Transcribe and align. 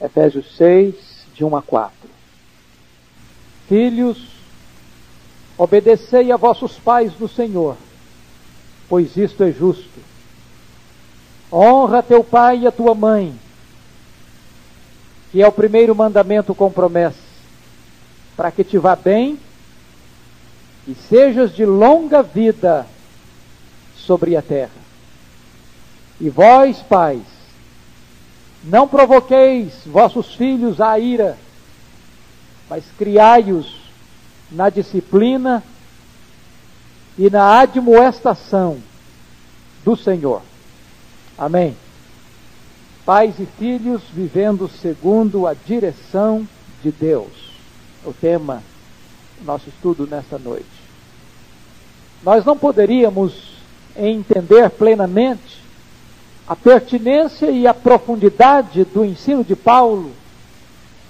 Efésios 0.00 0.56
6, 0.56 0.94
de 1.34 1.44
1 1.44 1.56
a 1.56 1.62
4. 1.62 1.92
Filhos, 3.68 4.28
obedecei 5.58 6.32
a 6.32 6.36
vossos 6.36 6.72
pais 6.78 7.12
no 7.18 7.28
Senhor, 7.28 7.76
pois 8.88 9.16
isto 9.16 9.44
é 9.44 9.52
justo. 9.52 10.00
Honra 11.52 12.02
teu 12.02 12.24
pai 12.24 12.60
e 12.60 12.66
a 12.66 12.72
tua 12.72 12.94
mãe, 12.94 13.34
que 15.30 15.42
é 15.42 15.46
o 15.46 15.52
primeiro 15.52 15.94
mandamento 15.94 16.54
com 16.54 16.70
promessa, 16.70 17.18
para 18.36 18.50
que 18.50 18.64
te 18.64 18.78
vá 18.78 18.96
bem 18.96 19.38
e 20.88 20.94
sejas 20.94 21.54
de 21.54 21.64
longa 21.64 22.22
vida 22.22 22.86
sobre 23.96 24.34
a 24.36 24.42
terra. 24.42 24.80
E 26.20 26.28
vós, 26.28 26.78
pais, 26.78 27.22
não 28.62 28.86
provoqueis 28.86 29.72
vossos 29.86 30.34
filhos 30.34 30.80
à 30.80 30.98
ira, 30.98 31.38
mas 32.68 32.84
criai-os 32.98 33.80
na 34.50 34.68
disciplina 34.68 35.62
e 37.18 37.30
na 37.30 37.60
admoestação 37.60 38.78
do 39.84 39.96
Senhor. 39.96 40.42
Amém. 41.38 41.76
Pais 43.04 43.38
e 43.40 43.46
filhos 43.46 44.02
vivendo 44.12 44.68
segundo 44.68 45.46
a 45.46 45.54
direção 45.54 46.46
de 46.82 46.92
Deus. 46.92 47.50
O 48.04 48.12
tema 48.12 48.62
do 49.38 49.46
nosso 49.46 49.68
estudo 49.68 50.06
nesta 50.06 50.38
noite. 50.38 50.66
Nós 52.22 52.44
não 52.44 52.56
poderíamos 52.56 53.54
entender 53.96 54.68
plenamente 54.70 55.59
a 56.50 56.56
pertinência 56.56 57.48
e 57.48 57.64
a 57.64 57.72
profundidade 57.72 58.84
do 58.84 59.04
ensino 59.04 59.44
de 59.44 59.54
Paulo, 59.54 60.10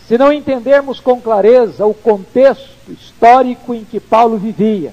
se 0.06 0.18
não 0.18 0.30
entendermos 0.30 1.00
com 1.00 1.18
clareza 1.18 1.86
o 1.86 1.94
contexto 1.94 2.92
histórico 2.92 3.72
em 3.72 3.82
que 3.82 3.98
Paulo 3.98 4.36
vivia. 4.36 4.92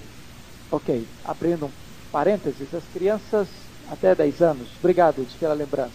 Ok, 0.72 1.06
abrindo 1.26 1.66
um 1.66 1.72
parênteses, 2.14 2.74
as 2.74 2.84
crianças 2.94 3.50
até 3.92 4.16
10 4.16 4.42
anos, 4.42 4.70
obrigado 4.80 5.28
pela 5.38 5.54
lembrança. 5.54 5.92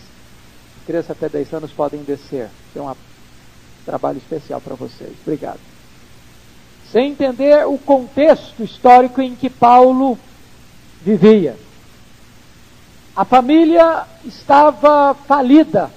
As 0.80 0.86
crianças 0.86 1.12
até 1.12 1.30
10 1.30 1.54
anos 1.54 1.70
podem 1.70 2.02
descer, 2.02 2.50
tem 2.74 2.82
um 2.82 2.92
trabalho 3.86 4.18
especial 4.18 4.60
para 4.60 4.74
vocês, 4.74 5.14
obrigado. 5.22 5.60
Sem 6.90 7.12
entender 7.12 7.66
o 7.66 7.78
contexto 7.78 8.62
histórico 8.62 9.22
em 9.22 9.34
que 9.34 9.48
Paulo 9.48 10.18
vivia. 11.00 11.56
A 13.14 13.26
família 13.26 14.04
estava 14.24 15.14
falida, 15.26 15.90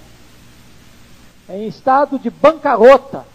em 1.50 1.68
estado 1.68 2.20
de 2.20 2.30
bancarrota, 2.30 3.26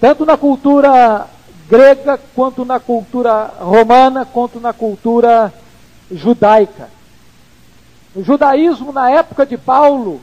tanto 0.00 0.24
na 0.24 0.36
cultura 0.36 1.26
grega, 1.68 2.16
quanto 2.32 2.64
na 2.64 2.78
cultura 2.78 3.52
romana, 3.58 4.24
quanto 4.24 4.60
na 4.60 4.72
cultura 4.72 5.52
judaica. 6.10 6.88
No 8.14 8.22
judaísmo, 8.22 8.92
na 8.92 9.10
época 9.10 9.44
de 9.44 9.58
Paulo, 9.58 10.20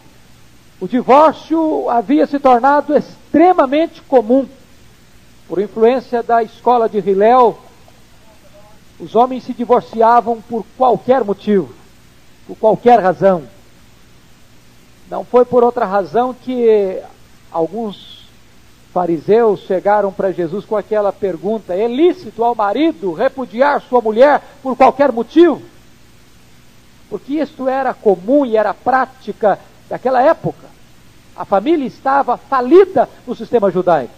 o 0.79 0.87
divórcio 0.87 1.89
havia 1.89 2.25
se 2.25 2.39
tornado 2.39 2.95
extremamente 2.95 4.01
comum. 4.01 4.47
Por 5.49 5.59
influência 5.59 6.23
da 6.23 6.41
escola 6.41 6.87
de 6.87 6.99
Hillel, 6.99 7.57
os 8.99 9.16
homens 9.16 9.44
se 9.44 9.53
divorciavam 9.53 10.41
por 10.41 10.66
qualquer 10.77 11.23
motivo, 11.23 11.73
por 12.47 12.58
qualquer 12.58 13.00
razão. 13.00 13.44
Não 15.09 15.23
foi 15.23 15.45
por 15.45 15.63
outra 15.63 15.85
razão 15.85 16.33
que 16.33 17.02
alguns 17.52 18.27
fariseus 18.94 19.61
chegaram 19.61 20.11
para 20.11 20.31
Jesus 20.31 20.66
com 20.66 20.77
aquela 20.77 21.11
pergunta: 21.11 21.73
é 21.73 21.88
lícito 21.88 22.44
ao 22.44 22.55
marido 22.55 23.13
repudiar 23.13 23.81
sua 23.81 24.01
mulher 24.01 24.41
por 24.62 24.75
qualquer 24.75 25.12
motivo? 25.12 25.62
Porque 27.09 27.34
isto 27.34 27.67
era 27.67 27.94
comum 27.94 28.46
e 28.46 28.56
era 28.56 28.73
prática 28.73 29.59
daquela 29.90 30.22
época. 30.22 30.67
A 31.35 31.46
família 31.46 31.85
estava 31.85 32.38
falida 32.38 33.09
no 33.25 33.35
sistema 33.35 33.69
judaico. 33.72 34.13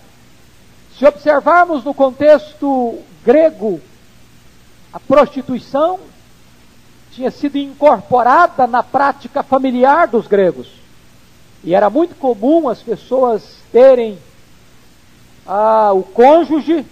Se 0.98 1.06
observarmos 1.06 1.84
no 1.84 1.94
contexto 1.94 3.00
grego 3.24 3.82
a 4.96 5.00
prostituição 5.02 6.00
tinha 7.12 7.30
sido 7.30 7.58
incorporada 7.58 8.66
na 8.66 8.82
prática 8.82 9.44
familiar 9.44 10.08
dos 10.08 10.26
gregos. 10.26 10.70
E 11.66 11.76
era 11.76 11.90
muito 11.90 12.16
comum 12.16 12.70
as 12.70 12.82
pessoas 12.82 13.58
terem 13.74 14.18
ah, 15.46 15.92
o 15.92 16.02
cônjuge, 16.02 16.86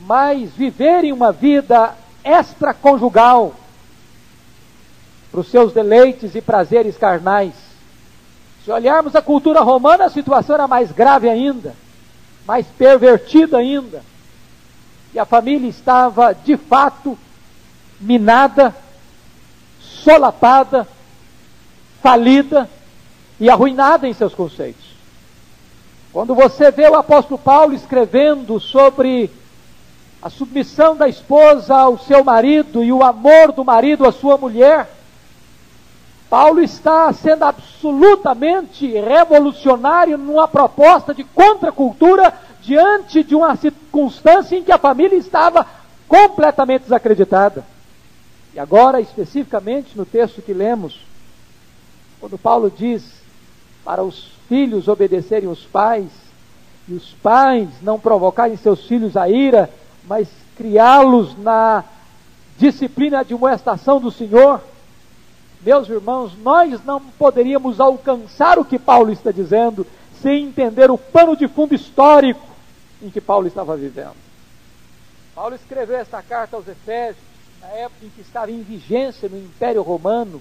mas 0.00 0.50
viverem 0.50 1.12
uma 1.12 1.30
vida 1.30 1.94
extraconjugal 2.24 3.54
para 5.30 5.38
os 5.38 5.48
seus 5.48 5.72
deleites 5.72 6.34
e 6.34 6.40
prazeres 6.40 6.96
carnais. 6.96 7.54
Se 8.64 8.70
olharmos 8.72 9.14
a 9.14 9.22
cultura 9.22 9.60
romana, 9.60 10.06
a 10.06 10.10
situação 10.10 10.56
era 10.56 10.66
mais 10.66 10.90
grave 10.90 11.28
ainda, 11.28 11.76
mais 12.44 12.66
pervertida 12.66 13.58
ainda. 13.58 14.02
E 15.14 15.20
a 15.20 15.24
família 15.24 15.68
estava, 15.68 16.32
de 16.34 16.56
fato, 16.56 17.16
minada, 18.00 18.74
solapada, 19.80 20.86
falida 22.02 22.68
e 23.40 23.50
arruinada 23.50 24.08
em 24.08 24.12
seus 24.12 24.34
conceitos. 24.34 24.88
Quando 26.12 26.34
você 26.34 26.70
vê 26.70 26.88
o 26.88 26.94
apóstolo 26.94 27.38
Paulo 27.38 27.74
escrevendo 27.74 28.58
sobre 28.58 29.30
a 30.20 30.30
submissão 30.30 30.96
da 30.96 31.08
esposa 31.08 31.76
ao 31.76 31.98
seu 31.98 32.24
marido 32.24 32.82
e 32.82 32.92
o 32.92 33.04
amor 33.04 33.52
do 33.52 33.64
marido 33.64 34.06
à 34.06 34.12
sua 34.12 34.36
mulher, 34.36 34.90
Paulo 36.28 36.60
está 36.60 37.12
sendo 37.12 37.44
absolutamente 37.44 38.86
revolucionário 38.86 40.18
numa 40.18 40.46
proposta 40.46 41.14
de 41.14 41.24
contracultura 41.24 42.34
diante 42.60 43.22
de 43.22 43.34
uma 43.34 43.56
circunstância 43.56 44.56
em 44.56 44.62
que 44.62 44.72
a 44.72 44.78
família 44.78 45.16
estava 45.16 45.66
completamente 46.06 46.82
desacreditada. 46.82 47.64
E 48.54 48.58
agora, 48.58 49.00
especificamente 49.00 49.96
no 49.96 50.04
texto 50.04 50.42
que 50.42 50.52
lemos, 50.52 51.00
quando 52.20 52.38
Paulo 52.38 52.70
diz 52.70 53.04
para 53.84 54.02
os 54.02 54.32
filhos 54.48 54.88
obedecerem 54.88 55.48
os 55.48 55.62
pais, 55.62 56.10
e 56.88 56.94
os 56.94 57.10
pais 57.22 57.68
não 57.82 58.00
provocarem 58.00 58.56
seus 58.56 58.86
filhos 58.86 59.16
a 59.16 59.28
ira, 59.28 59.70
mas 60.04 60.28
criá-los 60.56 61.36
na 61.38 61.84
disciplina 62.56 63.24
de 63.24 63.34
estação 63.54 64.00
do 64.00 64.10
Senhor, 64.10 64.60
meus 65.60 65.88
irmãos, 65.88 66.32
nós 66.42 66.82
não 66.84 67.00
poderíamos 67.00 67.80
alcançar 67.80 68.58
o 68.58 68.64
que 68.64 68.78
Paulo 68.78 69.12
está 69.12 69.30
dizendo 69.30 69.86
sem 70.22 70.46
entender 70.46 70.90
o 70.90 70.98
pano 70.98 71.36
de 71.36 71.46
fundo 71.46 71.74
histórico 71.74 72.46
em 73.02 73.10
que 73.10 73.20
Paulo 73.20 73.46
estava 73.46 73.76
vivendo. 73.76 74.16
Paulo 75.34 75.54
escreveu 75.54 75.96
esta 75.96 76.22
carta 76.22 76.56
aos 76.56 76.66
Efésios 76.66 77.27
na 77.60 77.68
época 77.68 78.06
em 78.06 78.10
que 78.10 78.20
estava 78.20 78.50
em 78.50 78.62
vigência 78.62 79.28
no 79.28 79.38
Império 79.38 79.82
Romano, 79.82 80.40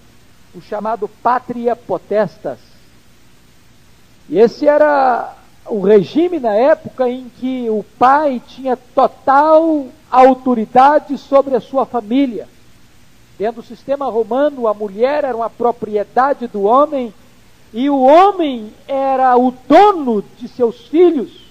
o 0.54 0.62
chamado 0.62 1.08
Pátria 1.08 1.76
Potestas. 1.76 2.60
E 4.30 4.38
esse 4.40 4.68
era 4.68 5.36
o 5.66 5.82
regime 5.82 6.40
na 6.40 6.54
época 6.54 7.10
em 7.10 7.30
que 7.40 7.70
o 7.70 7.84
pai 7.98 8.42
tinha 8.48 8.78
total 8.78 9.88
autoridade 10.10 11.18
sobre 11.18 11.56
a 11.56 11.62
sua 11.62 11.86
família. 11.86 12.48
Dentro 13.38 13.62
do 13.62 13.68
sistema 13.68 14.06
romano, 14.10 14.68
a 14.68 14.74
mulher 14.74 15.24
era 15.24 15.36
uma 15.36 15.50
propriedade 15.50 16.48
do 16.48 16.64
homem 16.64 17.14
e 17.74 17.90
o 17.90 18.02
homem 18.02 18.74
era 18.88 19.38
o 19.38 19.52
dono 19.68 20.24
de 20.38 20.48
seus 20.48 20.88
filhos. 20.88 21.46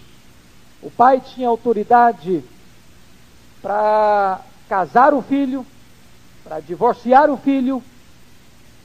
O 0.82 0.90
pai 0.90 1.20
tinha 1.20 1.48
autoridade 1.48 2.42
para 3.62 4.40
casar 4.68 5.14
o 5.14 5.22
filho, 5.22 5.66
para 6.44 6.60
divorciar 6.60 7.30
o 7.30 7.36
filho, 7.36 7.82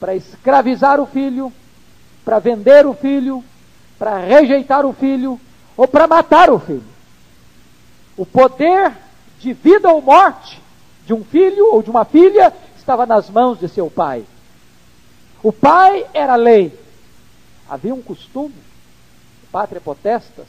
para 0.00 0.14
escravizar 0.14 1.00
o 1.00 1.06
filho, 1.06 1.52
para 2.24 2.38
vender 2.38 2.86
o 2.86 2.94
filho, 2.94 3.44
para 3.98 4.18
rejeitar 4.18 4.84
o 4.84 4.92
filho 4.92 5.40
ou 5.76 5.86
para 5.86 6.06
matar 6.06 6.50
o 6.50 6.58
filho. 6.58 6.84
O 8.16 8.26
poder 8.26 8.92
de 9.38 9.52
vida 9.52 9.90
ou 9.90 10.02
morte 10.02 10.60
de 11.06 11.14
um 11.14 11.24
filho 11.24 11.72
ou 11.72 11.82
de 11.82 11.90
uma 11.90 12.04
filha 12.04 12.52
estava 12.76 13.06
nas 13.06 13.30
mãos 13.30 13.58
de 13.58 13.68
seu 13.68 13.90
pai. 13.90 14.24
O 15.42 15.52
pai 15.52 16.06
era 16.12 16.34
lei. 16.36 16.76
Havia 17.68 17.94
um 17.94 18.02
costume, 18.02 18.54
pátria 19.50 19.80
potestas, 19.80 20.46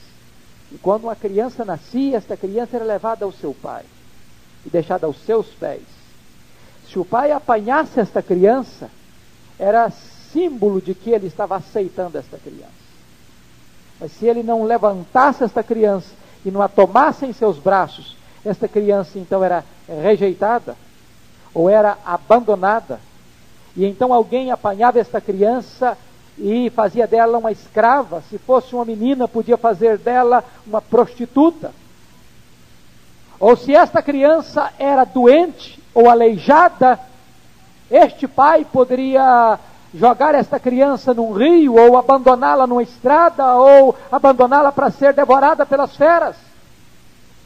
e 0.70 0.78
quando 0.78 1.04
uma 1.04 1.16
criança 1.16 1.64
nascia, 1.64 2.16
esta 2.16 2.36
criança 2.36 2.76
era 2.76 2.84
levada 2.84 3.24
ao 3.24 3.32
seu 3.32 3.54
pai 3.54 3.84
e 4.64 4.70
deixada 4.70 5.06
aos 5.06 5.16
seus 5.24 5.46
pés. 5.48 5.82
Se 6.88 6.98
o 6.98 7.04
pai 7.04 7.32
apanhasse 7.32 7.98
esta 7.98 8.22
criança, 8.22 8.90
era 9.58 9.90
símbolo 10.32 10.80
de 10.80 10.94
que 10.94 11.10
ele 11.10 11.26
estava 11.26 11.56
aceitando 11.56 12.18
esta 12.18 12.38
criança. 12.38 12.84
Mas 14.00 14.12
se 14.12 14.26
ele 14.26 14.42
não 14.42 14.64
levantasse 14.64 15.44
esta 15.44 15.62
criança 15.62 16.08
e 16.44 16.50
não 16.50 16.60
a 16.60 16.68
tomasse 16.68 17.24
em 17.24 17.32
seus 17.32 17.58
braços, 17.58 18.16
esta 18.44 18.68
criança 18.68 19.18
então 19.18 19.42
era 19.42 19.64
rejeitada 19.88 20.76
ou 21.54 21.70
era 21.70 21.96
abandonada. 22.04 23.00
E 23.76 23.84
então 23.84 24.12
alguém 24.12 24.50
apanhava 24.50 24.98
esta 24.98 25.20
criança 25.20 25.96
e 26.36 26.70
fazia 26.70 27.06
dela 27.06 27.38
uma 27.38 27.52
escrava. 27.52 28.22
Se 28.28 28.38
fosse 28.38 28.74
uma 28.74 28.84
menina, 28.84 29.28
podia 29.28 29.56
fazer 29.56 29.98
dela 29.98 30.44
uma 30.66 30.82
prostituta. 30.82 31.72
Ou 33.44 33.56
se 33.56 33.74
esta 33.74 34.00
criança 34.00 34.72
era 34.78 35.04
doente 35.04 35.78
ou 35.92 36.08
aleijada, 36.08 36.98
este 37.90 38.26
pai 38.26 38.64
poderia 38.64 39.58
jogar 39.92 40.34
esta 40.34 40.58
criança 40.58 41.12
num 41.12 41.30
rio, 41.30 41.74
ou 41.74 41.98
abandoná-la 41.98 42.66
numa 42.66 42.82
estrada, 42.82 43.54
ou 43.56 43.94
abandoná-la 44.10 44.72
para 44.72 44.90
ser 44.90 45.12
devorada 45.12 45.66
pelas 45.66 45.94
feras. 45.94 46.36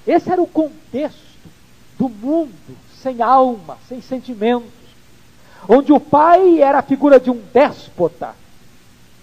Esse 0.07 0.31
era 0.31 0.41
o 0.41 0.47
contexto 0.47 1.51
do 1.99 2.09
mundo 2.09 2.79
sem 3.03 3.21
alma, 3.21 3.77
sem 3.89 4.01
sentimentos, 4.01 4.71
onde 5.69 5.93
o 5.93 5.99
pai 5.99 6.63
era 6.63 6.79
a 6.79 6.83
figura 6.83 7.19
de 7.19 7.29
um 7.29 7.43
déspota, 7.53 8.37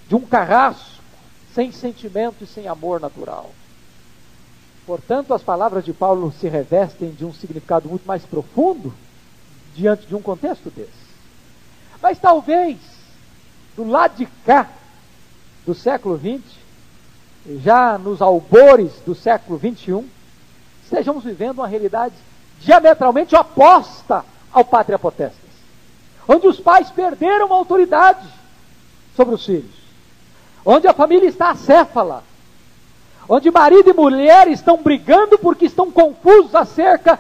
de 0.10 0.16
um 0.16 0.26
carrasco, 0.26 1.02
sem 1.54 1.72
sentimento 1.72 2.44
e 2.44 2.46
sem 2.46 2.68
amor 2.68 3.00
natural. 3.00 3.50
Portanto, 4.86 5.34
as 5.34 5.42
palavras 5.42 5.84
de 5.84 5.94
Paulo 5.94 6.32
se 6.40 6.48
revestem 6.48 7.12
de 7.12 7.26
um 7.26 7.34
significado 7.34 7.90
muito 7.90 8.06
mais 8.06 8.24
profundo 8.24 8.94
diante 9.76 10.06
de 10.06 10.16
um 10.16 10.22
contexto 10.22 10.70
desse. 10.70 11.06
Mas 12.02 12.20
talvez, 12.20 12.78
do 13.76 13.84
lado 13.84 14.16
de 14.16 14.26
cá 14.46 14.70
do 15.66 15.74
século 15.74 16.18
XX, 16.20 16.44
já 17.64 17.98
nos 17.98 18.22
albores 18.22 18.92
do 19.06 19.16
século 19.16 19.60
XXI, 19.60 20.06
estejamos 20.84 21.24
vivendo 21.24 21.60
uma 21.60 21.68
realidade 21.68 22.14
diametralmente 22.60 23.36
oposta 23.36 24.24
ao 24.52 24.64
pátria 24.64 25.00
potestas, 25.00 25.50
onde 26.28 26.48
os 26.48 26.60
pais 26.60 26.90
perderam 26.92 27.52
a 27.52 27.56
autoridade 27.56 28.28
sobre 29.16 29.36
os 29.36 29.46
filhos, 29.46 29.76
onde 30.64 30.88
a 30.88 30.94
família 30.94 31.28
está 31.28 31.50
acéfala, 31.50 32.24
onde 33.28 33.52
marido 33.52 33.90
e 33.90 33.94
mulher 33.94 34.48
estão 34.48 34.78
brigando 34.78 35.38
porque 35.38 35.66
estão 35.66 35.92
confusos 35.92 36.54
acerca 36.54 37.20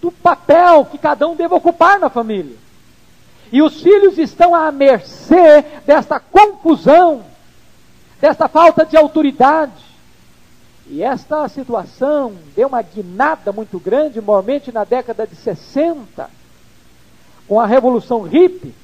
do 0.00 0.10
papel 0.10 0.84
que 0.84 0.98
cada 0.98 1.26
um 1.28 1.36
deve 1.36 1.54
ocupar 1.54 1.98
na 1.98 2.10
família. 2.10 2.56
E 3.50 3.62
os 3.62 3.82
filhos 3.82 4.18
estão 4.18 4.54
à 4.54 4.72
mercê 4.72 5.62
desta 5.86 6.18
confusão, 6.18 7.22
desta 8.20 8.48
falta 8.48 8.84
de 8.84 8.96
autoridade. 8.96 9.72
E 10.88 11.02
esta 11.02 11.46
situação 11.48 12.34
deu 12.56 12.68
uma 12.68 12.82
guinada 12.82 13.52
muito 13.52 13.78
grande, 13.78 14.20
mormente 14.20 14.72
na 14.72 14.84
década 14.84 15.26
de 15.26 15.36
60, 15.36 16.28
com 17.46 17.60
a 17.60 17.66
Revolução 17.66 18.26
Hippie, 18.26 18.74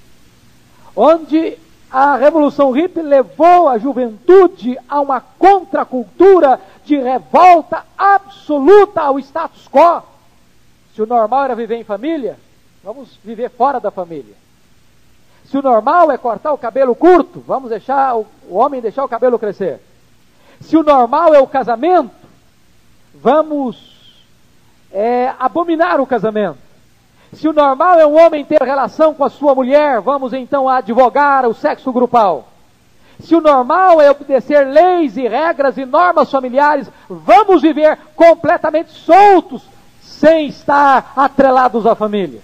onde 0.95 1.59
a 1.91 2.17
Revolução 2.17 2.77
Hippie 2.77 3.01
levou 3.01 3.69
a 3.69 3.79
juventude 3.79 4.79
a 4.89 5.01
uma 5.01 5.21
contracultura 5.21 6.61
de 6.85 6.97
revolta 6.97 7.85
absoluta 7.97 9.01
ao 9.01 9.19
status 9.19 9.69
quo. 9.69 10.03
Se 10.95 11.01
o 11.01 11.07
normal 11.07 11.45
era 11.45 11.55
viver 11.55 11.77
em 11.77 11.85
família, 11.85 12.39
vamos 12.85 13.19
viver 13.25 13.51
fora 13.51 13.81
da 13.81 13.91
família. 13.91 14.35
Se 15.47 15.57
o 15.57 15.63
normal 15.63 16.13
é 16.13 16.19
cortar 16.19 16.53
o 16.53 16.59
cabelo 16.59 16.95
curto, 16.95 17.43
vamos 17.47 17.71
deixar 17.71 18.17
o, 18.17 18.27
o 18.49 18.57
homem 18.57 18.83
deixar 18.83 19.05
o 19.05 19.09
cabelo 19.09 19.39
crescer. 19.39 19.81
Se 20.61 20.77
o 20.77 20.83
normal 20.83 21.35
é 21.35 21.41
o 21.41 21.47
casamento, 21.47 22.11
vamos 23.15 24.25
é, 24.93 25.33
abominar 25.39 26.01
o 26.01 26.07
casamento. 26.07 26.68
Se 27.33 27.47
o 27.47 27.53
normal 27.53 28.01
é 28.01 28.07
um 28.07 28.19
homem 28.19 28.45
ter 28.45 28.63
relação 28.63 29.15
com 29.15 29.25
a 29.25 29.31
sua 29.31 29.55
mulher, 29.55 30.01
vamos 30.01 30.33
então 30.33 30.69
advogar 30.69 31.47
o 31.47 31.55
sexo 31.55 31.93
grupal. 31.93 32.49
Se 33.21 33.35
o 33.35 33.41
normal 33.41 34.01
é 34.01 34.11
obedecer 34.11 34.67
leis 34.67 35.17
e 35.17 35.27
regras 35.27 35.77
e 35.77 35.85
normas 35.85 36.31
familiares, 36.31 36.89
vamos 37.09 37.61
viver 37.61 37.99
completamente 38.15 38.93
soltos, 38.93 39.63
sem 40.01 40.49
estar 40.49 41.13
atrelados 41.17 41.87
à 41.87 41.95
família. 41.95 42.41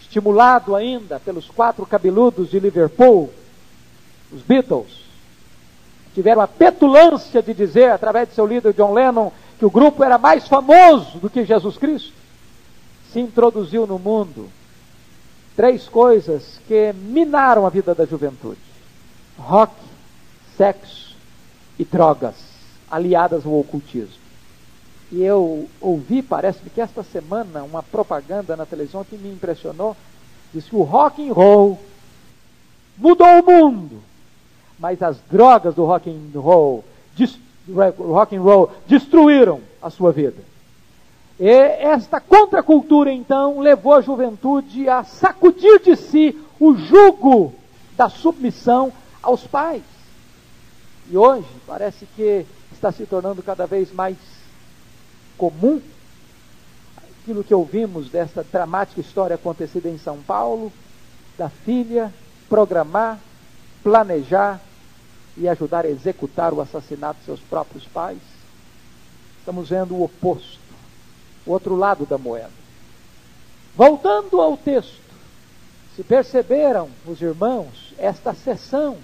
Estimulado 0.00 0.74
ainda 0.74 1.20
pelos 1.20 1.48
quatro 1.48 1.86
cabeludos 1.86 2.50
de 2.50 2.60
Liverpool, 2.60 3.30
os 4.32 4.42
Beatles, 4.42 5.04
tiveram 6.14 6.42
a 6.42 6.48
petulância 6.48 7.42
de 7.42 7.54
dizer, 7.54 7.90
através 7.90 8.28
de 8.28 8.34
seu 8.34 8.46
líder 8.46 8.74
John 8.74 8.92
Lennon, 8.92 9.30
que 9.58 9.64
o 9.64 9.70
grupo 9.70 10.04
era 10.04 10.18
mais 10.18 10.46
famoso 10.46 11.18
do 11.18 11.30
que 11.30 11.44
Jesus 11.44 11.78
Cristo 11.78 12.12
se 13.12 13.20
introduziu 13.20 13.86
no 13.86 13.98
mundo 13.98 14.48
três 15.56 15.88
coisas 15.88 16.60
que 16.68 16.92
minaram 16.92 17.66
a 17.66 17.70
vida 17.70 17.94
da 17.94 18.04
juventude: 18.04 18.60
rock, 19.38 19.74
sexo 20.56 21.16
e 21.78 21.84
drogas, 21.84 22.34
aliadas 22.90 23.44
ao 23.44 23.58
ocultismo. 23.58 24.28
E 25.10 25.22
eu 25.22 25.68
ouvi, 25.80 26.22
parece-me 26.22 26.68
que 26.68 26.80
esta 26.80 27.02
semana, 27.02 27.62
uma 27.62 27.82
propaganda 27.82 28.56
na 28.56 28.66
televisão 28.66 29.04
que 29.04 29.16
me 29.16 29.30
impressionou. 29.32 29.96
Diz 30.52 30.66
que 30.66 30.76
o 30.76 30.82
rock 30.82 31.26
and 31.26 31.32
roll 31.32 31.78
mudou 32.96 33.26
o 33.26 33.44
mundo, 33.44 34.02
mas 34.78 35.02
as 35.02 35.18
drogas 35.30 35.74
do 35.74 35.84
rock 35.84 36.10
and 36.10 36.38
roll, 36.38 36.84
rock 37.98 38.36
and 38.36 38.42
roll 38.42 38.70
destruíram 38.86 39.60
a 39.80 39.90
sua 39.90 40.12
vida. 40.12 40.47
E 41.38 41.48
esta 41.48 42.20
contracultura, 42.20 43.12
então, 43.12 43.60
levou 43.60 43.94
a 43.94 44.00
juventude 44.00 44.88
a 44.88 45.04
sacudir 45.04 45.80
de 45.80 45.94
si 45.94 46.36
o 46.58 46.74
jugo 46.74 47.54
da 47.96 48.08
submissão 48.08 48.92
aos 49.22 49.46
pais. 49.46 49.82
E 51.08 51.16
hoje 51.16 51.46
parece 51.66 52.06
que 52.16 52.44
está 52.72 52.90
se 52.90 53.06
tornando 53.06 53.42
cada 53.42 53.66
vez 53.66 53.92
mais 53.92 54.16
comum 55.36 55.80
aquilo 56.96 57.44
que 57.44 57.54
ouvimos 57.54 58.08
dessa 58.10 58.42
dramática 58.42 59.00
história 59.00 59.36
acontecida 59.36 59.88
em 59.88 59.98
São 59.98 60.18
Paulo, 60.18 60.72
da 61.36 61.48
filha 61.48 62.12
programar, 62.48 63.18
planejar 63.82 64.60
e 65.36 65.46
ajudar 65.46 65.84
a 65.84 65.90
executar 65.90 66.52
o 66.52 66.60
assassinato 66.60 67.20
de 67.20 67.26
seus 67.26 67.40
próprios 67.40 67.84
pais. 67.84 68.18
Estamos 69.38 69.68
vendo 69.68 69.94
o 69.94 70.02
oposto 70.02 70.67
o 71.48 71.52
outro 71.52 71.74
lado 71.74 72.04
da 72.04 72.18
moeda. 72.18 72.50
Voltando 73.74 74.40
ao 74.40 74.56
texto, 74.56 75.00
se 75.96 76.02
perceberam 76.02 76.90
os 77.06 77.20
irmãos, 77.22 77.94
esta 77.96 78.34
sessão 78.34 78.98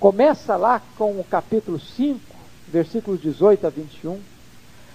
começa 0.00 0.56
lá 0.56 0.82
com 0.98 1.12
o 1.12 1.24
capítulo 1.24 1.78
5, 1.78 2.20
versículos 2.68 3.20
18 3.20 3.66
a 3.66 3.70
21, 3.70 4.20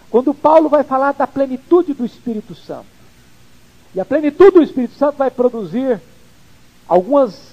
quando 0.10 0.34
Paulo 0.34 0.67
vai 0.67 0.84
falar 0.84 1.13
da 1.13 1.25
plenitude 1.25 1.93
do 1.93 2.05
Espírito 2.05 2.53
Santo. 2.53 2.86
E 3.96 4.00
a 4.00 4.05
plenitude 4.05 4.51
do 4.51 4.62
Espírito 4.62 4.96
Santo 4.96 5.17
vai 5.17 5.31
produzir 5.31 6.01
algumas 6.88 7.51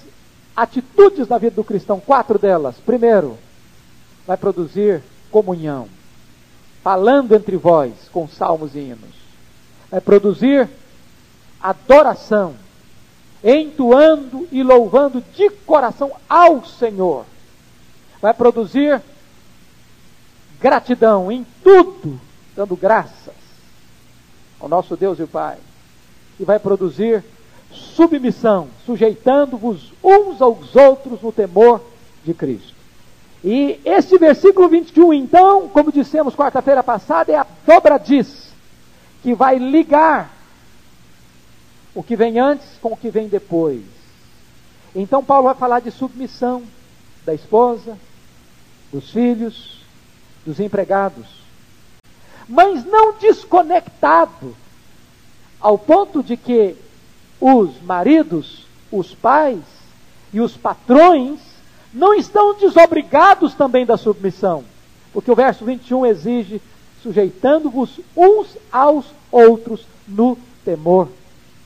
atitudes 0.55 1.27
na 1.27 1.37
vida 1.37 1.55
do 1.55 1.63
cristão, 1.63 1.99
quatro 1.99 2.37
delas. 2.37 2.75
Primeiro, 2.85 3.37
vai 4.27 4.35
produzir 4.35 5.01
comunhão 5.31 5.87
falando 6.83 7.35
entre 7.35 7.57
vós 7.57 7.93
com 8.11 8.27
salmos 8.27 8.75
e 8.75 8.79
hinos. 8.79 9.15
Vai 9.89 10.01
produzir 10.01 10.69
adoração, 11.61 12.55
entoando 13.43 14.47
e 14.51 14.63
louvando 14.63 15.23
de 15.35 15.49
coração 15.49 16.11
ao 16.29 16.65
Senhor. 16.65 17.25
Vai 18.21 18.33
produzir 18.33 19.01
gratidão 20.59 21.31
em 21.31 21.45
tudo, 21.63 22.19
dando 22.55 22.75
graças 22.75 23.33
ao 24.59 24.67
nosso 24.67 24.95
Deus 24.95 25.19
e 25.19 25.25
Pai. 25.25 25.57
E 26.39 26.43
vai 26.43 26.59
produzir 26.59 27.23
submissão, 27.71 28.67
sujeitando-vos 28.85 29.91
uns 30.03 30.41
aos 30.41 30.75
outros 30.75 31.21
no 31.21 31.31
temor 31.31 31.81
de 32.23 32.33
Cristo. 32.33 32.78
E 33.43 33.79
esse 33.85 34.17
versículo 34.17 34.67
21, 34.67 35.13
então, 35.13 35.69
como 35.69 35.91
dissemos 35.91 36.35
quarta-feira 36.35 36.83
passada, 36.83 37.31
é 37.31 37.37
a 37.37 37.47
dobradiz 37.65 38.49
que 39.23 39.33
vai 39.33 39.57
ligar 39.57 40.31
o 41.95 42.03
que 42.03 42.15
vem 42.15 42.37
antes 42.39 42.67
com 42.81 42.93
o 42.93 42.97
que 42.97 43.09
vem 43.09 43.27
depois. 43.27 43.81
Então, 44.93 45.23
Paulo 45.23 45.45
vai 45.45 45.55
falar 45.55 45.79
de 45.79 45.91
submissão 45.91 46.63
da 47.25 47.33
esposa, 47.33 47.97
dos 48.91 49.11
filhos, 49.11 49.79
dos 50.45 50.59
empregados, 50.59 51.27
mas 52.47 52.83
não 52.83 53.13
desconectado 53.13 54.55
ao 55.61 55.77
ponto 55.77 56.23
de 56.23 56.35
que 56.35 56.75
os 57.39 57.81
maridos, 57.81 58.65
os 58.91 59.13
pais 59.13 59.61
e 60.33 60.41
os 60.41 60.57
patrões 60.57 61.39
não 61.93 62.13
estão 62.13 62.55
desobrigados 62.55 63.53
também 63.53 63.85
da 63.85 63.97
submissão, 63.97 64.63
porque 65.11 65.31
o 65.31 65.35
verso 65.35 65.65
21 65.65 66.05
exige 66.05 66.61
sujeitando-vos 67.01 67.99
uns 68.15 68.57
aos 68.71 69.05
outros 69.31 69.85
no 70.07 70.37
temor 70.63 71.09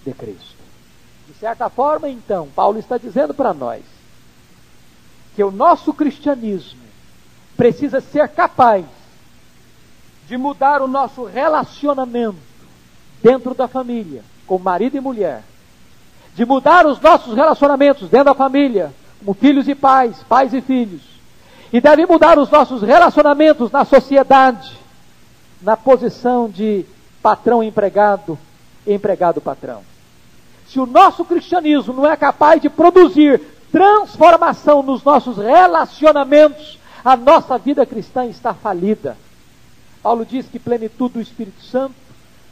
de 0.05 0.13
Cristo. 0.13 0.55
De 1.27 1.33
certa 1.35 1.69
forma, 1.69 2.09
então, 2.09 2.47
Paulo 2.55 2.79
está 2.79 2.97
dizendo 2.97 3.33
para 3.33 3.53
nós 3.53 3.83
que 5.35 5.43
o 5.43 5.51
nosso 5.51 5.93
cristianismo 5.93 6.81
precisa 7.57 7.99
ser 7.99 8.27
capaz 8.29 8.85
de 10.27 10.37
mudar 10.37 10.81
o 10.81 10.87
nosso 10.87 11.25
relacionamento 11.25 12.37
dentro 13.21 13.53
da 13.53 13.67
família, 13.67 14.23
com 14.45 14.57
marido 14.57 14.95
e 14.97 15.01
mulher, 15.01 15.43
de 16.35 16.45
mudar 16.45 16.85
os 16.85 16.99
nossos 16.99 17.35
relacionamentos 17.35 18.09
dentro 18.09 18.25
da 18.25 18.33
família, 18.33 18.93
como 19.23 19.33
filhos 19.33 19.69
e 19.69 19.73
pais, 19.73 20.17
pais 20.27 20.53
e 20.53 20.59
filhos, 20.59 21.01
e 21.71 21.79
deve 21.79 22.05
mudar 22.05 22.37
os 22.37 22.49
nossos 22.49 22.81
relacionamentos 22.81 23.71
na 23.71 23.85
sociedade, 23.85 24.77
na 25.61 25.77
posição 25.77 26.49
de 26.49 26.85
patrão 27.21 27.63
empregado, 27.63 28.37
empregado 28.85 29.39
patrão. 29.39 29.81
Se 30.67 30.77
o 30.77 30.85
nosso 30.85 31.23
cristianismo 31.23 31.93
não 31.93 32.05
é 32.05 32.17
capaz 32.17 32.61
de 32.61 32.69
produzir 32.69 33.39
transformação 33.71 34.83
nos 34.83 35.03
nossos 35.03 35.37
relacionamentos, 35.37 36.77
a 37.03 37.15
nossa 37.15 37.57
vida 37.57 37.85
cristã 37.85 38.25
está 38.25 38.53
falida. 38.53 39.17
Paulo 40.01 40.25
diz 40.25 40.45
que 40.47 40.59
plenitude 40.59 41.13
do 41.13 41.21
Espírito 41.21 41.63
Santo 41.63 41.95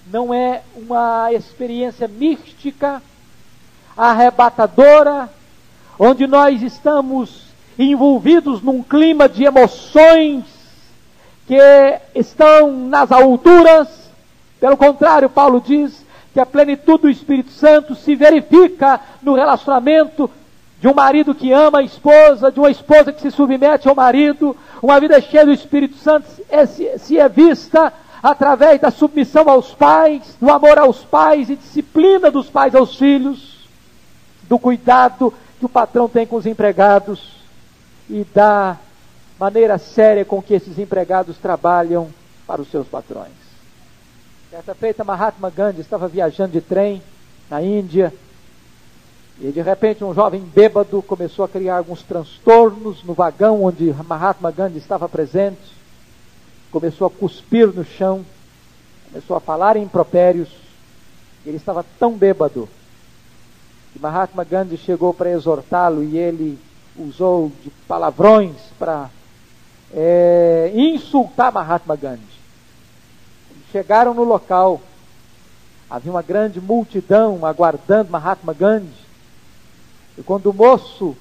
não 0.08 0.34
é 0.34 0.62
uma 0.76 1.32
experiência 1.34 2.08
mística, 2.08 3.02
arrebatadora, 3.96 5.30
onde 5.98 6.28
nós 6.28 6.62
estamos 6.62 7.44
envolvidos 7.78 8.62
num 8.62 8.84
clima 8.84 9.28
de 9.28 9.44
emoções 9.44 10.44
que 11.48 11.58
estão 12.16 12.72
nas 12.72 13.12
alturas. 13.12 13.88
Pelo 14.60 14.78
contrário, 14.78 15.30
Paulo 15.30 15.62
diz 15.66 16.06
que 16.34 16.40
a 16.40 16.46
plenitude 16.46 17.04
do 17.04 17.10
Espírito 17.10 17.52
Santo 17.52 17.96
se 17.96 18.16
verifica 18.16 19.00
no 19.22 19.34
relacionamento 19.34 20.30
de 20.80 20.88
um 20.88 20.94
marido 20.94 21.36
que 21.36 21.52
ama 21.52 21.80
a 21.80 21.84
esposa, 21.84 22.52
de 22.52 22.60
uma 22.60 22.72
esposa 22.72 23.14
que 23.14 23.22
se 23.22 23.30
submete 23.30 23.88
ao 23.88 23.96
marido, 23.96 24.56
uma 24.82 25.00
vida 25.00 25.22
cheia 25.22 25.46
do 25.46 25.52
Espírito 25.52 25.96
Santo 25.98 26.26
é, 26.50 26.66
se, 26.66 26.98
se 26.98 27.20
é 27.20 27.30
vista 27.30 27.94
através 28.24 28.80
da 28.80 28.90
submissão 28.90 29.48
aos 29.50 29.74
pais, 29.74 30.36
do 30.40 30.52
amor 30.52 30.80
aos 30.80 31.00
pais 31.00 31.50
e 31.50 31.56
disciplina 31.56 32.32
dos 32.32 32.50
pais 32.50 32.74
aos 32.74 32.96
filhos, 32.96 33.60
do 34.48 34.58
cuidado 34.58 35.34
que 35.62 35.66
o 35.68 35.70
patrão 35.70 36.10
tem 36.10 36.26
com 36.26 36.38
os 36.38 36.48
empregados 36.48 37.36
e 38.10 38.26
da 38.34 38.80
maneira 39.40 39.78
séria 39.78 40.26
com 40.26 40.42
que 40.42 40.56
esses 40.56 40.80
empregados 40.80 41.38
trabalham 41.38 42.10
para 42.48 42.64
os 42.64 42.72
seus 42.72 42.88
patrões. 42.88 43.30
Certa 44.50 44.74
feita, 44.74 45.04
Mahatma 45.04 45.52
Gandhi 45.52 45.80
estava 45.80 46.08
viajando 46.08 46.54
de 46.54 46.62
trem 46.62 47.00
na 47.48 47.62
Índia 47.62 48.12
e 49.40 49.52
de 49.52 49.62
repente 49.62 50.04
um 50.04 50.16
jovem 50.16 50.42
bêbado 50.42 51.00
começou 51.04 51.46
a 51.46 51.48
criar 51.48 51.78
alguns 51.78 52.02
transtornos 52.02 53.04
no 53.04 53.14
vagão 53.14 53.64
onde 53.64 53.94
Mahatma 54.08 54.50
Gandhi 54.50 54.80
estava 54.80 55.08
presente. 55.08 55.76
Começou 56.72 57.06
a 57.06 57.12
cuspir 57.12 57.68
no 57.68 57.86
chão, 57.86 58.26
começou 59.12 59.38
a 59.38 59.40
falar 59.40 59.78
impropérios. 59.78 60.50
Ele 61.46 61.58
estava 61.58 61.86
tão 62.00 62.14
bêbado 62.14 62.68
que 63.92 64.00
Mahatma 64.00 64.44
Gandhi 64.44 64.78
chegou 64.78 65.14
para 65.14 65.32
exortá-lo 65.32 66.04
e 66.04 66.18
ele 66.18 66.58
usou 66.98 67.52
de 67.64 67.70
palavrões 67.88 68.56
para 68.78 69.10
é, 69.94 70.72
insultar 70.74 71.52
Mahatma 71.52 71.96
Gandhi. 71.96 72.42
Chegaram 73.72 74.14
no 74.14 74.24
local, 74.24 74.82
havia 75.90 76.12
uma 76.12 76.22
grande 76.22 76.60
multidão 76.60 77.46
aguardando 77.46 78.12
Mahatma 78.12 78.54
Gandhi. 78.54 79.02
E 80.18 80.24
quando 80.24 80.48
o 80.48 80.54
moço 80.54 81.16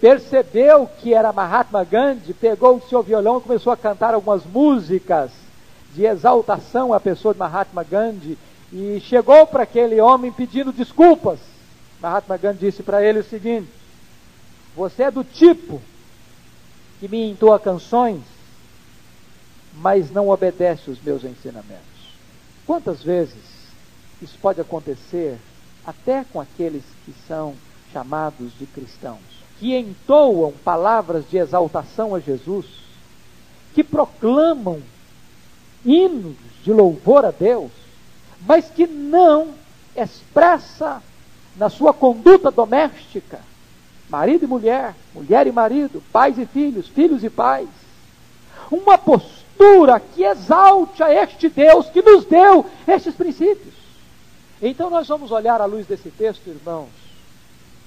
percebeu 0.00 0.88
que 1.00 1.14
era 1.14 1.32
Mahatma 1.32 1.84
Gandhi, 1.84 2.32
pegou 2.34 2.76
o 2.76 2.88
seu 2.88 3.02
violão 3.02 3.38
e 3.38 3.42
começou 3.42 3.72
a 3.72 3.76
cantar 3.76 4.14
algumas 4.14 4.44
músicas 4.44 5.30
de 5.94 6.04
exaltação 6.04 6.92
à 6.92 7.00
pessoa 7.00 7.34
de 7.34 7.40
Mahatma 7.40 7.82
Gandhi 7.82 8.38
e 8.72 9.00
chegou 9.00 9.46
para 9.46 9.62
aquele 9.62 10.00
homem 10.00 10.30
pedindo 10.30 10.72
desculpas. 10.72 11.38
Mahatma 12.00 12.36
Gandhi 12.36 12.58
disse 12.60 12.82
para 12.82 13.02
ele 13.02 13.20
o 13.20 13.24
seguinte: 13.24 13.68
Você 14.76 15.04
é 15.04 15.10
do 15.10 15.24
tipo 15.24 15.80
que 17.00 17.08
me 17.08 17.30
entoa 17.30 17.58
canções, 17.58 18.22
mas 19.74 20.10
não 20.10 20.28
obedece 20.28 20.90
os 20.90 21.00
meus 21.00 21.24
ensinamentos. 21.24 21.86
Quantas 22.66 23.02
vezes 23.02 23.58
isso 24.20 24.36
pode 24.40 24.60
acontecer 24.60 25.38
até 25.84 26.24
com 26.24 26.40
aqueles 26.40 26.82
que 27.04 27.14
são 27.26 27.54
chamados 27.92 28.52
de 28.58 28.66
cristãos, 28.66 29.20
que 29.58 29.76
entoam 29.76 30.52
palavras 30.64 31.28
de 31.30 31.38
exaltação 31.38 32.14
a 32.14 32.20
Jesus, 32.20 32.66
que 33.74 33.82
proclamam 33.82 34.82
hinos 35.84 36.36
de 36.62 36.72
louvor 36.72 37.24
a 37.24 37.30
Deus, 37.30 37.70
mas 38.40 38.68
que 38.68 38.86
não 38.86 39.54
expressa 39.96 41.02
na 41.58 41.68
sua 41.68 41.92
conduta 41.92 42.50
doméstica 42.50 43.40
marido 44.08 44.44
e 44.44 44.48
mulher, 44.48 44.94
mulher 45.14 45.46
e 45.46 45.52
marido, 45.52 46.02
pais 46.12 46.38
e 46.38 46.46
filhos, 46.46 46.88
filhos 46.88 47.22
e 47.22 47.30
pais. 47.30 47.68
Uma 48.70 48.96
postura 48.96 50.00
que 50.00 50.22
exalte 50.24 51.02
a 51.02 51.12
este 51.12 51.48
Deus 51.48 51.88
que 51.90 52.02
nos 52.02 52.24
deu 52.24 52.64
estes 52.86 53.14
princípios. 53.14 53.74
Então 54.60 54.90
nós 54.90 55.06
vamos 55.06 55.30
olhar 55.30 55.60
à 55.60 55.66
luz 55.66 55.86
desse 55.86 56.10
texto, 56.10 56.48
irmãos, 56.48 56.88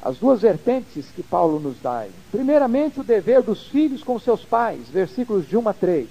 as 0.02 0.18
duas 0.18 0.42
vertentes 0.42 1.08
que 1.16 1.22
Paulo 1.22 1.60
nos 1.60 1.80
dá. 1.82 2.06
Primeiramente, 2.32 3.00
o 3.00 3.04
dever 3.04 3.42
dos 3.42 3.68
filhos 3.68 4.04
com 4.04 4.20
seus 4.20 4.44
pais, 4.46 4.88
versículos 4.88 5.48
de 5.48 5.58
1 5.58 5.70
a 5.70 5.74
3. 5.74 6.08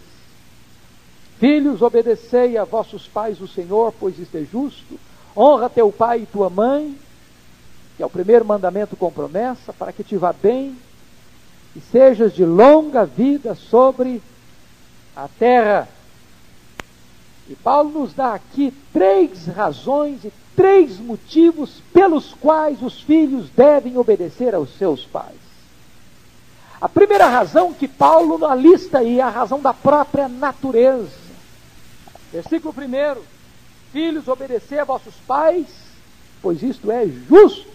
Filhos, 1.39 1.81
obedecei 1.81 2.59
a 2.59 2.65
vossos 2.65 3.07
pais 3.07 3.41
o 3.41 3.49
Senhor, 3.49 3.95
pois 3.99 4.19
isto 4.19 4.37
é 4.37 4.45
justo. 4.45 5.01
Honra 5.35 5.71
teu 5.71 5.91
pai 5.91 6.23
e 6.23 6.27
tua 6.27 6.51
mãe, 6.51 6.95
que 8.01 8.03
é 8.03 8.07
o 8.07 8.09
primeiro 8.09 8.47
mandamento 8.47 8.97
com 8.97 9.13
promessa, 9.13 9.75
para 9.75 9.93
que 9.93 10.03
te 10.03 10.17
vá 10.17 10.33
bem 10.33 10.75
e 11.77 11.81
sejas 11.93 12.33
de 12.33 12.47
longa 12.47 13.05
vida 13.05 13.55
sobre 13.55 14.23
a 15.15 15.29
terra. 15.29 15.87
E 17.47 17.55
Paulo 17.57 17.91
nos 17.91 18.15
dá 18.15 18.33
aqui 18.33 18.73
três 18.91 19.45
razões 19.45 20.25
e 20.25 20.33
três 20.57 20.99
motivos 20.99 21.83
pelos 21.93 22.33
quais 22.33 22.81
os 22.81 23.03
filhos 23.03 23.51
devem 23.51 23.99
obedecer 23.99 24.55
aos 24.55 24.75
seus 24.79 25.05
pais. 25.05 25.37
A 26.81 26.89
primeira 26.89 27.27
razão 27.27 27.75
que 27.75 27.87
Paulo 27.87 28.47
alista 28.47 29.01
aí 29.01 29.19
é 29.19 29.23
a 29.23 29.29
razão 29.29 29.61
da 29.61 29.75
própria 29.75 30.27
natureza. 30.27 31.11
Versículo 32.33 32.75
1: 32.75 33.21
Filhos, 33.93 34.27
obedecer 34.27 34.79
a 34.79 34.85
vossos 34.85 35.17
pais, 35.27 35.67
pois 36.41 36.63
isto 36.63 36.91
é 36.91 37.07
justo 37.07 37.70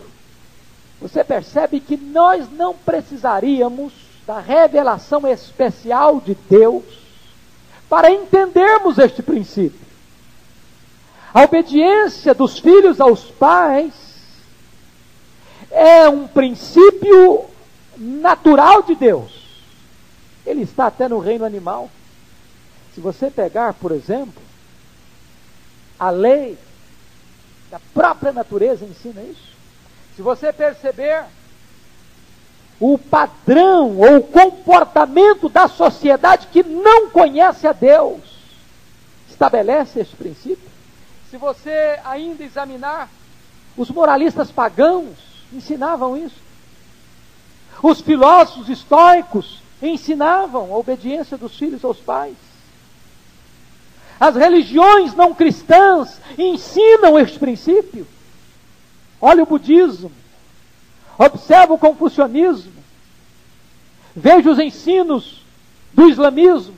você 1.00 1.24
percebe 1.24 1.80
que 1.80 1.98
nós 1.98 2.50
não 2.52 2.74
precisaríamos 2.74 3.94
da 4.25 4.40
revelação 4.40 5.28
especial 5.28 6.20
de 6.20 6.36
Deus 6.50 6.84
para 7.90 8.12
entendermos 8.12 8.98
este 8.98 9.22
princípio. 9.22 9.86
A 11.34 11.44
obediência 11.44 12.34
dos 12.34 12.58
filhos 12.60 13.00
aos 13.00 13.25
pais 13.25 13.94
é 15.70 16.08
um 16.08 16.28
princípio 16.28 17.46
natural 17.98 18.84
de 18.84 18.96
Deus. 18.96 19.46
Ele 20.46 20.62
está 20.62 20.88
até 20.88 21.10
no 21.10 21.20
reino 21.20 21.44
animal. 21.44 21.90
Se 22.94 23.02
você 23.02 23.30
pegar, 23.30 23.74
por 23.74 23.92
exemplo, 23.92 24.42
a 26.00 26.10
lei 26.10 26.58
da 27.70 27.80
própria 27.94 28.32
natureza 28.32 28.86
ensina 28.86 29.22
isso. 29.22 29.54
Se 30.15 30.22
você 30.22 30.53
perceber 30.53 31.25
o 32.79 32.98
padrão 32.98 33.98
ou 33.98 34.17
o 34.17 34.24
comportamento 34.24 35.50
da 35.50 35.67
sociedade 35.67 36.48
que 36.48 36.63
não 36.63 37.10
conhece 37.10 37.67
a 37.67 37.72
Deus, 37.72 38.22
estabelece 39.29 40.00
esse 40.00 40.15
princípio. 40.15 40.69
Se 41.29 41.38
você 41.38 42.00
ainda 42.05 42.43
examinar, 42.43 43.10
os 43.75 43.89
moralistas 43.89 44.51
pagãos 44.51 45.17
ensinavam 45.51 46.15
isso. 46.17 46.45
Os 47.84 48.00
filósofos 48.00 48.69
estoicos 48.69 49.62
ensinavam 49.81 50.74
a 50.74 50.77
obediência 50.77 51.38
dos 51.38 51.57
filhos 51.57 51.84
aos 51.84 51.98
pais. 51.98 52.36
As 54.17 54.36
religiões 54.36 55.13
não 55.13 55.34
cristãs 55.34 56.22
ensinam 56.38 57.19
este 57.19 57.38
princípio. 57.38 58.07
Olha 59.27 59.41
o 59.41 59.48
budismo. 59.48 60.12
Observa 61.17 61.74
o 61.74 61.79
confucionismo. 61.79 62.72
Veja 64.15 64.51
os 64.51 64.60
ensinos 64.60 65.41
do 65.91 66.08
islamismo. 66.08 66.75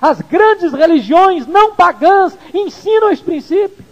As 0.00 0.20
grandes 0.20 0.72
religiões 0.72 1.48
não 1.48 1.74
pagãs 1.74 2.38
ensinam 2.54 3.10
esse 3.10 3.24
princípio: 3.24 3.84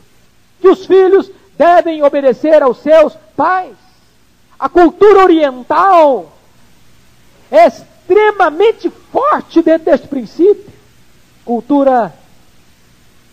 que 0.61 0.69
os 0.69 0.87
filhos 0.87 1.33
devem 1.59 2.01
obedecer 2.05 2.63
aos 2.63 2.79
seus 2.79 3.15
pais. 3.37 3.75
A 4.57 4.69
cultura 4.69 5.25
oriental 5.25 6.31
é 7.51 7.67
extremamente 7.67 8.89
forte 8.89 9.63
dentro 9.63 9.87
deste 9.87 10.07
princípio. 10.07 10.73
Cultura 11.45 12.15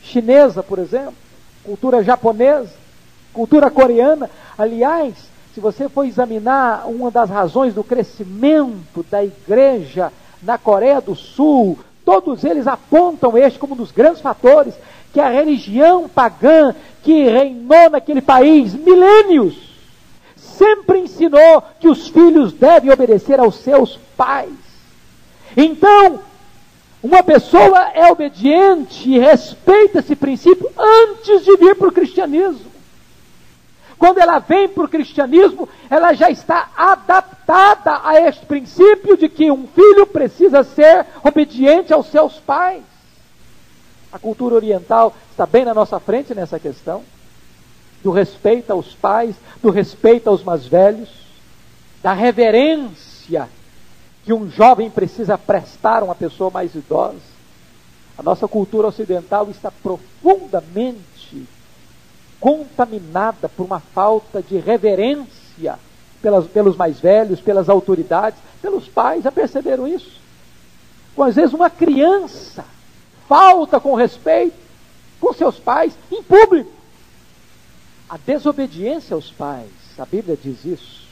chinesa, 0.01 0.63
por 0.63 0.79
exemplo, 0.79 1.13
cultura 1.63 2.03
japonesa, 2.03 2.85
cultura 3.36 3.70
coreana. 3.70 4.30
Aliás, 4.58 5.13
se 5.54 5.60
você 5.60 5.89
for 5.89 6.06
examinar 6.06 6.88
uma 6.88 7.12
das 7.12 7.30
razões 7.30 7.74
do 7.74 7.84
crescimento 7.84 9.06
da 9.12 9.24
igreja 9.24 10.12
na 10.42 10.58
Coreia 10.58 11.01
do 11.01 11.15
Sul, 11.15 11.77
todos 12.06 12.46
eles 12.46 12.65
apontam 12.65 13.38
este 13.38 13.60
como 13.60 13.74
um 13.74 13.77
dos 13.77 13.92
grandes 13.92 14.22
fatores, 14.22 14.74
que 15.12 15.20
a 15.20 15.30
religião 15.30 16.08
pagã 16.08 16.74
que 17.04 17.25
reinou 17.25 17.89
naquele 17.89 18.22
país 18.22 18.74
milênios 18.74 19.65
sempre 20.36 21.00
ensinou 21.00 21.62
que 21.80 21.88
os 21.88 22.08
filhos 22.08 22.54
devem 22.54 22.92
obedecer 22.92 23.39
aos 23.39 23.56
seus 23.56 24.00
pais. 24.15 24.54
Então, 25.58 26.20
uma 27.04 27.22
pessoa 27.22 27.92
é 27.94 28.12
obediente 28.12 29.10
e 29.10 29.20
respeita 29.20 30.00
esse 30.00 30.15
princípio 30.15 30.70
antes 30.77 31.44
de 31.44 31.56
vir 31.58 31.75
para 31.75 31.89
o 31.89 31.92
cristianismo. 31.92 32.75
Quando 33.98 34.20
ela 34.20 34.40
vem 34.40 34.68
para 34.68 34.84
o 34.84 34.90
cristianismo, 34.90 35.68
ela 35.90 36.14
já 36.14 36.30
está 36.30 36.70
adaptada 36.75 38.02
a 38.04 38.20
este 38.20 38.46
princípio 38.46 39.18
de 39.18 39.30
que 39.30 39.50
um 39.50 39.68
filho 39.68 40.06
precisa 40.06 40.64
ser 40.64 41.06
obediente 41.24 41.94
aos 41.94 42.08
seus 42.08 42.40
pais. 42.40 42.84
A 44.12 44.20
cultura 44.20 44.56
oriental 44.56 45.14
está 45.32 45.46
bem 45.46 45.66
na 45.66 45.74
nossa 45.74 46.00
frente 46.00 46.34
nessa 46.34 46.60
questão 46.60 47.04
do 48.04 48.12
respeito 48.12 48.72
aos 48.72 48.94
pais, 48.94 49.36
do 49.62 49.72
respeito 49.72 50.30
aos 50.30 50.44
mais 50.44 50.68
velhos, 50.68 51.10
da 52.04 52.14
reverência 52.14 53.50
que 54.24 54.32
um 54.32 54.50
jovem 54.50 54.90
precisa 54.90 55.38
prestar 55.38 56.02
a 56.02 56.06
uma 56.06 56.16
pessoa 56.16 56.50
mais 56.50 56.74
idosa. 56.75 57.36
A 58.18 58.24
nossa 58.24 58.48
cultura 58.48 58.88
ocidental 58.88 59.50
está 59.50 59.72
profundamente 59.72 61.14
contaminada 62.39 63.50
por 63.50 63.65
uma 63.65 63.80
falta 63.80 64.42
de 64.42 64.58
reverência 64.58 65.77
pelas, 66.22 66.48
pelos 66.48 66.75
mais 66.75 67.00
velhos, 67.00 67.39
pelas 67.39 67.70
autoridades, 67.70 68.39
pelos 68.62 68.88
pais. 68.88 69.24
Já 69.24 69.32
perceberam 69.32 69.88
isso? 69.88 70.24
às 71.18 71.36
vezes 71.36 71.54
uma 71.54 71.70
criança 71.70 72.65
falta 73.27 73.80
com 73.80 73.96
respeito 73.96 74.56
com 75.20 75.34
seus 75.34 75.58
pais 75.58 75.94
em 76.12 76.22
público. 76.22 76.72
A 78.10 78.18
desobediência 78.18 79.15
aos 79.15 79.32
pais, 79.32 79.70
a 79.98 80.06
Bíblia 80.06 80.38
diz 80.42 80.65
isso, 80.65 81.06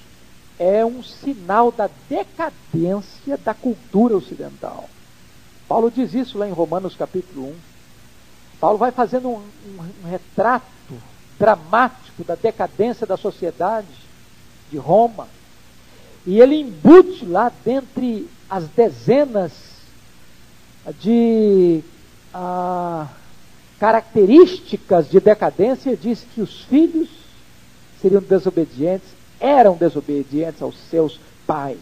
é 0.59 0.85
um 0.85 1.01
sinal 1.01 1.71
da 1.71 1.89
decadência 2.09 3.37
da 3.37 3.53
cultura 3.53 4.15
ocidental. 4.15 4.89
Paulo 5.67 5.89
diz 5.89 6.13
isso 6.13 6.37
lá 6.37 6.47
em 6.47 6.51
Romanos 6.51 6.95
capítulo 6.95 7.47
1. 7.47 7.55
Paulo 8.59 8.77
vai 8.77 8.91
fazendo 8.91 9.29
um, 9.29 9.37
um, 9.37 9.89
um 10.03 10.09
retrato 10.09 10.65
dramático 11.43 12.23
da 12.23 12.35
decadência 12.35 13.05
da 13.05 13.17
sociedade 13.17 13.87
de 14.71 14.77
Roma. 14.77 15.27
E 16.25 16.39
ele 16.39 16.55
embute 16.55 17.25
lá 17.25 17.51
dentre 17.65 18.29
as 18.49 18.65
dezenas 18.69 19.51
de 21.01 21.83
ah, 22.33 23.07
características 23.77 25.09
de 25.09 25.19
decadência, 25.19 25.97
diz 25.97 26.25
que 26.33 26.39
os 26.39 26.61
filhos 26.61 27.09
seriam 28.01 28.21
desobedientes, 28.21 29.09
eram 29.37 29.75
desobedientes 29.75 30.61
aos 30.61 30.75
seus 30.89 31.19
pais. 31.45 31.77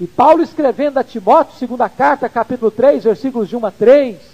E 0.00 0.06
Paulo 0.06 0.40
escrevendo 0.40 0.98
a 0.98 1.04
Timóteo, 1.04 1.58
segunda 1.58 1.88
carta, 1.88 2.28
capítulo 2.28 2.70
3, 2.70 3.02
versículos 3.02 3.48
de 3.48 3.56
1 3.56 3.66
a 3.66 3.70
3, 3.72 4.31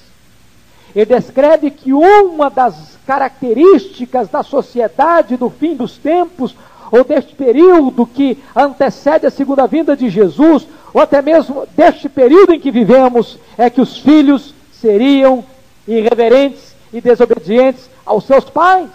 ele 0.99 1.15
descreve 1.15 1.71
que 1.71 1.93
uma 1.93 2.51
das 2.51 2.99
características 3.07 4.29
da 4.29 4.43
sociedade 4.43 5.37
do 5.37 5.49
fim 5.49 5.77
dos 5.77 5.97
tempos, 5.97 6.57
ou 6.91 7.05
deste 7.05 7.37
período 7.37 8.05
que 8.05 8.37
antecede 8.57 9.25
a 9.25 9.31
segunda 9.31 9.65
vinda 9.69 9.97
de 9.97 10.11
Jesus, 10.11 10.67
ou 10.93 11.01
até 11.01 11.23
mesmo 11.23 11.69
deste 11.77 12.09
período 12.09 12.53
em 12.53 12.59
que 12.59 12.73
vivemos, 12.73 13.39
é 13.57 13.71
que 13.71 13.81
os 13.81 13.99
filhos 13.99 14.53
seriam 14.73 15.45
irreverentes 15.87 16.75
e 16.93 17.01
desobedientes 17.01 17.89
aos 18.05 18.25
seus 18.25 18.45
pais. 18.47 18.89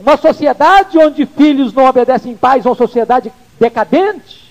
Uma 0.00 0.16
sociedade 0.16 0.98
onde 0.98 1.24
filhos 1.24 1.72
não 1.72 1.84
obedecem 1.84 2.34
pais 2.34 2.66
é 2.66 2.68
uma 2.68 2.74
sociedade 2.74 3.32
decadente. 3.60 4.50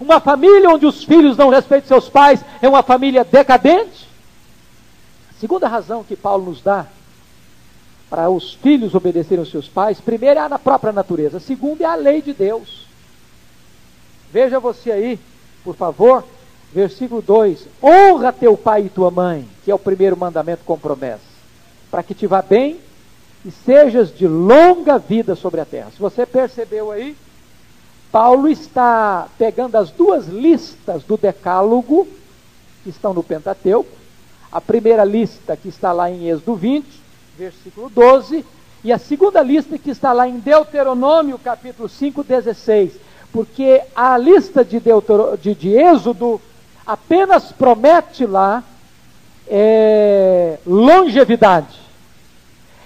Uma 0.00 0.18
família 0.18 0.70
onde 0.70 0.86
os 0.86 1.04
filhos 1.04 1.36
não 1.36 1.50
respeitam 1.50 1.88
seus 1.88 2.08
pais 2.08 2.40
é 2.62 2.68
uma 2.68 2.82
família 2.82 3.22
decadente. 3.22 4.05
A 5.36 5.40
segunda 5.40 5.68
razão 5.68 6.02
que 6.02 6.16
Paulo 6.16 6.46
nos 6.46 6.62
dá 6.62 6.86
para 8.08 8.30
os 8.30 8.54
filhos 8.54 8.94
obedecerem 8.94 9.40
aos 9.40 9.50
seus 9.50 9.68
pais, 9.68 10.00
primeiro 10.00 10.40
é 10.40 10.48
na 10.48 10.58
própria 10.58 10.92
natureza, 10.92 11.38
segundo 11.38 11.82
é 11.82 11.84
a 11.84 11.94
lei 11.94 12.22
de 12.22 12.32
Deus. 12.32 12.86
Veja 14.32 14.58
você 14.58 14.90
aí, 14.90 15.20
por 15.62 15.76
favor, 15.76 16.24
versículo 16.72 17.20
2: 17.20 17.66
Honra 17.82 18.32
teu 18.32 18.56
pai 18.56 18.86
e 18.86 18.88
tua 18.88 19.10
mãe, 19.10 19.46
que 19.62 19.70
é 19.70 19.74
o 19.74 19.78
primeiro 19.78 20.16
mandamento 20.16 20.64
com 20.64 20.78
promessa, 20.78 21.20
para 21.90 22.02
que 22.02 22.14
te 22.14 22.26
vá 22.26 22.40
bem 22.40 22.80
e 23.44 23.50
sejas 23.50 24.16
de 24.16 24.26
longa 24.26 24.98
vida 24.98 25.34
sobre 25.34 25.60
a 25.60 25.66
terra. 25.66 25.90
Se 25.90 25.98
você 25.98 26.24
percebeu 26.24 26.90
aí, 26.90 27.14
Paulo 28.10 28.48
está 28.48 29.28
pegando 29.36 29.76
as 29.76 29.90
duas 29.90 30.26
listas 30.28 31.02
do 31.02 31.18
Decálogo, 31.18 32.08
que 32.82 32.88
estão 32.88 33.12
no 33.12 33.22
Pentateuco, 33.22 34.05
a 34.50 34.60
primeira 34.60 35.04
lista 35.04 35.56
que 35.56 35.68
está 35.68 35.92
lá 35.92 36.10
em 36.10 36.28
Êxodo 36.28 36.54
20, 36.54 36.86
versículo 37.38 37.90
12, 37.90 38.44
e 38.84 38.92
a 38.92 38.98
segunda 38.98 39.42
lista 39.42 39.76
que 39.76 39.90
está 39.90 40.12
lá 40.12 40.28
em 40.28 40.38
Deuteronômio, 40.38 41.38
capítulo 41.38 41.88
5, 41.88 42.22
16. 42.22 42.92
Porque 43.32 43.82
a 43.94 44.16
lista 44.16 44.64
de, 44.64 44.78
Deutero, 44.78 45.36
de, 45.36 45.54
de 45.54 45.76
Êxodo 45.76 46.40
apenas 46.86 47.50
promete 47.50 48.24
lá 48.24 48.62
é, 49.48 50.58
longevidade. 50.66 51.80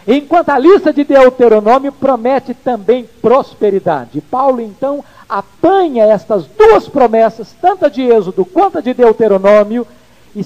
Enquanto 0.07 0.49
a 0.49 0.59
lista 0.59 0.93
de 0.93 1.05
Deuteronômio 1.05 1.93
promete 1.93 2.55
também 2.55 3.05
prosperidade. 3.21 4.21
Paulo 4.21 4.61
então 4.61 5.05
apanha 5.29 6.05
estas 6.07 6.47
duas 6.47 6.89
promessas, 6.89 7.55
tanto 7.61 7.85
a 7.85 7.89
de 7.89 8.03
Êxodo 8.03 8.45
quanto 8.45 8.79
a 8.79 8.81
de 8.81 8.95
Deuteronômio, 8.95 9.87
e, 10.35 10.45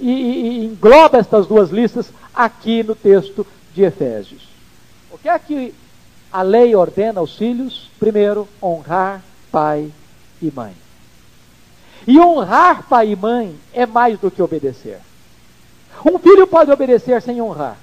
e, 0.00 0.10
e 0.10 0.64
engloba 0.66 1.18
estas 1.18 1.46
duas 1.46 1.70
listas 1.70 2.10
aqui 2.34 2.82
no 2.82 2.94
texto 2.94 3.46
de 3.74 3.82
Efésios. 3.82 4.42
O 5.10 5.18
que 5.18 5.28
é 5.28 5.38
que 5.38 5.74
a 6.32 6.42
lei 6.42 6.74
ordena 6.74 7.20
aos 7.20 7.36
filhos? 7.36 7.90
Primeiro, 7.98 8.48
honrar 8.62 9.22
pai 9.50 9.90
e 10.40 10.50
mãe. 10.54 10.74
E 12.06 12.18
honrar 12.18 12.86
pai 12.88 13.10
e 13.10 13.16
mãe 13.16 13.58
é 13.72 13.86
mais 13.86 14.18
do 14.18 14.30
que 14.30 14.42
obedecer. 14.42 15.00
Um 16.04 16.18
filho 16.18 16.46
pode 16.46 16.70
obedecer 16.70 17.20
sem 17.22 17.42
honrar. 17.42 17.76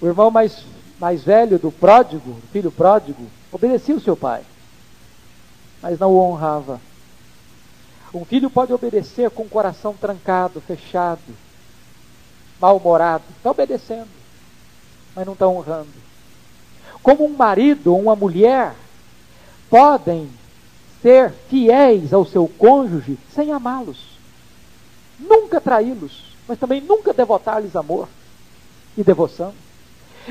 O 0.00 0.06
irmão 0.06 0.30
mais, 0.30 0.64
mais 0.98 1.22
velho 1.22 1.58
do 1.58 1.70
pródigo, 1.70 2.36
filho 2.52 2.70
pródigo, 2.70 3.26
obedecia 3.52 3.94
o 3.94 4.00
seu 4.00 4.16
pai, 4.16 4.42
mas 5.82 5.98
não 5.98 6.12
o 6.12 6.18
honrava. 6.18 6.80
Um 8.16 8.24
filho 8.24 8.48
pode 8.48 8.72
obedecer 8.72 9.30
com 9.30 9.42
o 9.42 9.48
coração 9.48 9.92
trancado, 9.92 10.58
fechado, 10.62 11.20
mal-humorado. 12.58 13.24
Está 13.36 13.50
obedecendo, 13.50 14.08
mas 15.14 15.26
não 15.26 15.34
está 15.34 15.46
honrando. 15.46 15.92
Como 17.02 17.26
um 17.26 17.36
marido 17.36 17.92
ou 17.92 18.00
uma 18.00 18.16
mulher 18.16 18.74
podem 19.68 20.30
ser 21.02 21.30
fiéis 21.50 22.14
ao 22.14 22.24
seu 22.24 22.48
cônjuge 22.48 23.18
sem 23.34 23.52
amá-los, 23.52 24.18
nunca 25.18 25.60
traí-los, 25.60 26.34
mas 26.48 26.58
também 26.58 26.80
nunca 26.80 27.12
devotar-lhes 27.12 27.76
amor 27.76 28.08
e 28.96 29.04
devoção. 29.04 29.52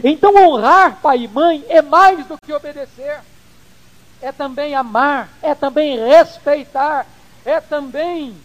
Então, 0.03 0.35
honrar 0.35 0.99
pai 1.03 1.19
e 1.19 1.27
mãe 1.27 1.63
é 1.69 1.83
mais 1.83 2.25
do 2.25 2.35
que 2.43 2.51
obedecer, 2.51 3.19
é 4.21 4.31
também 4.31 4.73
amar, 4.73 5.29
é 5.41 5.53
também 5.53 5.99
respeitar, 5.99 7.05
é 7.45 7.61
também 7.61 8.35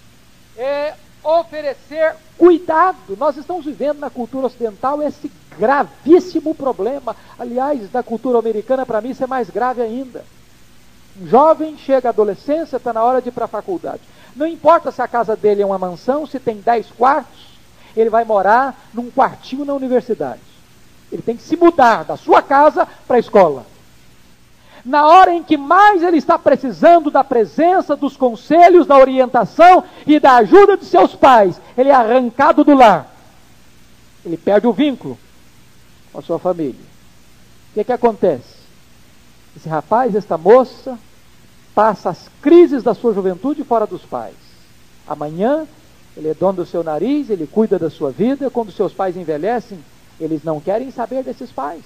é, 0.57 0.95
oferecer 1.25 2.15
cuidado. 2.37 3.17
Nós 3.19 3.37
estamos 3.37 3.65
vivendo 3.65 3.99
na 3.99 4.11
cultura 4.11 4.47
ocidental 4.47 5.03
esse 5.03 5.31
gravíssimo 5.59 6.55
problema. 6.55 7.17
Aliás, 7.39 7.89
da 7.91 8.03
cultura 8.03 8.39
americana, 8.39 8.87
para 8.87 9.01
mim, 9.01 9.11
isso 9.11 9.25
é 9.25 9.27
mais 9.27 9.49
grave 9.49 9.83
ainda. 9.83 10.25
Um 11.21 11.27
jovem 11.27 11.77
chega 11.77 12.09
à 12.09 12.11
adolescência, 12.11 12.77
está 12.77 12.93
na 12.93 13.03
hora 13.03 13.21
de 13.21 13.29
ir 13.29 13.33
para 13.33 13.47
a 13.47 13.49
faculdade. 13.49 14.03
Não 14.37 14.47
importa 14.47 14.93
se 14.93 15.03
a 15.03 15.09
casa 15.09 15.35
dele 15.35 15.63
é 15.63 15.67
uma 15.67 15.79
mansão, 15.79 16.27
se 16.27 16.39
tem 16.39 16.57
dez 16.57 16.87
quartos, 16.91 17.51
ele 17.97 18.11
vai 18.11 18.25
morar 18.25 18.89
num 18.95 19.11
quartinho 19.11 19.65
na 19.65 19.75
universidade. 19.75 20.41
Ele 21.11 21.23
tem 21.23 21.37
que 21.37 21.43
se 21.43 21.57
mudar 21.57 22.05
da 22.05 22.17
sua 22.17 22.41
casa 22.41 22.87
para 23.07 23.17
a 23.17 23.21
escola. 23.21 23.67
Na 24.85 25.07
hora 25.07 25.33
em 25.33 25.43
que 25.43 25.57
mais 25.57 26.03
ele 26.03 26.17
está 26.17 26.39
precisando 26.39 27.11
da 27.11 27.23
presença, 27.23 27.97
dos 27.97 28.17
conselhos, 28.17 28.87
da 28.87 28.97
orientação 28.97 29.85
e 30.07 30.19
da 30.19 30.37
ajuda 30.37 30.77
de 30.77 30.85
seus 30.85 31.15
pais, 31.15 31.61
ele 31.77 31.91
é 31.91 31.95
arrancado 31.95 32.65
do 32.65 32.75
lar. 32.75 33.15
Ele 34.25 34.37
perde 34.37 34.67
o 34.67 34.73
vínculo 34.73 35.19
com 36.13 36.19
a 36.19 36.23
sua 36.23 36.39
família. 36.39 36.91
O 37.71 37.75
que, 37.75 37.81
é 37.81 37.85
que 37.85 37.93
acontece? 37.93 38.61
Esse 39.57 39.69
rapaz, 39.69 40.15
esta 40.15 40.39
moça, 40.39 40.99
passa 41.75 42.11
as 42.11 42.29
crises 42.41 42.83
da 42.83 42.95
sua 42.95 43.13
juventude 43.13 43.65
fora 43.65 43.87
dos 43.87 44.03
pais. 44.03 44.35
Amanhã, 45.07 45.67
ele 46.17 46.29
é 46.29 46.35
dono 46.35 46.65
do 46.65 46.67
seu 46.67 46.83
nariz, 46.83 47.31
ele 47.31 47.47
cuida 47.47 47.79
da 47.79 47.91
sua 47.91 48.11
vida. 48.11 48.51
Quando 48.51 48.73
seus 48.73 48.93
pais 48.93 49.17
envelhecem, 49.17 49.79
eles 50.21 50.45
não 50.45 50.61
querem 50.61 50.91
saber 50.91 51.23
desses 51.23 51.51
pais. 51.51 51.83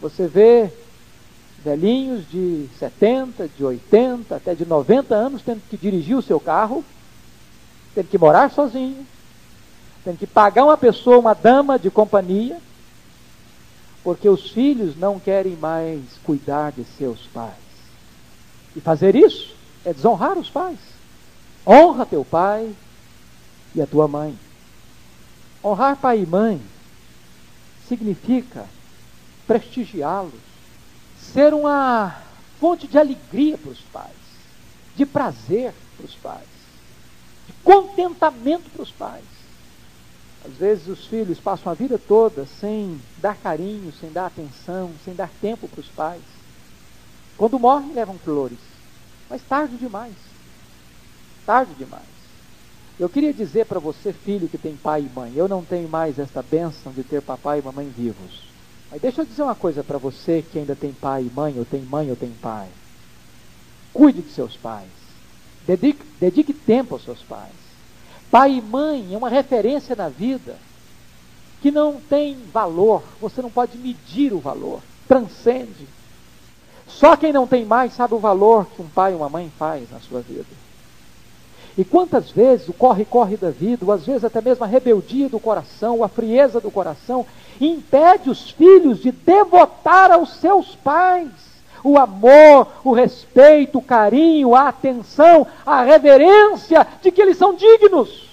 Você 0.00 0.26
vê 0.26 0.70
velhinhos 1.64 2.28
de 2.28 2.68
70, 2.78 3.48
de 3.48 3.64
80, 3.64 4.36
até 4.36 4.54
de 4.54 4.66
90 4.66 5.14
anos 5.14 5.42
tendo 5.42 5.62
que 5.68 5.76
dirigir 5.76 6.16
o 6.16 6.22
seu 6.22 6.38
carro, 6.38 6.84
tendo 7.94 8.08
que 8.08 8.18
morar 8.18 8.50
sozinho, 8.50 9.06
tendo 10.04 10.18
que 10.18 10.26
pagar 10.26 10.64
uma 10.64 10.76
pessoa, 10.76 11.18
uma 11.18 11.34
dama 11.34 11.78
de 11.78 11.90
companhia, 11.90 12.58
porque 14.02 14.28
os 14.28 14.50
filhos 14.50 14.94
não 14.96 15.18
querem 15.18 15.56
mais 15.56 16.02
cuidar 16.22 16.72
de 16.72 16.84
seus 16.84 17.20
pais. 17.28 17.54
E 18.76 18.80
fazer 18.80 19.16
isso 19.16 19.54
é 19.84 19.94
desonrar 19.94 20.36
os 20.36 20.50
pais. 20.50 20.78
Honra 21.66 22.04
teu 22.04 22.24
pai 22.24 22.70
e 23.74 23.80
a 23.80 23.86
tua 23.86 24.06
mãe. 24.06 24.38
Honrar 25.64 25.96
pai 25.96 26.20
e 26.20 26.26
mãe 26.26 26.60
significa 27.88 28.66
prestigiá-los, 29.46 30.53
ser 31.32 31.54
uma 31.54 32.22
fonte 32.60 32.86
de 32.86 32.98
alegria 32.98 33.56
para 33.58 33.70
os 33.70 33.80
pais, 33.80 34.16
de 34.96 35.06
prazer 35.06 35.72
para 35.96 36.06
os 36.06 36.14
pais, 36.14 36.48
de 37.46 37.52
contentamento 37.64 38.70
para 38.70 38.82
os 38.82 38.90
pais. 38.90 39.24
Às 40.44 40.52
vezes 40.58 40.88
os 40.88 41.06
filhos 41.06 41.40
passam 41.40 41.72
a 41.72 41.74
vida 41.74 41.98
toda 41.98 42.46
sem 42.60 43.00
dar 43.16 43.36
carinho, 43.36 43.92
sem 43.98 44.12
dar 44.12 44.26
atenção, 44.26 44.92
sem 45.04 45.14
dar 45.14 45.30
tempo 45.40 45.66
para 45.66 45.80
os 45.80 45.88
pais. 45.88 46.22
Quando 47.36 47.58
morrem, 47.58 47.94
levam 47.94 48.18
flores. 48.18 48.58
Mas 49.28 49.42
tarde 49.42 49.76
demais. 49.76 50.14
Tarde 51.46 51.72
demais. 51.74 52.14
Eu 53.00 53.08
queria 53.08 53.32
dizer 53.32 53.66
para 53.66 53.80
você, 53.80 54.12
filho 54.12 54.48
que 54.48 54.58
tem 54.58 54.76
pai 54.76 55.00
e 55.00 55.18
mãe, 55.18 55.32
eu 55.34 55.48
não 55.48 55.64
tenho 55.64 55.88
mais 55.88 56.18
esta 56.18 56.42
bênção 56.42 56.92
de 56.92 57.02
ter 57.02 57.20
papai 57.20 57.58
e 57.58 57.62
mamãe 57.62 57.88
vivos. 57.88 58.53
Mas 58.94 59.02
deixa 59.02 59.22
eu 59.22 59.26
dizer 59.26 59.42
uma 59.42 59.56
coisa 59.56 59.82
para 59.82 59.98
você 59.98 60.40
que 60.40 60.56
ainda 60.56 60.76
tem 60.76 60.92
pai 60.92 61.22
e 61.22 61.34
mãe, 61.34 61.58
ou 61.58 61.64
tem 61.64 61.82
mãe 61.82 62.08
ou 62.10 62.14
tem 62.14 62.30
pai. 62.30 62.68
Cuide 63.92 64.22
de 64.22 64.30
seus 64.30 64.56
pais. 64.56 64.88
Dedique, 65.66 66.00
dedique 66.20 66.52
tempo 66.52 66.94
aos 66.94 67.02
seus 67.02 67.18
pais. 67.18 67.50
Pai 68.30 68.52
e 68.52 68.62
mãe 68.62 69.12
é 69.12 69.18
uma 69.18 69.28
referência 69.28 69.96
na 69.96 70.08
vida 70.08 70.56
que 71.60 71.72
não 71.72 72.00
tem 72.08 72.36
valor, 72.52 73.02
você 73.20 73.42
não 73.42 73.50
pode 73.50 73.76
medir 73.76 74.32
o 74.32 74.38
valor, 74.38 74.80
transcende. 75.08 75.88
Só 76.86 77.16
quem 77.16 77.32
não 77.32 77.48
tem 77.48 77.64
mais 77.64 77.94
sabe 77.94 78.14
o 78.14 78.20
valor 78.20 78.64
que 78.76 78.80
um 78.80 78.88
pai 78.88 79.10
e 79.10 79.16
uma 79.16 79.28
mãe 79.28 79.50
faz 79.58 79.90
na 79.90 79.98
sua 79.98 80.20
vida. 80.20 80.46
E 81.76 81.84
quantas 81.84 82.30
vezes 82.30 82.68
o 82.68 82.72
corre-corre 82.72 83.36
da 83.36 83.50
vida, 83.50 83.84
ou 83.84 83.92
às 83.92 84.06
vezes 84.06 84.24
até 84.24 84.40
mesmo 84.40 84.64
a 84.64 84.68
rebeldia 84.68 85.28
do 85.28 85.40
coração, 85.40 86.04
a 86.04 86.08
frieza 86.08 86.60
do 86.60 86.70
coração, 86.70 87.26
impede 87.60 88.30
os 88.30 88.50
filhos 88.50 89.00
de 89.00 89.10
devotar 89.10 90.12
aos 90.12 90.34
seus 90.36 90.76
pais 90.76 91.54
o 91.84 91.98
amor, 91.98 92.66
o 92.82 92.92
respeito, 92.92 93.78
o 93.78 93.82
carinho, 93.82 94.54
a 94.54 94.68
atenção, 94.68 95.46
a 95.66 95.82
reverência 95.82 96.86
de 97.02 97.12
que 97.12 97.20
eles 97.20 97.36
são 97.36 97.54
dignos. 97.54 98.24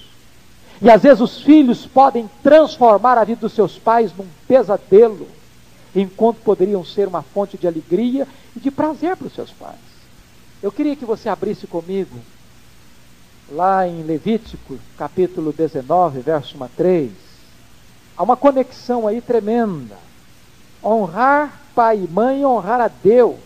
E 0.82 0.89
às 0.89 1.04
vezes 1.04 1.19
os 1.19 1.41
filhos 1.41 1.86
podem 1.86 2.30
transformar 2.41 3.17
a 3.17 3.25
vida 3.25 3.41
dos 3.41 3.51
seus 3.51 3.77
pais 3.77 4.12
num 4.17 4.25
pesadelo, 4.47 5.27
enquanto 5.93 6.38
poderiam 6.38 6.84
ser 6.86 7.10
uma 7.10 7.21
fonte 7.21 7.58
de 7.58 7.67
alegria 7.67 8.25
e 8.56 8.60
de 8.60 8.71
prazer 8.71 9.17
para 9.17 9.27
os 9.27 9.34
seus 9.34 9.51
pais. 9.51 9.75
Eu 10.63 10.71
queria 10.71 10.95
que 10.95 11.06
você 11.06 11.27
abrisse 11.27 11.67
comigo 11.67 12.17
lá 13.52 13.86
em 13.88 14.02
Levítico, 14.04 14.80
capítulo 14.98 15.52
19, 15.52 16.22
verso 16.22 16.58
1 16.58 16.64
a 16.64 16.68
3, 16.70 17.12
há 18.18 18.24
uma 18.24 18.38
conexão 18.38 19.08
aí 19.08 19.20
tremenda. 19.20 19.98
Honrar 20.84 21.60
pai 21.76 21.98
e 21.98 22.12
mãe, 22.12 22.46
honrar 22.46 22.82
a 22.82 22.88
Deus. 22.88 23.38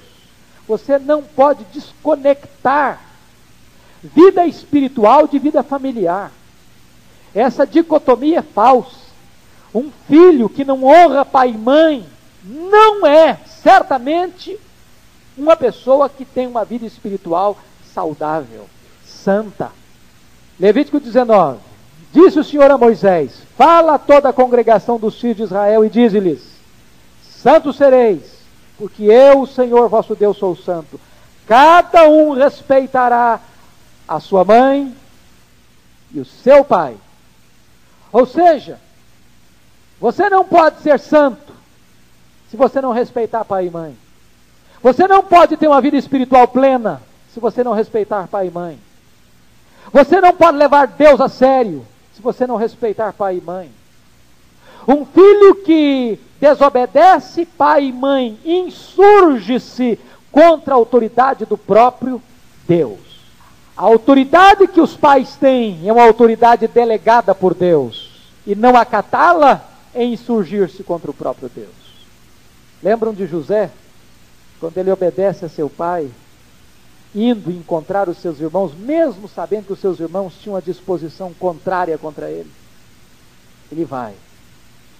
Você 0.67 0.97
não 0.99 1.23
pode 1.23 1.63
desconectar 1.65 3.01
vida 4.03 4.45
espiritual 4.45 5.27
de 5.27 5.39
vida 5.39 5.63
familiar. 5.63 6.31
Essa 7.33 7.65
dicotomia 7.65 8.39
é 8.39 8.43
falsa. 8.43 9.05
Um 9.73 9.91
filho 10.07 10.47
que 10.47 10.63
não 10.63 10.83
honra 10.83 11.25
pai 11.25 11.49
e 11.49 11.57
mãe 11.57 12.05
não 12.43 13.05
é, 13.05 13.39
certamente, 13.45 14.57
uma 15.35 15.55
pessoa 15.55 16.07
que 16.07 16.23
tem 16.23 16.47
uma 16.47 16.63
vida 16.63 16.85
espiritual 16.85 17.57
saudável, 17.93 18.69
santa. 19.03 19.71
Levítico 20.59 20.99
19. 20.99 21.59
Disse 22.11 22.39
o 22.39 22.43
Senhor 22.43 22.71
a 22.71 22.77
Moisés: 22.77 23.41
Fala 23.57 23.95
a 23.95 23.99
toda 23.99 24.29
a 24.29 24.33
congregação 24.33 24.97
dos 24.97 25.19
filhos 25.19 25.37
de 25.37 25.43
Israel 25.43 25.83
e 25.83 25.89
dize-lhes: 25.89 26.41
Santos 27.21 27.75
sereis, 27.75 28.21
porque 28.77 29.03
eu, 29.03 29.41
o 29.41 29.47
Senhor 29.47 29.89
vosso 29.89 30.15
Deus, 30.15 30.37
sou 30.37 30.55
santo. 30.55 30.99
Cada 31.45 32.07
um 32.09 32.33
respeitará 32.33 33.39
a 34.07 34.19
sua 34.19 34.43
mãe 34.43 34.95
e 36.11 36.19
o 36.19 36.25
seu 36.25 36.63
pai. 36.63 36.95
Ou 38.11 38.25
seja, 38.25 38.79
você 39.99 40.29
não 40.29 40.45
pode 40.45 40.81
ser 40.81 40.99
santo 40.99 41.53
se 42.49 42.55
você 42.55 42.79
não 42.81 42.91
respeitar 42.91 43.43
pai 43.43 43.67
e 43.67 43.71
mãe. 43.71 43.97
Você 44.81 45.07
não 45.07 45.23
pode 45.23 45.57
ter 45.57 45.67
uma 45.67 45.81
vida 45.81 45.97
espiritual 45.97 46.47
plena 46.47 47.01
se 47.33 47.39
você 47.39 47.63
não 47.63 47.73
respeitar 47.73 48.27
pai 48.27 48.47
e 48.47 48.51
mãe. 48.51 48.79
Você 49.91 50.19
não 50.19 50.33
pode 50.33 50.57
levar 50.57 50.87
Deus 50.87 51.21
a 51.21 51.29
sério 51.29 51.85
se 52.15 52.21
você 52.21 52.45
não 52.47 52.55
respeitar 52.55 53.13
pai 53.13 53.37
e 53.37 53.41
mãe. 53.41 53.71
Um 54.87 55.05
filho 55.05 55.55
que 55.63 56.19
desobedece 56.39 57.45
pai 57.45 57.85
e 57.85 57.93
mãe 57.93 58.37
insurge-se 58.45 59.99
contra 60.31 60.73
a 60.73 60.77
autoridade 60.77 61.45
do 61.45 61.57
próprio 61.57 62.21
Deus. 62.67 62.99
A 63.75 63.83
autoridade 63.83 64.67
que 64.67 64.79
os 64.79 64.95
pais 64.95 65.35
têm 65.35 65.87
é 65.87 65.91
uma 65.91 66.03
autoridade 66.03 66.67
delegada 66.67 67.35
por 67.35 67.53
Deus, 67.53 68.21
e 68.45 68.55
não 68.55 68.75
acatá-la 68.75 69.67
é 69.93 70.03
insurgir-se 70.03 70.83
contra 70.83 71.11
o 71.11 71.13
próprio 71.13 71.49
Deus. 71.53 71.67
Lembram 72.81 73.13
de 73.13 73.25
José? 73.25 73.71
Quando 74.59 74.77
ele 74.77 74.91
obedece 74.91 75.45
a 75.45 75.49
seu 75.49 75.69
pai, 75.69 76.09
indo 77.15 77.49
encontrar 77.49 78.09
os 78.09 78.17
seus 78.17 78.41
irmãos, 78.41 78.75
mesmo 78.75 79.29
sabendo 79.29 79.67
que 79.67 79.73
os 79.73 79.79
seus 79.79 80.01
irmãos 80.01 80.33
tinham 80.37 80.55
uma 80.55 80.61
disposição 80.61 81.33
contrária 81.33 81.97
contra 81.97 82.29
ele. 82.29 82.51
Ele 83.71 83.85
vai. 83.85 84.13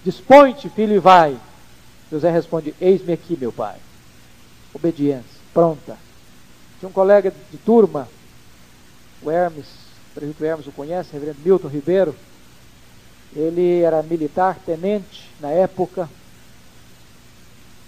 Dispõe-te, 0.02 0.70
filho, 0.70 0.94
e 0.94 0.98
vai. 0.98 1.36
José 2.10 2.30
responde: 2.30 2.74
Eis-me 2.80 3.12
aqui, 3.12 3.36
meu 3.36 3.52
pai. 3.52 3.76
Obediência, 4.72 5.40
pronta. 5.52 5.98
Tinha 6.78 6.88
um 6.88 6.92
colega 6.92 7.32
de 7.50 7.58
turma, 7.58 8.08
o 9.22 9.30
Hermes, 9.30 9.66
o 9.66 10.14
presbítero 10.14 10.46
Hermes 10.46 10.66
o 10.66 10.72
conhece, 10.72 11.10
o 11.10 11.12
reverendo 11.12 11.38
Milton 11.44 11.68
Ribeiro. 11.68 12.14
Ele 13.34 13.80
era 13.80 14.02
militar, 14.02 14.58
tenente 14.64 15.30
na 15.40 15.50
época, 15.50 16.08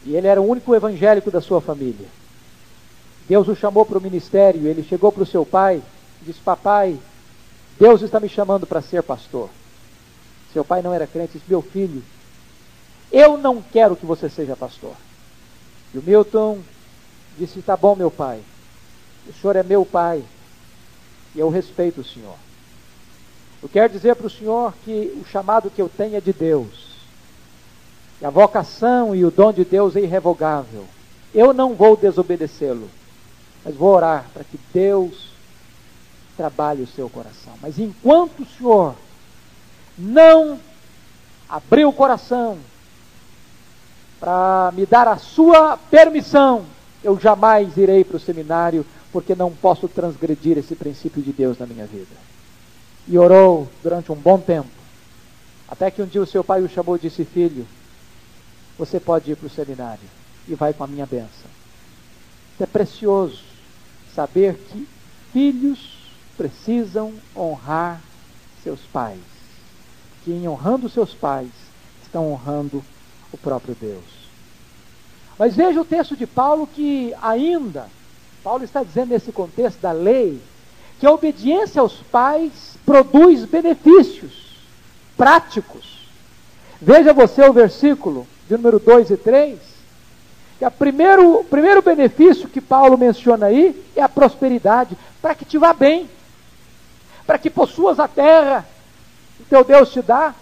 e 0.05 0.15
ele 0.15 0.27
era 0.27 0.41
o 0.41 0.47
único 0.47 0.75
evangélico 0.75 1.31
da 1.31 1.41
sua 1.41 1.61
família. 1.61 2.07
Deus 3.29 3.47
o 3.47 3.55
chamou 3.55 3.85
para 3.85 3.99
o 3.99 4.01
ministério, 4.01 4.67
ele 4.67 4.83
chegou 4.83 5.13
para 5.13 5.23
o 5.23 5.27
seu 5.27 5.45
pai 5.45 5.83
e 6.23 6.25
disse: 6.25 6.41
Papai, 6.41 6.99
Deus 7.79 8.01
está 8.01 8.19
me 8.19 8.29
chamando 8.29 8.67
para 8.67 8.81
ser 8.81 9.03
pastor. 9.03 9.51
Seu 10.53 10.65
pai 10.65 10.81
não 10.81 10.95
era 10.95 11.07
crente, 11.07 11.35
disse: 11.35 11.45
Meu 11.47 11.61
filho, 11.61 12.03
eu 13.13 13.37
não 13.37 13.61
quero 13.61 13.95
que 13.95 14.07
você 14.07 14.31
seja 14.31 14.57
pastor. 14.57 14.95
E 15.93 15.99
o 15.99 16.03
Milton 16.03 16.59
disse: 17.39 17.61
Tá 17.61 17.77
bom, 17.77 17.95
meu 17.95 18.11
pai, 18.11 18.41
o 19.29 19.33
senhor 19.35 19.57
é 19.57 19.63
meu 19.63 19.85
pai 19.85 20.25
e 21.35 21.39
eu 21.39 21.51
respeito 21.51 22.01
o 22.01 22.05
senhor. 22.05 22.37
Eu 23.63 23.69
quero 23.69 23.93
dizer 23.93 24.17
para 24.17 24.27
o 24.27 24.31
senhor 24.31 24.73
que 24.85 25.13
o 25.21 25.27
chamado 25.27 25.71
que 25.71 25.83
eu 25.83 25.89
tenho 25.89 26.17
é 26.17 26.21
de 26.21 26.33
Deus. 26.33 26.89
E 28.23 28.25
a 28.25 28.31
vocação 28.31 29.15
e 29.15 29.25
o 29.25 29.31
dom 29.31 29.53
de 29.53 29.65
Deus 29.65 29.97
é 29.97 30.01
irrevogável. 30.01 30.87
Eu 31.35 31.53
não 31.53 31.75
vou 31.75 31.97
desobedecê-lo. 31.97 32.89
Mas 33.65 33.75
vou 33.75 33.95
orar 33.95 34.27
para 34.33 34.45
que 34.45 34.59
Deus 34.73 35.29
trabalhe 36.37 36.83
o 36.83 36.87
seu 36.87 37.11
coração. 37.11 37.55
Mas 37.61 37.79
enquanto 37.79 38.41
o 38.43 38.47
Senhor 38.47 38.95
não 39.99 40.59
abrir 41.49 41.85
o 41.85 41.93
coração 41.93 42.59
para 44.21 44.73
me 44.75 44.87
dar 44.87 45.09
a 45.09 45.17
sua 45.17 45.77
permissão, 45.77 46.65
eu 47.03 47.19
jamais 47.19 47.77
irei 47.77 48.05
para 48.05 48.17
o 48.17 48.21
seminário, 48.21 48.87
porque 49.13 49.35
não 49.35 49.51
posso 49.51 49.89
transgredir 49.89 50.59
esse 50.59 50.75
princípio 50.75 51.23
de 51.23 51.33
Deus 51.33 51.59
na 51.59 51.67
minha 51.67 51.87
vida. 51.87 52.15
E 53.07 53.19
orou 53.19 53.69
durante 53.83 54.13
um 54.13 54.17
bom 54.17 54.39
tempo, 54.39 54.69
até 55.69 55.91
que 55.91 56.03
um 56.03 56.07
dia 56.07 56.23
o 56.23 56.27
seu 56.27 56.45
pai 56.45 56.63
o 56.63 56.69
chamou 56.69 56.97
e 56.97 57.01
disse: 57.01 57.25
Filho, 57.25 57.67
você 58.79 59.01
pode 59.01 59.31
ir 59.31 59.37
para 59.37 59.47
o 59.47 59.51
seminário 59.51 60.09
e 60.47 60.55
vai 60.55 60.73
com 60.73 60.85
a 60.85 60.87
minha 60.87 61.07
bênção. 61.07 61.49
É 62.61 62.67
precioso 62.67 63.48
saber 64.19 64.55
que 64.55 64.89
filhos 65.33 65.79
precisam 66.37 67.15
honrar 67.37 68.01
seus 68.65 68.81
pais 68.93 69.21
que 70.25 70.33
em 70.33 70.47
honrando 70.47 70.89
seus 70.89 71.15
pais 71.15 71.49
estão 72.03 72.31
honrando 72.31 72.85
o 73.33 73.39
próprio 73.39 73.75
Deus. 73.81 74.05
Mas 75.39 75.55
veja 75.55 75.81
o 75.81 75.85
texto 75.85 76.17
de 76.17 76.27
Paulo 76.27 76.67
que 76.67 77.15
ainda, 77.23 77.87
Paulo 78.43 78.65
está 78.65 78.83
dizendo 78.83 79.11
nesse 79.11 79.31
contexto 79.31 79.81
da 79.81 79.93
lei, 79.93 80.39
que 81.01 81.07
a 81.07 81.13
obediência 81.13 81.81
aos 81.81 81.95
pais 81.95 82.77
produz 82.85 83.45
benefícios 83.45 84.57
práticos. 85.17 86.07
Veja 86.79 87.15
você 87.15 87.49
o 87.49 87.53
versículo 87.53 88.27
de 88.49 88.57
número 88.57 88.79
2 88.79 89.11
e 89.11 89.17
3, 89.17 89.59
que 90.59 90.65
o 90.65 90.71
primeiro, 90.71 91.45
primeiro 91.45 91.81
benefício 91.81 92.49
que 92.49 92.61
Paulo 92.61 92.99
menciona 92.99 93.47
aí 93.47 93.81
é 93.95 94.03
a 94.03 94.09
prosperidade, 94.09 94.99
para 95.23 95.35
que 95.35 95.45
te 95.45 95.57
vá 95.57 95.73
bem, 95.73 96.09
para 97.27 97.39
que 97.39 97.49
possuas 97.49 98.01
a 98.01 98.09
terra, 98.09 98.67
teu 99.49 99.63
Deus 99.65 99.93
te 99.93 100.03
dá. 100.03 100.35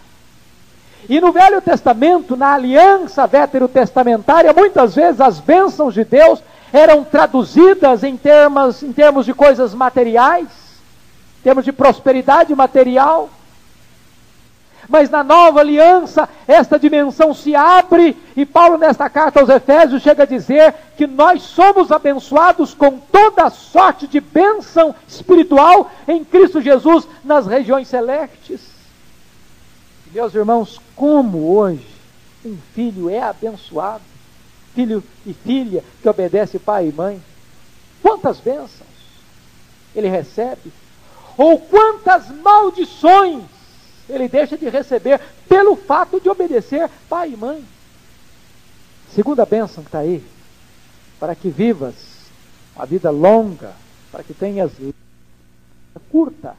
E 1.09 1.21
no 1.21 1.33
Velho 1.33 1.61
Testamento, 1.61 2.37
na 2.37 2.55
aliança 2.55 3.27
veterotestamentária, 3.27 4.53
muitas 4.53 4.95
vezes 4.95 5.21
as 5.21 5.39
bênçãos 5.39 5.95
de 5.95 6.05
Deus 6.05 6.43
eram 6.73 7.05
traduzidas 7.05 8.03
em 8.03 8.17
termos, 8.17 8.83
em 8.83 8.93
termos 8.93 9.25
de 9.25 9.33
coisas 9.33 9.75
materiais, 9.75 10.49
em 11.41 11.43
termos 11.45 11.65
de 11.65 11.73
prosperidade 11.73 12.55
material. 12.55 13.29
Mas 14.89 15.11
na 15.11 15.25
nova 15.25 15.61
aliança, 15.61 16.29
esta 16.47 16.79
dimensão 16.79 17.35
se 17.35 17.55
abre, 17.55 18.17
e 18.37 18.47
Paulo, 18.47 18.79
nesta 18.79 19.11
carta 19.11 19.41
aos 19.41 19.49
Efésios, 19.49 20.03
chega 20.03 20.23
a 20.23 20.27
dizer 20.27 20.75
que 20.97 21.07
nós 21.07 21.43
somos 21.43 21.91
abençoados 21.91 22.73
com 22.73 22.99
toda 22.99 23.51
sorte 23.51 24.07
de 24.07 24.21
bênção 24.21 24.95
espiritual 25.09 25.91
em 26.07 26.25
Cristo 26.25 26.61
Jesus 26.61 27.07
nas 27.25 27.47
regiões 27.47 27.89
celestes. 27.89 28.61
Meus 30.13 30.35
irmãos, 30.35 30.81
como 30.95 31.57
hoje 31.57 31.87
um 32.45 32.57
filho 32.75 33.11
é 33.11 33.23
abençoado, 33.23 34.03
filho 34.75 35.03
e 35.27 35.35
filha 35.35 35.83
que 36.01 36.09
obedece 36.09 36.59
pai 36.59 36.89
e 36.89 36.93
mãe, 36.93 37.21
quantas 38.01 38.39
bênçãos 38.39 38.87
ele 39.95 40.09
recebe, 40.09 40.73
ou 41.37 41.59
quantas 41.59 42.29
maldições 42.29 43.43
ele 44.09 44.29
deixa 44.29 44.57
de 44.57 44.69
receber 44.69 45.21
pelo 45.49 45.77
fato 45.77 46.21
de 46.21 46.29
obedecer 46.29 46.89
pai 47.09 47.33
e 47.33 47.37
mãe. 47.37 47.65
Segunda 49.15 49.45
bênção 49.47 49.83
que 49.83 49.89
está 49.89 50.01
aí, 50.01 50.23
para 51.19 51.35
que 51.35 51.49
vivas 51.49 51.95
uma 52.75 52.85
vida 52.85 53.11
longa, 53.11 53.73
para 54.13 54.23
que 54.23 54.35
tenhas 54.35 54.71
curta. 56.11 56.57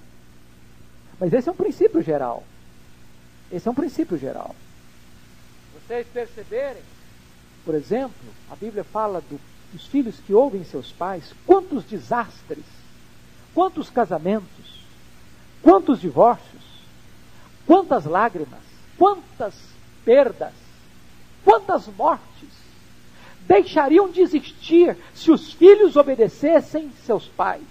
Mas 1.19 1.33
esse 1.33 1.49
é 1.49 1.51
um 1.51 1.55
princípio 1.55 2.01
geral. 2.01 2.43
Esse 3.51 3.67
é 3.67 3.71
um 3.71 3.75
princípio 3.75 4.17
geral. 4.17 4.55
Vocês 5.73 6.05
perceberem, 6.07 6.81
por 7.63 7.75
exemplo, 7.75 8.11
a 8.51 8.55
Bíblia 8.55 8.83
fala 8.83 9.21
do, 9.21 9.39
dos 9.71 9.87
filhos 9.87 10.19
que 10.19 10.33
ouvem 10.33 10.63
seus 10.63 10.91
pais, 10.91 11.33
quantos 11.45 11.83
desastres, 11.85 12.65
quantos 13.53 13.89
casamentos, 13.89 14.83
quantos 15.61 16.01
divórcios, 16.01 16.56
quantas 17.67 18.05
lágrimas, 18.05 18.61
quantas 18.97 19.53
perdas, 20.03 20.53
quantas 21.43 21.85
mortes 21.87 22.49
deixariam 23.41 24.09
de 24.09 24.21
existir 24.21 24.97
se 25.13 25.29
os 25.31 25.53
filhos 25.53 25.95
obedecessem 25.95 26.91
seus 27.05 27.25
pais. 27.25 27.61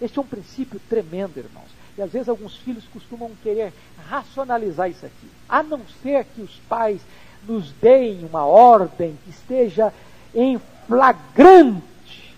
Este 0.00 0.18
é 0.18 0.22
um 0.22 0.26
princípio 0.26 0.80
tremendo, 0.88 1.38
irmãos. 1.38 1.68
E 1.96 2.02
às 2.02 2.12
vezes 2.12 2.28
alguns 2.28 2.56
filhos 2.56 2.84
costumam 2.92 3.30
querer 3.42 3.72
racionalizar 4.08 4.90
isso 4.90 5.06
aqui. 5.06 5.28
A 5.48 5.62
não 5.62 5.80
ser 6.02 6.24
que 6.34 6.42
os 6.42 6.56
pais 6.68 7.00
nos 7.46 7.70
deem 7.72 8.24
uma 8.24 8.44
ordem 8.44 9.16
que 9.24 9.30
esteja 9.30 9.92
em 10.34 10.60
flagrante 10.86 12.34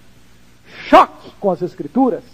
choque 0.89 1.31
com 1.41 1.51
as 1.51 1.63
Escrituras. 1.63 2.25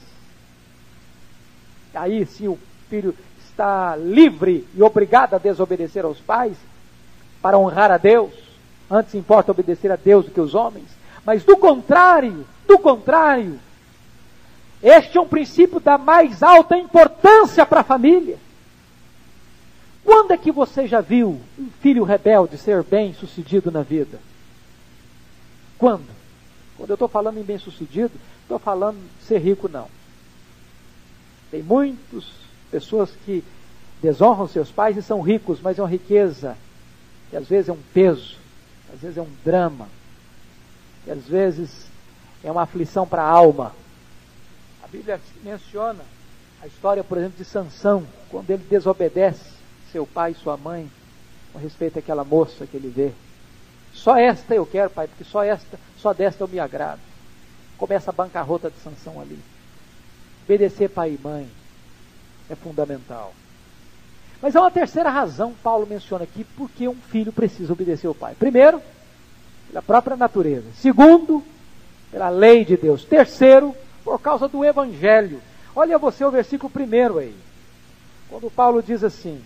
Aí 1.95 2.25
sim 2.27 2.49
o 2.49 2.59
filho 2.89 3.15
está 3.53 3.95
livre 3.97 4.67
e 4.75 4.83
obrigado 4.83 5.35
a 5.35 5.39
desobedecer 5.39 6.05
aos 6.05 6.19
pais 6.19 6.57
para 7.41 7.59
honrar 7.59 7.91
a 7.91 7.99
Deus. 7.99 8.33
Antes 8.91 9.15
importa 9.15 9.53
obedecer 9.53 9.93
a 9.93 9.97
Deus 9.97 10.25
do 10.25 10.31
que 10.31 10.41
os 10.41 10.55
homens. 10.55 10.89
Mas 11.25 11.45
do 11.45 11.57
contrário, 11.57 12.47
do 12.67 12.79
contrário, 12.79 13.61
este 14.83 15.17
é 15.17 15.21
um 15.21 15.29
princípio 15.29 15.79
da 15.79 15.97
mais 15.97 16.43
alta 16.43 16.77
importância 16.77 17.65
para 17.65 17.81
a 17.81 17.85
família. 17.85 18.39
Quando 20.05 20.33
é 20.33 20.37
que 20.37 20.51
você 20.51 20.89
já 20.89 21.01
viu 21.01 21.41
um 21.59 21.71
filho 21.81 22.03
rebelde 22.03 22.59
ser 22.59 22.83
bem 22.83 23.15
sucedido 23.15 23.71
na 23.71 23.83
vida? 23.83 24.19
Quando? 25.79 26.09
Quando 26.77 26.91
eu 26.91 26.95
estou 26.95 27.09
falando 27.09 27.39
em 27.39 27.45
bem 27.45 27.59
sucedido, 27.59 28.13
estou 28.43 28.59
falando 28.59 28.99
de 29.19 29.25
ser 29.25 29.39
rico, 29.39 29.69
não. 29.69 29.89
Tem 31.51 31.63
muitas 31.63 32.42
pessoas 32.73 33.11
que 33.25 33.45
desonram 34.03 34.49
seus 34.49 34.73
pais 34.73 34.97
e 34.97 35.03
são 35.03 35.21
ricos, 35.21 35.61
mas 35.61 35.79
é 35.79 35.83
uma 35.83 35.89
riqueza 35.89 36.57
que 37.31 37.37
às 37.37 37.47
vezes 37.47 37.69
é 37.69 37.73
um 37.73 37.83
peso, 37.95 38.37
às 38.93 39.01
vezes 39.01 39.17
é 39.17 39.23
um 39.23 39.31
drama, 39.45 39.89
que 41.05 41.11
às 41.13 41.25
vezes 41.25 41.87
é 42.43 42.51
uma 42.51 42.63
aflição 42.63 43.07
para 43.07 43.23
a 43.23 43.29
alma. 43.29 43.73
Bíblia 44.93 45.19
menciona 45.43 46.05
a 46.61 46.67
história, 46.67 47.03
por 47.03 47.17
exemplo, 47.17 47.39
de 47.39 47.47
Sansão, 47.47 48.07
quando 48.29 48.51
ele 48.51 48.63
desobedece 48.69 49.51
seu 49.91 50.07
pai 50.07 50.33
e 50.33 50.35
sua 50.35 50.57
mãe 50.59 50.91
com 51.51 51.59
respeito 51.59 51.99
àquela 51.99 52.23
moça 52.23 52.67
que 52.67 52.77
ele 52.77 52.91
vê. 52.91 53.11
Só 53.95 54.19
esta 54.19 54.55
eu 54.55 54.67
quero, 54.67 54.91
pai, 54.91 55.09
porque 55.09 55.25
só 55.25 55.43
esta, 55.43 55.81
só 55.99 56.13
desta 56.13 56.45
eu 56.45 56.49
me 56.49 56.59
agrado. 56.59 57.01
Começa 57.79 58.11
a 58.11 58.13
bancarrota 58.13 58.71
de 58.71 58.77
Sansão 58.81 59.19
ali. 59.19 59.39
Obedecer 60.45 60.91
pai 60.91 61.19
e 61.19 61.23
mãe 61.23 61.49
é 62.53 62.57
fundamental. 62.57 63.33
Mas 64.41 64.57
há 64.57 64.61
uma 64.61 64.71
terceira 64.71 65.09
razão, 65.09 65.55
Paulo 65.63 65.87
menciona 65.87 66.25
aqui, 66.25 66.45
porque 66.57 66.89
um 66.89 66.97
filho 66.97 67.33
precisa 67.33 67.73
obedecer 67.73 68.09
ao 68.09 68.15
pai. 68.15 68.35
Primeiro, 68.37 68.83
pela 69.69 69.83
própria 69.83 70.17
natureza. 70.17 70.67
Segundo, 70.75 71.43
pela 72.11 72.29
lei 72.29 72.65
de 72.65 72.77
Deus. 72.77 73.05
Terceiro, 73.05 73.75
por 74.05 74.21
causa 74.21 74.49
do 74.49 74.65
Evangelho. 74.65 75.41
Olha 75.75 75.97
você 75.97 76.25
o 76.25 76.31
versículo 76.31 76.71
primeiro 76.71 77.19
aí. 77.19 77.35
Quando 78.29 78.51
Paulo 78.51 78.83
diz 78.83 79.05
assim: 79.05 79.41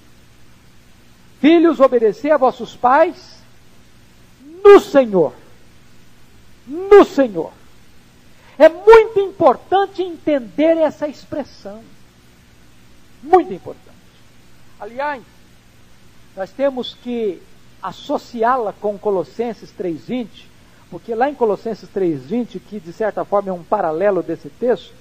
Filhos, 1.40 1.78
obedecer 1.78 2.30
a 2.30 2.36
vossos 2.36 2.74
pais 2.74 3.36
no 4.64 4.80
Senhor. 4.80 5.34
No 6.66 7.04
Senhor. 7.04 7.52
É 8.58 8.68
muito 8.68 9.20
importante 9.20 10.02
entender 10.02 10.78
essa 10.78 11.06
expressão. 11.06 11.82
Muito 13.22 13.52
importante. 13.52 13.86
Aliás, 14.78 15.22
nós 16.36 16.50
temos 16.50 16.94
que 16.94 17.40
associá-la 17.82 18.72
com 18.72 18.98
Colossenses 18.98 19.72
3,20, 19.78 20.26
porque 20.90 21.14
lá 21.14 21.30
em 21.30 21.34
Colossenses 21.34 21.88
3,20, 21.94 22.60
que 22.60 22.78
de 22.78 22.92
certa 22.92 23.24
forma 23.24 23.50
é 23.50 23.52
um 23.52 23.62
paralelo 23.62 24.22
desse 24.22 24.48
texto, 24.50 24.92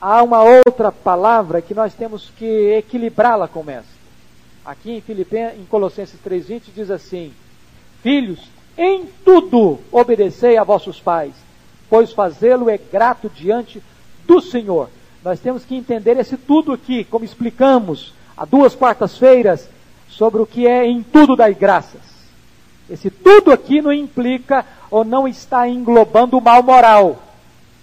há 0.00 0.22
uma 0.22 0.42
outra 0.42 0.90
palavra 0.90 1.62
que 1.62 1.74
nós 1.74 1.94
temos 1.94 2.30
que 2.36 2.74
equilibrá-la 2.76 3.48
com 3.48 3.68
essa. 3.70 3.96
Aqui 4.64 4.92
em, 4.92 5.00
Filipen, 5.00 5.60
em 5.60 5.64
Colossenses 5.64 6.18
3,20 6.24 6.62
diz 6.74 6.90
assim: 6.90 7.32
Filhos, 8.02 8.40
em 8.76 9.06
tudo 9.24 9.78
obedecei 9.92 10.56
a 10.56 10.64
vossos 10.64 11.00
pais, 11.00 11.34
pois 11.88 12.12
fazê-lo 12.12 12.68
é 12.68 12.76
grato 12.76 13.30
diante 13.30 13.82
do 14.26 14.40
Senhor. 14.40 14.90
Nós 15.26 15.40
temos 15.40 15.64
que 15.64 15.74
entender 15.74 16.16
esse 16.18 16.36
tudo 16.36 16.72
aqui, 16.72 17.02
como 17.02 17.24
explicamos 17.24 18.14
há 18.36 18.44
duas 18.44 18.76
quartas-feiras, 18.76 19.68
sobre 20.08 20.40
o 20.40 20.46
que 20.46 20.68
é 20.68 20.86
em 20.86 21.02
tudo 21.02 21.34
das 21.34 21.58
graças. 21.58 22.00
Esse 22.88 23.10
tudo 23.10 23.50
aqui 23.50 23.82
não 23.82 23.92
implica 23.92 24.64
ou 24.88 25.04
não 25.04 25.26
está 25.26 25.66
englobando 25.66 26.38
o 26.38 26.40
mal 26.40 26.62
moral. 26.62 27.20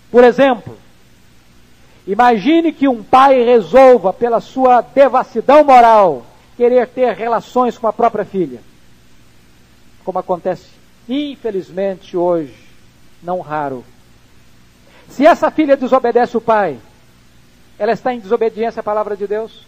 Por 0.10 0.23
exemplo, 0.23 0.77
imagine 2.08 2.71
que 2.71 2.88
um 2.88 3.03
pai 3.03 3.43
resolva, 3.43 4.13
pela 4.13 4.39
sua 4.39 4.79
devassidão 4.79 5.65
moral, 5.65 6.25
querer 6.56 6.88
ter 6.88 7.13
relações 7.13 7.77
com 7.77 7.88
a 7.88 7.91
própria 7.91 8.23
filha. 8.23 8.62
Como 10.06 10.17
acontece, 10.17 10.69
infelizmente, 11.10 12.15
hoje, 12.15 12.56
não 13.21 13.41
raro. 13.41 13.84
Se 15.10 15.25
essa 15.25 15.51
filha 15.51 15.75
desobedece 15.75 16.38
o 16.38 16.41
pai, 16.41 16.79
ela 17.77 17.91
está 17.91 18.13
em 18.13 18.19
desobediência 18.19 18.79
à 18.79 18.83
palavra 18.83 19.15
de 19.15 19.27
Deus? 19.27 19.65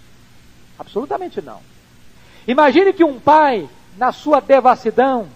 Absolutamente 0.77 1.41
não. 1.41 1.59
Imagine 2.47 2.93
que 2.93 3.03
um 3.03 3.19
pai, 3.19 3.67
na 3.97 4.11
sua 4.11 4.39
devassidão, 4.39 5.27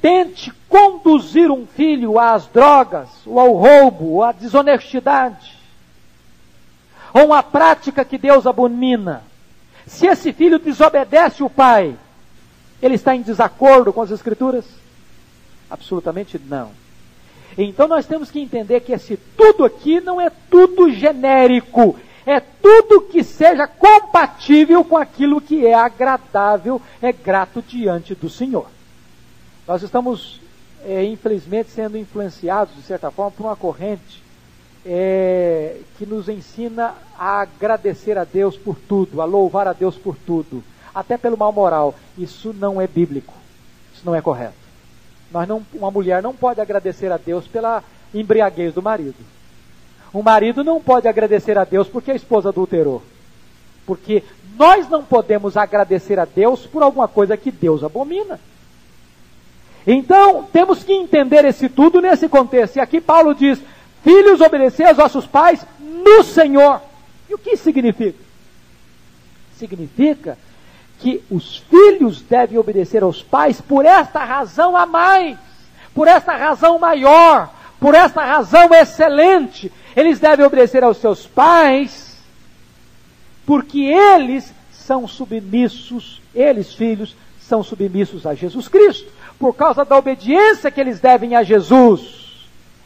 tente 0.00 0.52
conduzir 0.68 1.50
um 1.50 1.66
filho 1.66 2.18
às 2.18 2.46
drogas, 2.46 3.08
ou 3.26 3.40
ao 3.40 3.52
roubo, 3.52 4.12
ou 4.12 4.22
à 4.22 4.32
desonestidade, 4.32 5.58
ou 7.12 7.26
uma 7.26 7.42
prática 7.42 8.04
que 8.04 8.18
Deus 8.18 8.46
abomina. 8.46 9.22
Se 9.86 10.06
esse 10.06 10.32
filho 10.32 10.58
desobedece 10.58 11.42
o 11.42 11.50
pai, 11.50 11.96
ele 12.80 12.94
está 12.94 13.16
em 13.16 13.22
desacordo 13.22 13.92
com 13.92 14.02
as 14.02 14.10
Escrituras? 14.10 14.64
Absolutamente 15.70 16.38
não. 16.38 16.70
Então 17.58 17.88
nós 17.88 18.06
temos 18.06 18.30
que 18.30 18.38
entender 18.38 18.80
que 18.80 18.92
esse 18.92 19.16
tudo 19.36 19.64
aqui 19.64 20.00
não 20.00 20.20
é 20.20 20.30
tudo 20.48 20.92
genérico, 20.92 21.96
é 22.24 22.38
tudo 22.38 23.00
que 23.00 23.24
seja 23.24 23.66
compatível 23.66 24.84
com 24.84 24.96
aquilo 24.96 25.40
que 25.40 25.66
é 25.66 25.74
agradável, 25.74 26.80
é 27.02 27.10
grato 27.12 27.60
diante 27.60 28.14
do 28.14 28.30
Senhor. 28.30 28.68
Nós 29.66 29.82
estamos, 29.82 30.40
é, 30.84 31.04
infelizmente, 31.04 31.70
sendo 31.70 31.98
influenciados, 31.98 32.76
de 32.76 32.82
certa 32.82 33.10
forma, 33.10 33.32
por 33.32 33.46
uma 33.46 33.56
corrente 33.56 34.22
é, 34.86 35.78
que 35.98 36.06
nos 36.06 36.28
ensina 36.28 36.94
a 37.18 37.40
agradecer 37.40 38.16
a 38.16 38.24
Deus 38.24 38.56
por 38.56 38.76
tudo, 38.76 39.20
a 39.20 39.24
louvar 39.24 39.66
a 39.66 39.72
Deus 39.72 39.96
por 39.96 40.16
tudo, 40.16 40.62
até 40.94 41.18
pelo 41.18 41.36
mal 41.36 41.52
moral. 41.52 41.94
Isso 42.16 42.52
não 42.52 42.80
é 42.80 42.86
bíblico, 42.86 43.34
isso 43.92 44.02
não 44.06 44.14
é 44.14 44.22
correto. 44.22 44.67
Nós 45.30 45.46
não, 45.46 45.62
uma 45.74 45.90
mulher 45.90 46.22
não 46.22 46.34
pode 46.34 46.60
agradecer 46.60 47.12
a 47.12 47.16
Deus 47.16 47.46
pela 47.46 47.82
embriaguez 48.14 48.74
do 48.74 48.82
marido. 48.82 49.16
Um 50.14 50.22
marido 50.22 50.64
não 50.64 50.80
pode 50.80 51.06
agradecer 51.06 51.58
a 51.58 51.64
Deus 51.64 51.86
porque 51.88 52.10
a 52.10 52.14
esposa 52.14 52.48
adulterou. 52.48 53.02
Porque 53.86 54.22
nós 54.56 54.88
não 54.88 55.04
podemos 55.04 55.56
agradecer 55.56 56.18
a 56.18 56.24
Deus 56.24 56.66
por 56.66 56.82
alguma 56.82 57.06
coisa 57.06 57.36
que 57.36 57.50
Deus 57.50 57.84
abomina. 57.84 58.40
Então, 59.86 60.44
temos 60.52 60.82
que 60.82 60.92
entender 60.92 61.44
esse 61.44 61.68
tudo 61.68 62.00
nesse 62.00 62.28
contexto. 62.28 62.76
E 62.76 62.80
aqui 62.80 63.00
Paulo 63.00 63.34
diz: 63.34 63.60
Filhos, 64.02 64.40
obedecer 64.40 64.86
aos 64.86 64.96
vossos 64.96 65.26
pais 65.26 65.64
no 65.78 66.22
Senhor. 66.24 66.80
E 67.28 67.34
o 67.34 67.38
que 67.38 67.56
significa? 67.56 68.18
Significa 69.56 70.38
que 70.98 71.22
os 71.30 71.58
filhos 71.58 72.20
devem 72.22 72.58
obedecer 72.58 73.02
aos 73.02 73.22
pais 73.22 73.60
por 73.60 73.84
esta 73.84 74.24
razão 74.24 74.76
a 74.76 74.84
mais, 74.84 75.38
por 75.94 76.08
esta 76.08 76.36
razão 76.36 76.78
maior, 76.78 77.52
por 77.80 77.94
esta 77.94 78.24
razão 78.24 78.72
excelente, 78.74 79.72
eles 79.94 80.18
devem 80.18 80.44
obedecer 80.44 80.82
aos 80.82 80.96
seus 80.98 81.26
pais, 81.26 82.16
porque 83.46 83.80
eles 83.80 84.52
são 84.72 85.06
submissos, 85.06 86.20
eles, 86.34 86.74
filhos, 86.74 87.16
são 87.40 87.62
submissos 87.62 88.26
a 88.26 88.34
Jesus 88.34 88.68
Cristo. 88.68 89.10
Por 89.38 89.54
causa 89.54 89.84
da 89.84 89.96
obediência 89.96 90.70
que 90.70 90.80
eles 90.80 90.98
devem 90.98 91.36
a 91.36 91.42
Jesus, 91.42 92.17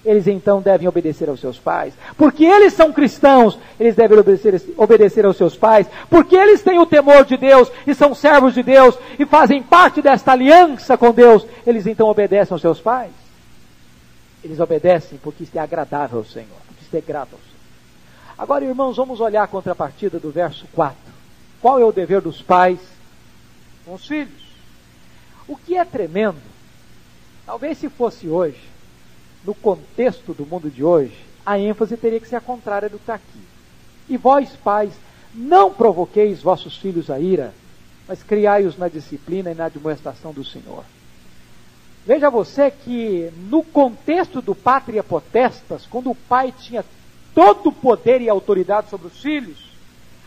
eles 0.04 0.26
então 0.26 0.60
devem 0.60 0.88
obedecer 0.88 1.28
aos 1.28 1.40
seus 1.40 1.58
pais. 1.58 1.94
Porque 2.16 2.44
eles 2.44 2.72
são 2.72 2.92
cristãos, 2.92 3.58
eles 3.78 3.94
devem 3.94 4.18
obedecer, 4.18 4.60
obedecer 4.76 5.24
aos 5.24 5.36
seus 5.36 5.56
pais. 5.56 5.86
Porque 6.10 6.34
eles 6.34 6.62
têm 6.62 6.78
o 6.78 6.86
temor 6.86 7.24
de 7.24 7.36
Deus 7.36 7.70
e 7.86 7.94
são 7.94 8.14
servos 8.14 8.54
de 8.54 8.62
Deus 8.62 8.98
e 9.18 9.24
fazem 9.24 9.62
parte 9.62 10.02
desta 10.02 10.32
aliança 10.32 10.96
com 10.98 11.12
Deus, 11.12 11.46
eles 11.66 11.86
então 11.86 12.08
obedecem 12.08 12.52
aos 12.52 12.60
seus 12.60 12.80
pais. 12.80 13.12
Eles 14.42 14.58
obedecem 14.58 15.18
porque 15.22 15.44
isto 15.44 15.56
é 15.56 15.60
agradável 15.60 16.18
ao 16.18 16.24
Senhor, 16.24 16.48
porque 16.66 16.82
isto 16.82 16.96
é 16.96 17.00
grato 17.00 17.34
ao 17.34 17.38
Senhor. 17.38 17.52
Agora, 18.36 18.64
irmãos, 18.64 18.96
vamos 18.96 19.20
olhar 19.20 19.44
a 19.44 19.46
contrapartida 19.46 20.18
do 20.18 20.32
verso 20.32 20.66
4. 20.72 20.96
Qual 21.60 21.78
é 21.78 21.84
o 21.84 21.92
dever 21.92 22.20
dos 22.20 22.42
pais 22.42 22.80
com 23.84 23.94
os 23.94 24.04
filhos? 24.04 24.42
O 25.46 25.56
que 25.56 25.76
é 25.76 25.84
tremendo, 25.84 26.42
talvez 27.46 27.78
se 27.78 27.88
fosse 27.88 28.28
hoje, 28.28 28.71
no 29.44 29.54
contexto 29.54 30.32
do 30.32 30.46
mundo 30.46 30.70
de 30.70 30.84
hoje, 30.84 31.16
a 31.44 31.58
ênfase 31.58 31.96
teria 31.96 32.20
que 32.20 32.28
ser 32.28 32.36
a 32.36 32.40
contrária 32.40 32.88
do 32.88 32.96
que 32.96 33.02
está 33.02 33.14
aqui. 33.14 33.40
E 34.08 34.16
vós, 34.16 34.50
pais, 34.62 34.92
não 35.34 35.72
provoqueis 35.72 36.42
vossos 36.42 36.76
filhos 36.76 37.10
a 37.10 37.18
ira, 37.18 37.52
mas 38.06 38.22
criai-os 38.22 38.76
na 38.76 38.88
disciplina 38.88 39.50
e 39.50 39.54
na 39.54 39.66
admoestação 39.66 40.32
do 40.32 40.44
Senhor. 40.44 40.84
Veja 42.04 42.28
você 42.28 42.70
que 42.70 43.30
no 43.48 43.62
contexto 43.62 44.42
do 44.42 44.54
pátria 44.54 45.02
potestas, 45.02 45.86
quando 45.86 46.10
o 46.10 46.14
pai 46.14 46.52
tinha 46.56 46.84
todo 47.34 47.68
o 47.68 47.72
poder 47.72 48.20
e 48.20 48.28
autoridade 48.28 48.90
sobre 48.90 49.06
os 49.06 49.20
filhos, 49.20 49.72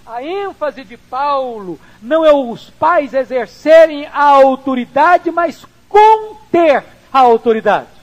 a 0.05 0.23
ênfase 0.23 0.83
de 0.83 0.97
Paulo 0.97 1.79
não 2.01 2.23
é 2.23 2.31
os 2.31 2.69
pais 2.69 3.13
exercerem 3.13 4.05
a 4.05 4.23
autoridade, 4.23 5.31
mas 5.31 5.65
conter 5.89 6.83
a 7.11 7.19
autoridade. 7.19 7.94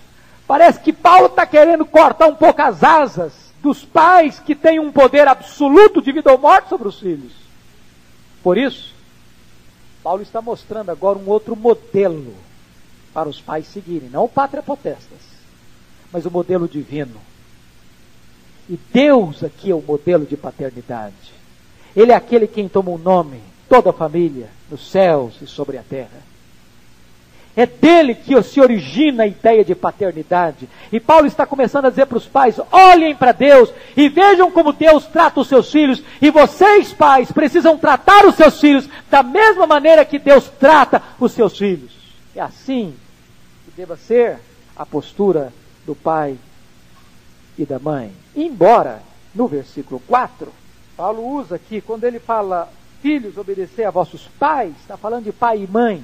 Parece 0.53 0.81
que 0.81 0.93
Paulo 0.93 1.29
está 1.29 1.47
querendo 1.47 1.87
cortar 1.87 2.27
um 2.27 2.35
pouco 2.35 2.61
as 2.61 2.85
asas 2.85 3.33
dos 3.63 3.87
pais 3.87 4.39
que 4.39 4.55
têm 4.55 4.79
um 4.79 4.93
poder 4.93 5.27
absoluto 5.27 6.03
de 6.03 6.13
vida 6.13 6.31
ou 6.31 6.37
morte 6.37 6.69
sobre 6.69 6.89
os 6.89 7.01
filhos. 7.01 7.33
Por 8.43 8.59
isso, 8.59 8.93
Paulo 10.03 10.21
está 10.21 10.43
mostrando 10.43 10.91
agora 10.91 11.19
um 11.19 11.27
outro 11.27 11.57
modelo 11.57 12.35
para 13.15 13.31
os 13.31 13.41
pais 13.41 13.67
seguirem, 13.67 14.11
não 14.11 14.25
o 14.25 14.29
pátria 14.29 14.63
potestas, 14.63 15.21
mas 16.13 16.27
o 16.27 16.31
modelo 16.31 16.69
divino. 16.69 17.19
E 18.69 18.79
Deus 18.93 19.43
aqui 19.43 19.71
é 19.71 19.75
o 19.75 19.81
modelo 19.81 20.27
de 20.27 20.37
paternidade. 20.37 21.33
Ele 21.97 22.13
é 22.13 22.15
aquele 22.15 22.47
quem 22.47 22.69
toma 22.69 22.91
o 22.91 22.99
nome, 22.99 23.41
toda 23.71 23.89
a 23.89 23.95
família, 23.95 24.51
nos 24.71 24.87
céus 24.91 25.33
e 25.41 25.47
sobre 25.47 25.79
a 25.79 25.83
terra. 25.83 26.32
É 27.55 27.67
dele 27.67 28.15
que 28.15 28.41
se 28.43 28.61
origina 28.61 29.25
a 29.25 29.27
ideia 29.27 29.63
de 29.63 29.75
paternidade. 29.75 30.67
E 30.91 30.99
Paulo 30.99 31.27
está 31.27 31.45
começando 31.45 31.85
a 31.85 31.91
dizer 31.91 32.07
para 32.07 32.17
os 32.17 32.27
pais: 32.27 32.59
olhem 32.71 33.15
para 33.15 33.33
Deus 33.33 33.73
e 33.95 34.09
vejam 34.09 34.51
como 34.51 34.73
Deus 34.73 35.05
trata 35.07 35.41
os 35.41 35.49
seus 35.49 35.71
filhos. 35.71 36.03
E 36.21 36.31
vocês, 36.31 36.93
pais, 36.95 37.31
precisam 37.31 37.77
tratar 37.77 38.27
os 38.27 38.37
seus 38.37 38.59
filhos 38.59 38.89
da 39.11 39.23
mesma 39.23 39.67
maneira 39.67 40.05
que 40.05 40.19
Deus 40.19 40.51
trata 40.59 41.03
os 41.21 41.33
seus 41.33 41.59
filhos. 41.59 41.93
É 42.35 42.41
assim 42.41 42.95
que 43.67 43.71
deva 43.73 43.97
ser 43.97 44.39
a 44.75 44.87
postura 44.87 45.53
do 45.85 45.95
pai 45.95 46.39
e 47.59 47.67
da 47.67 47.79
mãe. 47.79 48.13
Embora, 48.35 49.03
no 49.35 49.47
versículo 49.47 50.01
4, 50.07 50.51
Paulo 50.97 51.23
usa 51.37 51.57
aqui, 51.57 51.81
quando 51.81 52.05
ele 52.05 52.19
fala, 52.19 52.71
filhos, 53.03 53.37
obedecer 53.37 53.85
a 53.85 53.91
vossos 53.91 54.29
pais, 54.39 54.73
está 54.81 54.97
falando 54.97 55.25
de 55.25 55.33
pai 55.33 55.63
e 55.63 55.67
mãe. 55.67 56.03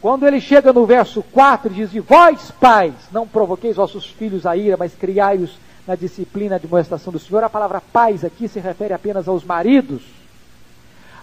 Quando 0.00 0.26
ele 0.26 0.40
chega 0.40 0.72
no 0.72 0.86
verso 0.86 1.22
4, 1.22 1.70
diz: 1.70 1.92
vós, 2.06 2.50
pais, 2.50 2.94
não 3.12 3.26
provoqueis 3.28 3.76
vossos 3.76 4.06
filhos 4.06 4.46
a 4.46 4.56
ira, 4.56 4.76
mas 4.76 4.94
criai-os 4.94 5.58
na 5.86 5.94
disciplina 5.94 6.58
de 6.58 6.66
demonstração 6.66 7.12
do 7.12 7.18
Senhor. 7.18 7.44
A 7.44 7.50
palavra 7.50 7.82
pais 7.92 8.24
aqui 8.24 8.48
se 8.48 8.58
refere 8.58 8.94
apenas 8.94 9.28
aos 9.28 9.44
maridos. 9.44 10.02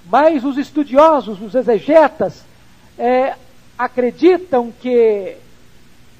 Mas 0.09 0.43
os 0.45 0.57
estudiosos, 0.57 1.41
os 1.41 1.55
exegetas, 1.55 2.43
é, 2.97 3.35
acreditam 3.77 4.71
que 4.71 5.35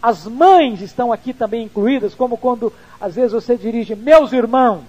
as 0.02 0.26
mães 0.26 0.82
estão 0.82 1.14
aqui 1.14 1.34
também 1.34 1.64
incluídas, 1.64 2.16
como 2.16 2.38
quando 2.38 2.74
às 3.00 3.16
vezes 3.16 3.34
você 3.34 3.56
dirige 3.56 3.96
meus 3.96 4.34
irmãos. 4.34 4.84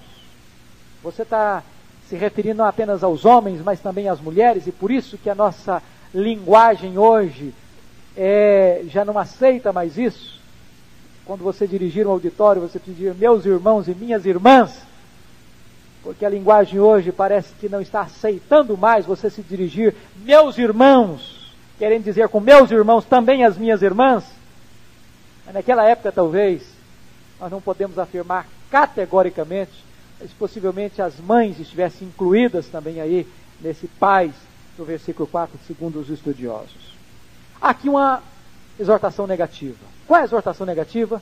Você 1.03 1.23
está 1.23 1.63
se 2.09 2.17
referindo 2.17 2.59
não 2.59 2.65
apenas 2.65 3.05
aos 3.05 3.25
homens, 3.25 3.61
mas 3.63 3.81
também 3.81 4.09
às 4.09 4.21
mulheres, 4.21 4.67
e 4.67 4.73
por 4.73 4.91
isso 4.91 5.19
que 5.19 5.29
a 5.29 5.35
nossa 5.35 5.83
linguagem 6.15 6.99
hoje 6.99 7.55
é, 8.17 8.83
já 8.89 9.05
não 9.05 9.19
aceita 9.19 9.73
mais 9.73 9.97
isso. 9.97 10.39
Quando 11.25 11.45
você 11.45 11.67
dirigir 11.67 12.07
um 12.07 12.11
auditório, 12.11 12.63
você 12.63 12.79
pedir 12.79 13.15
meus 13.15 13.45
irmãos 13.45 13.87
e 13.87 13.95
minhas 13.95 14.25
irmãs, 14.25 14.83
porque 16.03 16.25
a 16.25 16.31
linguagem 16.31 16.81
hoje 16.81 17.13
parece 17.13 17.53
que 17.61 17.69
não 17.69 17.81
está 17.81 18.01
aceitando 18.01 18.77
mais 18.77 19.05
você 19.05 19.29
se 19.29 19.43
dirigir 19.43 19.95
meus 20.17 20.57
irmãos, 20.57 21.55
querendo 21.79 22.05
dizer 22.05 22.29
com 22.29 22.41
meus 22.41 22.71
irmãos 22.71 23.05
também 23.05 23.45
as 23.45 23.59
minhas 23.59 23.83
irmãs. 23.83 24.25
Mas 25.45 25.55
naquela 25.55 25.85
época, 25.85 26.11
talvez, 26.11 26.63
nós 27.39 27.51
não 27.51 27.61
podemos 27.61 27.99
afirmar 27.99 28.47
categoricamente, 28.71 29.85
mas 30.19 30.31
possivelmente 30.33 31.01
as 31.03 31.21
mães 31.21 31.61
estivessem 31.61 32.09
incluídas 32.09 32.67
também 32.67 33.01
aí 33.01 33.27
nesse 33.61 33.87
pais 33.87 34.33
no 34.79 34.85
versículo 34.85 35.27
4, 35.27 35.59
segundo 35.67 35.99
os 35.99 36.09
estudiosos. 36.09 36.97
Aqui 37.61 37.89
uma 37.89 38.23
exortação 38.79 39.27
negativa. 39.27 39.85
Qual 40.07 40.19
é 40.19 40.23
a 40.23 40.27
exortação 40.27 40.65
negativa? 40.65 41.21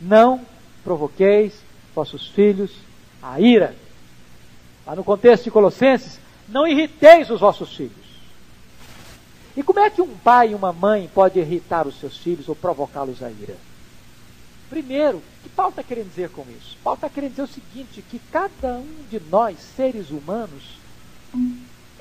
Não 0.00 0.40
provoqueis 0.84 1.54
vossos 1.94 2.28
filhos 2.28 2.70
a 3.20 3.40
ira. 3.40 3.74
Lá 4.86 4.94
no 4.94 5.02
contexto 5.02 5.44
de 5.44 5.50
Colossenses, 5.50 6.20
não 6.48 6.66
irriteis 6.66 7.28
os 7.28 7.40
vossos 7.40 7.74
filhos. 7.76 8.06
E 9.56 9.62
como 9.62 9.80
é 9.80 9.90
que 9.90 10.00
um 10.00 10.16
pai 10.18 10.52
e 10.52 10.54
uma 10.54 10.72
mãe 10.72 11.10
pode 11.12 11.40
irritar 11.40 11.88
os 11.88 11.98
seus 11.98 12.16
filhos 12.18 12.48
ou 12.48 12.54
provocá-los 12.54 13.22
a 13.22 13.30
ira? 13.30 13.56
Primeiro, 14.68 15.22
que 15.42 15.48
Paulo 15.48 15.70
está 15.70 15.82
querendo 15.82 16.08
dizer 16.08 16.28
com 16.30 16.42
isso? 16.42 16.76
Paulo 16.84 16.96
está 16.96 17.08
querendo 17.08 17.30
dizer 17.30 17.42
o 17.42 17.46
seguinte: 17.46 18.02
que 18.02 18.20
cada 18.30 18.74
um 18.74 19.04
de 19.08 19.20
nós, 19.30 19.58
seres 19.76 20.10
humanos, 20.10 20.78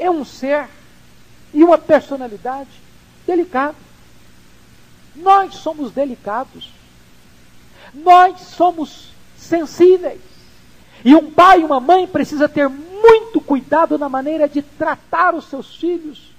é 0.05 0.11
um 0.11 0.23
ser 0.23 0.67
e 1.53 1.63
uma 1.63 1.77
personalidade 1.77 2.69
delicado. 3.25 3.77
Nós 5.15 5.55
somos 5.55 5.91
delicados. 5.91 6.71
Nós 7.93 8.39
somos 8.41 9.09
sensíveis. 9.37 10.21
E 11.03 11.15
um 11.15 11.31
pai 11.31 11.61
e 11.61 11.63
uma 11.63 11.79
mãe 11.79 12.07
precisa 12.07 12.49
ter 12.49 12.67
muito 12.67 13.39
cuidado 13.39 13.97
na 13.97 14.09
maneira 14.09 14.49
de 14.49 14.61
tratar 14.61 15.35
os 15.35 15.45
seus 15.45 15.75
filhos, 15.75 16.31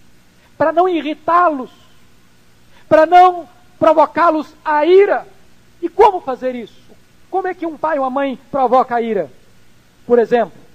para 0.59 0.73
não 0.73 0.89
irritá-los, 0.89 1.71
para 2.89 3.07
não 3.07 3.49
provocá-los 3.79 4.53
a 4.65 4.85
ira. 4.85 5.27
E 5.81 5.89
como 5.89 6.21
fazer 6.21 6.55
isso? 6.55 6.81
Como 7.31 7.47
é 7.47 7.55
que 7.55 7.67
um 7.67 7.77
pai 7.77 7.99
ou 7.99 8.05
uma 8.05 8.11
mãe 8.11 8.39
provoca 8.51 8.97
a 8.97 9.03
ira? 9.03 9.31
Por 10.07 10.19
exemplo, 10.19 10.66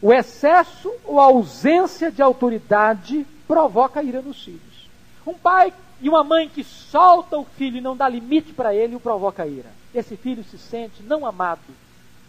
o 0.00 0.12
excesso 0.12 0.92
ou 1.04 1.18
ausência 1.20 2.10
de 2.10 2.22
autoridade 2.22 3.26
provoca 3.46 4.00
a 4.00 4.02
ira 4.02 4.20
nos 4.20 4.42
filhos. 4.42 4.90
Um 5.26 5.34
pai 5.34 5.72
e 6.00 6.08
uma 6.08 6.22
mãe 6.22 6.48
que 6.48 6.62
solta 6.62 7.38
o 7.38 7.44
filho 7.44 7.78
e 7.78 7.80
não 7.80 7.96
dá 7.96 8.08
limite 8.08 8.52
para 8.52 8.74
ele 8.74 8.94
o 8.94 9.00
provoca 9.00 9.42
a 9.42 9.46
ira. 9.46 9.70
Esse 9.94 10.16
filho 10.16 10.44
se 10.44 10.58
sente 10.58 11.02
não 11.02 11.24
amado, 11.24 11.60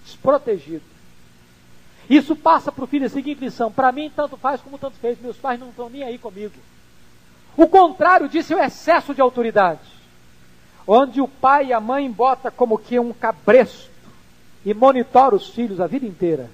desprotegido. 0.05 0.84
Isso 2.09 2.36
passa 2.36 2.72
para 2.72 2.86
o 2.86 2.88
filho 2.88 3.05
a 3.05 3.09
seguinte 3.09 3.43
lição: 3.43 3.72
para 3.72 3.91
mim, 3.91 4.11
tanto 4.15 4.38
faz 4.38 4.61
como 4.61 4.78
tanto 4.78 4.97
fez, 4.97 5.20
meus 5.20 5.38
pais 5.38 5.59
não 5.59 5.70
estão 5.70 5.89
nem 5.89 6.03
aí 6.03 6.18
comigo. 6.18 6.53
O 7.57 7.68
contrário 7.68 8.30
disso 8.30 8.53
é 8.53 8.55
o 8.55 8.63
excesso 8.63 9.13
de 9.13 9.20
autoridade, 9.20 9.82
onde 10.88 11.20
o 11.20 11.28
pai 11.28 11.68
e 11.68 11.74
a 11.74 11.82
mãe 11.82 12.09
bota 12.09 12.49
como 12.49 12.78
que 12.78 12.97
um 12.99 13.11
cabresto 13.11 13.89
e 14.65 14.74
monitora 14.74 15.36
os 15.36 15.49
filhos 15.49 15.82
a 15.82 15.88
vida 15.88 16.05
inteira. 16.05 16.49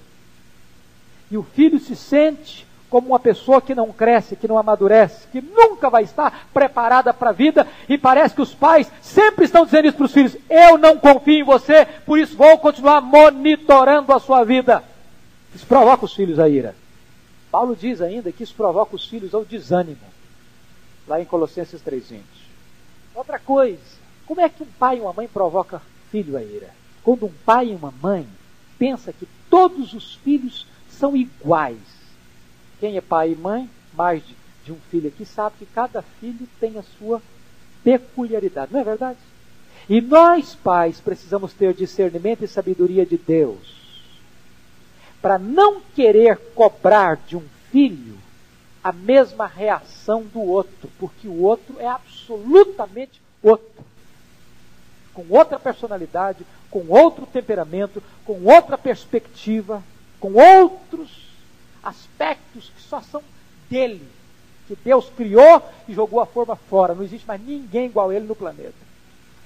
E 1.30 1.36
o 1.36 1.42
filho 1.42 1.78
se 1.78 1.96
sente 1.96 2.66
como 2.94 3.08
uma 3.08 3.18
pessoa 3.18 3.60
que 3.60 3.74
não 3.74 3.92
cresce, 3.92 4.36
que 4.36 4.46
não 4.46 4.56
amadurece, 4.56 5.26
que 5.32 5.40
nunca 5.40 5.90
vai 5.90 6.04
estar 6.04 6.46
preparada 6.54 7.12
para 7.12 7.30
a 7.30 7.32
vida, 7.32 7.66
e 7.88 7.98
parece 7.98 8.36
que 8.36 8.42
os 8.42 8.54
pais 8.54 8.88
sempre 9.02 9.44
estão 9.44 9.64
dizendo 9.64 9.88
isso 9.88 9.96
para 9.96 10.06
os 10.06 10.12
filhos: 10.12 10.36
eu 10.48 10.78
não 10.78 10.96
confio 10.96 11.40
em 11.40 11.42
você, 11.42 11.86
por 12.06 12.18
isso 12.18 12.36
vou 12.36 12.56
continuar 12.58 13.00
monitorando 13.00 14.12
a 14.12 14.20
sua 14.20 14.44
vida. 14.44 14.84
Isso 15.52 15.66
provoca 15.66 16.04
os 16.04 16.14
filhos 16.14 16.38
a 16.38 16.48
ira. 16.48 16.76
Paulo 17.50 17.74
diz 17.74 18.00
ainda 18.00 18.30
que 18.30 18.42
isso 18.42 18.54
provoca 18.54 18.94
os 18.94 19.06
filhos 19.06 19.34
ao 19.34 19.44
desânimo, 19.44 19.96
lá 21.08 21.20
em 21.20 21.24
Colossenses 21.24 21.80
3,20. 21.82 22.20
Outra 23.14 23.38
coisa, 23.38 23.78
como 24.26 24.40
é 24.40 24.48
que 24.48 24.62
um 24.62 24.68
pai 24.78 24.98
e 24.98 25.00
uma 25.00 25.12
mãe 25.12 25.26
provoca 25.26 25.82
filho 26.10 26.36
a 26.36 26.42
ira? 26.42 26.70
Quando 27.02 27.26
um 27.26 27.32
pai 27.44 27.70
e 27.70 27.74
uma 27.74 27.92
mãe 28.00 28.26
pensa 28.78 29.12
que 29.12 29.28
todos 29.50 29.94
os 29.94 30.14
filhos 30.16 30.66
são 30.94 31.16
iguais, 31.16 31.78
quem 32.80 32.96
é 32.96 33.00
pai 33.00 33.32
e 33.32 33.36
mãe, 33.36 33.68
mais 33.92 34.24
de, 34.26 34.34
de 34.64 34.72
um 34.72 34.78
filho 34.90 35.08
aqui, 35.08 35.24
sabe 35.24 35.56
que 35.58 35.66
cada 35.66 36.02
filho 36.20 36.48
tem 36.58 36.78
a 36.78 36.82
sua 36.98 37.22
peculiaridade, 37.82 38.72
não 38.72 38.80
é 38.80 38.84
verdade? 38.84 39.18
E 39.88 40.00
nós, 40.00 40.54
pais, 40.54 41.00
precisamos 41.00 41.52
ter 41.52 41.74
discernimento 41.74 42.44
e 42.44 42.48
sabedoria 42.48 43.04
de 43.04 43.18
Deus 43.18 43.84
para 45.20 45.38
não 45.38 45.80
querer 45.94 46.36
cobrar 46.54 47.16
de 47.16 47.36
um 47.36 47.44
filho 47.70 48.18
a 48.82 48.92
mesma 48.92 49.46
reação 49.46 50.22
do 50.22 50.40
outro, 50.40 50.90
porque 50.98 51.26
o 51.26 51.40
outro 51.40 51.76
é 51.80 51.86
absolutamente 51.86 53.22
outro. 53.42 53.82
Com 55.14 55.24
outra 55.30 55.58
personalidade, 55.58 56.44
com 56.70 56.84
outro 56.88 57.24
temperamento, 57.24 58.02
com 58.26 58.44
outra 58.44 58.76
perspectiva, 58.76 59.82
com 60.24 60.32
outros 60.32 61.10
aspectos 61.82 62.72
que 62.74 62.80
só 62.80 63.02
são 63.02 63.22
dele, 63.68 64.08
que 64.66 64.74
Deus 64.74 65.10
criou 65.14 65.62
e 65.86 65.92
jogou 65.92 66.18
a 66.18 66.24
forma 66.24 66.56
fora. 66.56 66.94
Não 66.94 67.04
existe 67.04 67.28
mais 67.28 67.42
ninguém 67.42 67.84
igual 67.84 68.08
a 68.08 68.14
ele 68.14 68.26
no 68.26 68.34
planeta. 68.34 68.72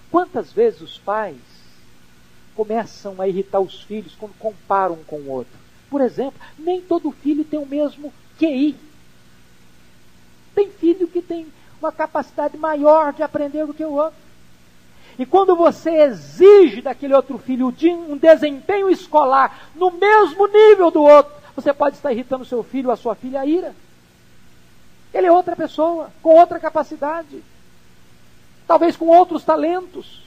Quantas 0.09 0.53
vezes 0.53 0.81
os 0.81 0.97
pais 0.97 1.35
começam 2.55 3.21
a 3.21 3.27
irritar 3.27 3.59
os 3.59 3.83
filhos 3.83 4.15
quando 4.15 4.39
comparam 4.39 4.95
um 4.95 5.03
com 5.03 5.17
o 5.17 5.29
outro? 5.29 5.53
Por 5.91 6.01
exemplo, 6.01 6.41
nem 6.57 6.81
todo 6.81 7.11
filho 7.11 7.45
tem 7.45 7.59
o 7.59 7.67
mesmo 7.67 8.15
QI. 8.39 8.77
Tem 10.55 10.71
filho 10.71 11.09
que 11.09 11.21
tem 11.21 11.49
uma 11.81 11.91
capacidade 11.91 12.57
maior 12.57 13.13
de 13.13 13.25
aprender 13.25 13.67
do 13.67 13.75
que 13.75 13.85
o 13.85 13.95
outro. 13.95 14.28
E 15.19 15.27
quando 15.27 15.57
você 15.57 15.91
exige 15.91 16.81
daquele 16.81 17.13
outro 17.13 17.39
filho 17.39 17.75
um 18.09 18.17
desempenho 18.17 18.89
escolar 18.89 19.69
no 19.75 19.91
mesmo 19.91 20.47
nível 20.47 20.91
do 20.91 21.03
outro, 21.03 21.33
você 21.57 21.73
pode 21.73 21.97
estar 21.97 22.13
irritando 22.13 22.45
seu 22.45 22.63
filho 22.63 22.91
a 22.91 22.97
sua 22.97 23.17
filha 23.17 23.41
a 23.41 23.47
ira. 23.47 23.75
Ele 25.13 25.27
é 25.27 25.33
outra 25.33 25.57
pessoa, 25.57 26.11
com 26.23 26.37
outra 26.37 26.61
capacidade. 26.61 27.43
Talvez 28.67 28.97
com 28.97 29.07
outros 29.07 29.43
talentos. 29.43 30.23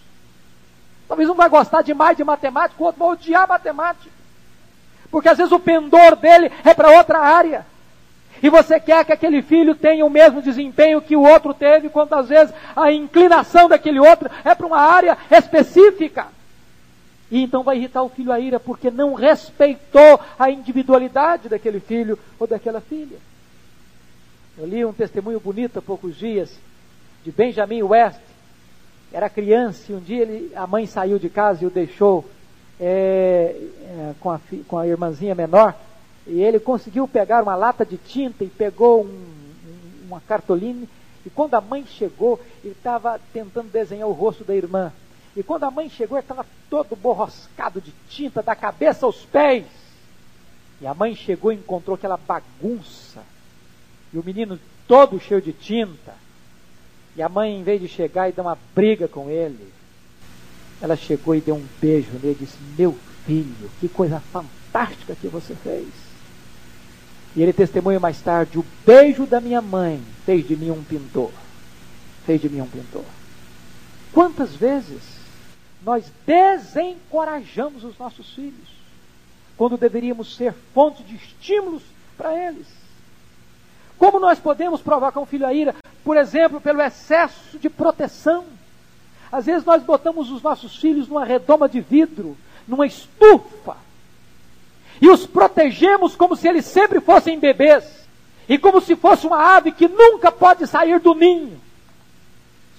Talvez 1.07 1.29
um 1.29 1.35
vai 1.35 1.47
gostar 1.47 1.83
demais 1.83 2.17
de 2.17 2.23
matemática, 2.23 2.81
o 2.81 2.85
outro 2.85 2.99
vai 2.99 3.09
odiar 3.09 3.47
matemática. 3.47 4.11
Porque 5.09 5.29
às 5.29 5.37
vezes 5.37 5.53
o 5.53 5.59
pendor 5.59 6.17
dele 6.17 6.51
é 6.65 6.73
para 6.73 6.97
outra 6.97 7.19
área. 7.19 7.65
E 8.43 8.49
você 8.49 8.79
quer 8.79 9.05
que 9.05 9.13
aquele 9.13 9.41
filho 9.41 9.75
tenha 9.75 10.05
o 10.05 10.09
mesmo 10.09 10.41
desempenho 10.41 11.01
que 11.01 11.15
o 11.15 11.21
outro 11.21 11.53
teve, 11.53 11.89
quando 11.89 12.13
às 12.13 12.29
vezes 12.29 12.53
a 12.75 12.91
inclinação 12.91 13.69
daquele 13.69 13.99
outro 13.99 14.29
é 14.43 14.55
para 14.55 14.65
uma 14.65 14.79
área 14.79 15.17
específica. 15.29 16.27
E 17.29 17.43
então 17.43 17.63
vai 17.63 17.77
irritar 17.77 18.03
o 18.03 18.09
filho 18.09 18.31
a 18.31 18.39
ira 18.39 18.59
porque 18.59 18.91
não 18.91 19.13
respeitou 19.13 20.19
a 20.37 20.49
individualidade 20.49 21.47
daquele 21.47 21.79
filho 21.79 22.17
ou 22.39 22.47
daquela 22.47 22.81
filha. 22.81 23.17
Eu 24.57 24.65
li 24.65 24.83
um 24.83 24.91
testemunho 24.91 25.39
bonito 25.39 25.79
há 25.79 25.81
poucos 25.81 26.17
dias 26.17 26.51
de 27.23 27.31
Benjamin 27.31 27.83
West. 27.83 28.19
Era 29.13 29.29
criança 29.29 29.91
e 29.91 29.95
um 29.95 29.99
dia 29.99 30.23
ele, 30.23 30.51
a 30.55 30.65
mãe 30.65 30.85
saiu 30.85 31.17
de 31.17 31.29
casa 31.29 31.63
e 31.63 31.67
o 31.67 31.69
deixou 31.69 32.29
é, 32.79 33.55
é, 33.85 34.13
com, 34.19 34.31
a, 34.31 34.39
com 34.67 34.77
a 34.77 34.87
irmãzinha 34.87 35.35
menor. 35.35 35.75
E 36.27 36.41
ele 36.41 36.59
conseguiu 36.59 37.07
pegar 37.07 37.43
uma 37.43 37.55
lata 37.55 37.85
de 37.85 37.97
tinta 37.97 38.43
e 38.43 38.47
pegou 38.47 39.03
um, 39.03 39.07
um, 39.07 40.07
uma 40.07 40.21
cartolina. 40.21 40.87
E 41.25 41.29
quando 41.29 41.55
a 41.55 41.61
mãe 41.61 41.85
chegou, 41.85 42.39
ele 42.63 42.73
estava 42.73 43.19
tentando 43.33 43.69
desenhar 43.71 44.07
o 44.07 44.13
rosto 44.13 44.43
da 44.43 44.55
irmã. 44.55 44.91
E 45.35 45.41
quando 45.41 45.63
a 45.63 45.71
mãe 45.71 45.89
chegou, 45.89 46.17
ele 46.17 46.25
estava 46.25 46.45
todo 46.69 46.95
borroscado 46.95 47.79
de 47.79 47.93
tinta, 48.09 48.43
da 48.43 48.55
cabeça 48.55 49.05
aos 49.05 49.25
pés. 49.25 49.65
E 50.81 50.87
a 50.87 50.93
mãe 50.93 51.15
chegou 51.15 51.51
e 51.51 51.55
encontrou 51.55 51.95
aquela 51.95 52.17
bagunça. 52.17 53.23
E 54.13 54.17
o 54.17 54.23
menino 54.23 54.59
todo 54.87 55.19
cheio 55.19 55.41
de 55.41 55.53
tinta. 55.53 56.13
E 57.15 57.21
a 57.21 57.29
mãe, 57.29 57.59
em 57.59 57.63
vez 57.63 57.81
de 57.81 57.87
chegar 57.87 58.29
e 58.29 58.31
dar 58.31 58.43
uma 58.43 58.57
briga 58.73 59.07
com 59.07 59.29
ele, 59.29 59.71
ela 60.81 60.95
chegou 60.95 61.35
e 61.35 61.41
deu 61.41 61.55
um 61.55 61.67
beijo 61.79 62.11
nele 62.13 62.31
e 62.31 62.45
disse: 62.45 62.57
Meu 62.77 62.97
filho, 63.25 63.69
que 63.79 63.87
coisa 63.87 64.19
fantástica 64.19 65.15
que 65.15 65.27
você 65.27 65.55
fez. 65.55 65.87
E 67.35 67.41
ele 67.41 67.53
testemunha 67.53 67.99
mais 67.99 68.21
tarde: 68.21 68.59
O 68.59 68.65
beijo 68.85 69.25
da 69.25 69.39
minha 69.39 69.61
mãe 69.61 70.01
fez 70.25 70.47
de 70.47 70.55
mim 70.55 70.71
um 70.71 70.83
pintor. 70.83 71.31
Fez 72.25 72.41
de 72.41 72.49
mim 72.49 72.61
um 72.61 72.67
pintor. 72.67 73.05
Quantas 74.13 74.53
vezes 74.55 75.21
nós 75.83 76.11
desencorajamos 76.25 77.83
os 77.83 77.97
nossos 77.97 78.33
filhos, 78.33 78.69
quando 79.57 79.77
deveríamos 79.77 80.35
ser 80.35 80.53
fonte 80.73 81.03
de 81.03 81.15
estímulos 81.15 81.81
para 82.17 82.35
eles. 82.35 82.67
Como 83.97 84.19
nós 84.19 84.39
podemos 84.39 84.81
provocar 84.81 85.19
um 85.19 85.25
filho 85.25 85.45
a 85.45 85.53
ira? 85.53 85.75
Por 86.03 86.17
exemplo, 86.17 86.59
pelo 86.59 86.81
excesso 86.81 87.57
de 87.59 87.69
proteção. 87.69 88.45
Às 89.31 89.45
vezes 89.45 89.63
nós 89.63 89.81
botamos 89.83 90.29
os 90.29 90.41
nossos 90.41 90.75
filhos 90.75 91.07
numa 91.07 91.23
redoma 91.23 91.69
de 91.69 91.79
vidro, 91.79 92.35
numa 92.67 92.85
estufa, 92.85 93.77
e 95.01 95.09
os 95.09 95.25
protegemos 95.25 96.15
como 96.15 96.35
se 96.35 96.47
eles 96.47 96.65
sempre 96.65 97.01
fossem 97.01 97.39
bebês, 97.39 98.05
e 98.47 98.57
como 98.57 98.79
se 98.79 98.95
fosse 98.95 99.25
uma 99.25 99.55
ave 99.55 99.71
que 99.71 99.87
nunca 99.87 100.31
pode 100.31 100.67
sair 100.67 100.99
do 100.99 101.15
ninho. 101.15 101.59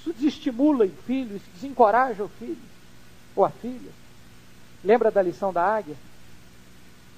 Isso 0.01 0.13
desestimula 0.13 0.85
o 0.85 0.91
filho, 1.07 1.37
isso 1.37 1.47
desencoraja 1.55 2.23
o 2.23 2.29
filho 2.29 2.57
ou 3.35 3.45
a 3.45 3.51
filha. 3.51 3.91
Lembra 4.85 5.11
da 5.11 5.23
lição 5.23 5.53
da 5.53 5.63
águia? 5.63 5.95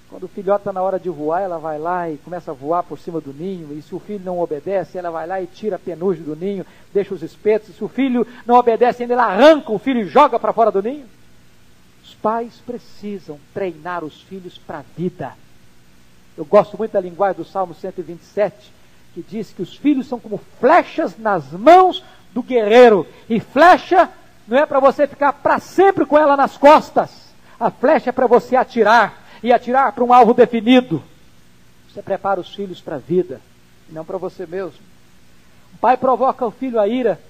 Quando 0.09 0.25
o 0.25 0.29
filhote 0.29 0.61
está 0.61 0.73
na 0.73 0.83
hora 0.83 1.01
de 1.01 1.09
voar, 1.09 1.41
ela 1.41 1.59
vai 1.59 1.79
lá 1.79 2.09
e 2.09 2.19
começa 2.19 2.51
a 2.51 2.55
voar 2.55 2.83
por 2.83 2.99
cima 2.99 3.21
do 3.21 3.33
ninho. 3.33 3.77
E 3.77 3.83
se 3.83 3.95
o 3.95 3.99
filho 3.99 4.25
não 4.25 4.39
obedece, 4.39 4.97
ela 4.97 5.11
vai 5.11 5.27
lá 5.27 5.43
e 5.43 5.47
tira 5.47 5.77
a 5.77 5.79
penugem 5.79 6.23
do 6.23 6.37
ninho, 6.37 6.65
deixa 6.93 7.15
os 7.15 7.23
espetos. 7.23 7.71
E 7.71 7.73
se 7.73 7.83
o 7.83 7.89
filho 7.89 8.27
não 8.47 8.57
obedece, 8.57 9.03
ainda 9.03 9.15
ela 9.15 9.25
arranca 9.25 9.73
o 9.73 9.79
filho 9.79 10.01
e 10.01 10.05
joga 10.05 10.39
para 10.39 10.53
fora 10.53 10.71
do 10.71 10.83
ninho. 10.83 11.07
Os 12.15 12.21
pais 12.21 12.55
precisam 12.65 13.39
treinar 13.53 14.05
os 14.05 14.23
filhos 14.23 14.57
para 14.57 14.79
a 14.79 14.85
vida. 14.97 15.35
Eu 16.39 16.45
gosto 16.45 16.79
muito 16.79 16.93
da 16.93 17.01
linguagem 17.01 17.43
do 17.43 17.45
Salmo 17.45 17.75
127, 17.75 18.73
que 19.13 19.23
diz 19.23 19.53
que 19.53 19.63
os 19.63 19.77
filhos 19.77 20.07
são 20.07 20.21
como 20.21 20.41
flechas 20.61 21.19
nas 21.19 21.51
mãos 21.51 22.03
do 22.33 22.43
guerreiro. 22.43 23.07
E 23.29 23.41
flecha 23.41 24.09
não 24.47 24.59
é 24.59 24.65
para 24.65 24.81
você 24.81 25.07
ficar 25.07 25.33
para 25.35 25.59
sempre 25.59 26.07
com 26.07 26.17
ela 26.17 26.37
nas 26.37 26.57
costas. 26.57 27.11
A 27.59 27.71
flecha 27.71 28.11
é 28.11 28.13
para 28.13 28.27
você 28.27 28.57
atirar 28.57 29.23
e 29.43 29.53
atirar 29.53 29.93
para 29.93 30.05
um 30.05 30.13
alvo 30.13 30.33
definido. 30.33 31.03
Você 31.93 32.01
prepara 32.01 32.41
os 32.41 32.55
filhos 32.55 32.81
para 32.81 32.97
a 32.97 33.01
vida, 33.01 33.41
não 33.91 34.05
para 34.05 34.19
você 34.19 34.47
mesmo. 34.47 34.81
O 35.75 35.79
pai 35.79 35.97
provoca 35.97 36.47
o 36.47 36.51
filho 36.51 36.81
a 36.81 36.89
ira 36.89 37.21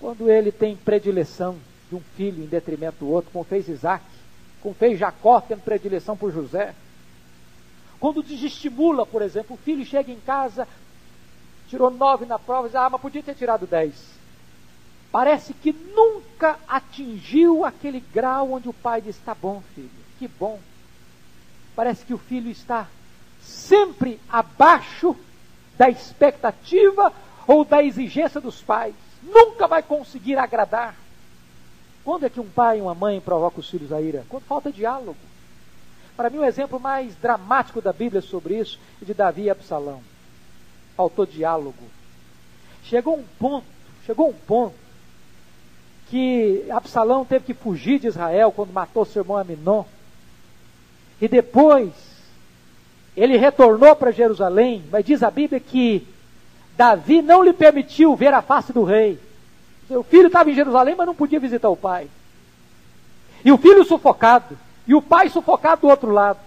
quando 0.00 0.30
ele 0.30 0.52
tem 0.52 0.76
predileção 0.76 1.56
de 1.94 1.96
um 1.96 2.02
filho 2.16 2.42
em 2.42 2.46
detrimento 2.46 2.98
do 2.98 3.08
outro, 3.10 3.30
como 3.30 3.44
fez 3.44 3.68
Isaac, 3.68 4.04
como 4.60 4.74
fez 4.74 4.98
Jacó 4.98 5.40
tendo 5.40 5.62
predileção 5.62 6.16
por 6.16 6.32
José. 6.32 6.74
Quando 8.00 8.22
desestimula, 8.22 9.06
por 9.06 9.22
exemplo, 9.22 9.54
o 9.54 9.58
filho 9.58 9.84
chega 9.84 10.10
em 10.10 10.20
casa, 10.20 10.66
tirou 11.68 11.90
nove 11.90 12.26
na 12.26 12.38
prova, 12.38 12.68
diz, 12.68 12.74
ah, 12.74 12.90
mas 12.90 13.00
podia 13.00 13.22
ter 13.22 13.34
tirado 13.34 13.66
dez. 13.66 13.94
Parece 15.12 15.54
que 15.54 15.72
nunca 15.72 16.58
atingiu 16.66 17.64
aquele 17.64 18.00
grau 18.00 18.52
onde 18.52 18.68
o 18.68 18.72
pai 18.72 19.00
diz, 19.00 19.16
tá 19.18 19.34
bom, 19.34 19.62
filho, 19.74 19.90
que 20.18 20.26
bom. 20.26 20.58
Parece 21.76 22.04
que 22.04 22.12
o 22.12 22.18
filho 22.18 22.50
está 22.50 22.88
sempre 23.40 24.20
abaixo 24.28 25.16
da 25.78 25.88
expectativa 25.88 27.12
ou 27.46 27.64
da 27.64 27.82
exigência 27.82 28.40
dos 28.40 28.60
pais. 28.60 28.94
Nunca 29.22 29.66
vai 29.66 29.82
conseguir 29.82 30.36
agradar. 30.36 31.03
Quando 32.04 32.26
é 32.26 32.30
que 32.30 32.40
um 32.40 32.48
pai 32.48 32.78
e 32.78 32.82
uma 32.82 32.94
mãe 32.94 33.20
provocam 33.20 33.60
os 33.60 33.70
filhos 33.70 33.92
a 33.92 34.00
ira? 34.00 34.24
Quando 34.28 34.44
falta 34.44 34.70
diálogo. 34.70 35.16
Para 36.16 36.30
mim, 36.30 36.38
o 36.38 36.44
exemplo 36.44 36.78
mais 36.78 37.16
dramático 37.16 37.80
da 37.80 37.92
Bíblia 37.92 38.20
sobre 38.20 38.58
isso 38.58 38.78
é 39.02 39.04
de 39.04 39.14
Davi 39.14 39.42
e 39.42 39.50
Absalão. 39.50 40.02
Faltou 40.96 41.26
diálogo. 41.26 41.82
Chegou 42.84 43.16
um 43.16 43.24
ponto, 43.38 43.66
chegou 44.04 44.28
um 44.28 44.34
ponto 44.34 44.74
que 46.10 46.64
Absalão 46.70 47.24
teve 47.24 47.46
que 47.46 47.54
fugir 47.54 47.98
de 47.98 48.06
Israel 48.06 48.52
quando 48.52 48.72
matou 48.72 49.04
seu 49.04 49.22
irmão 49.22 49.38
Aminon. 49.38 49.84
E 51.20 51.26
depois 51.26 51.90
ele 53.16 53.36
retornou 53.36 53.96
para 53.96 54.10
Jerusalém, 54.10 54.84
mas 54.90 55.04
diz 55.04 55.22
a 55.22 55.30
Bíblia 55.30 55.58
que 55.58 56.06
Davi 56.76 57.22
não 57.22 57.42
lhe 57.42 57.52
permitiu 57.52 58.14
ver 58.14 58.34
a 58.34 58.42
face 58.42 58.72
do 58.72 58.84
rei. 58.84 59.18
Seu 59.88 60.02
filho 60.02 60.26
estava 60.28 60.50
em 60.50 60.54
Jerusalém, 60.54 60.94
mas 60.96 61.06
não 61.06 61.14
podia 61.14 61.40
visitar 61.40 61.68
o 61.68 61.76
pai. 61.76 62.08
E 63.44 63.52
o 63.52 63.58
filho 63.58 63.84
sufocado, 63.84 64.58
e 64.86 64.94
o 64.94 65.02
pai 65.02 65.28
sufocado 65.28 65.82
do 65.82 65.88
outro 65.88 66.10
lado. 66.10 66.38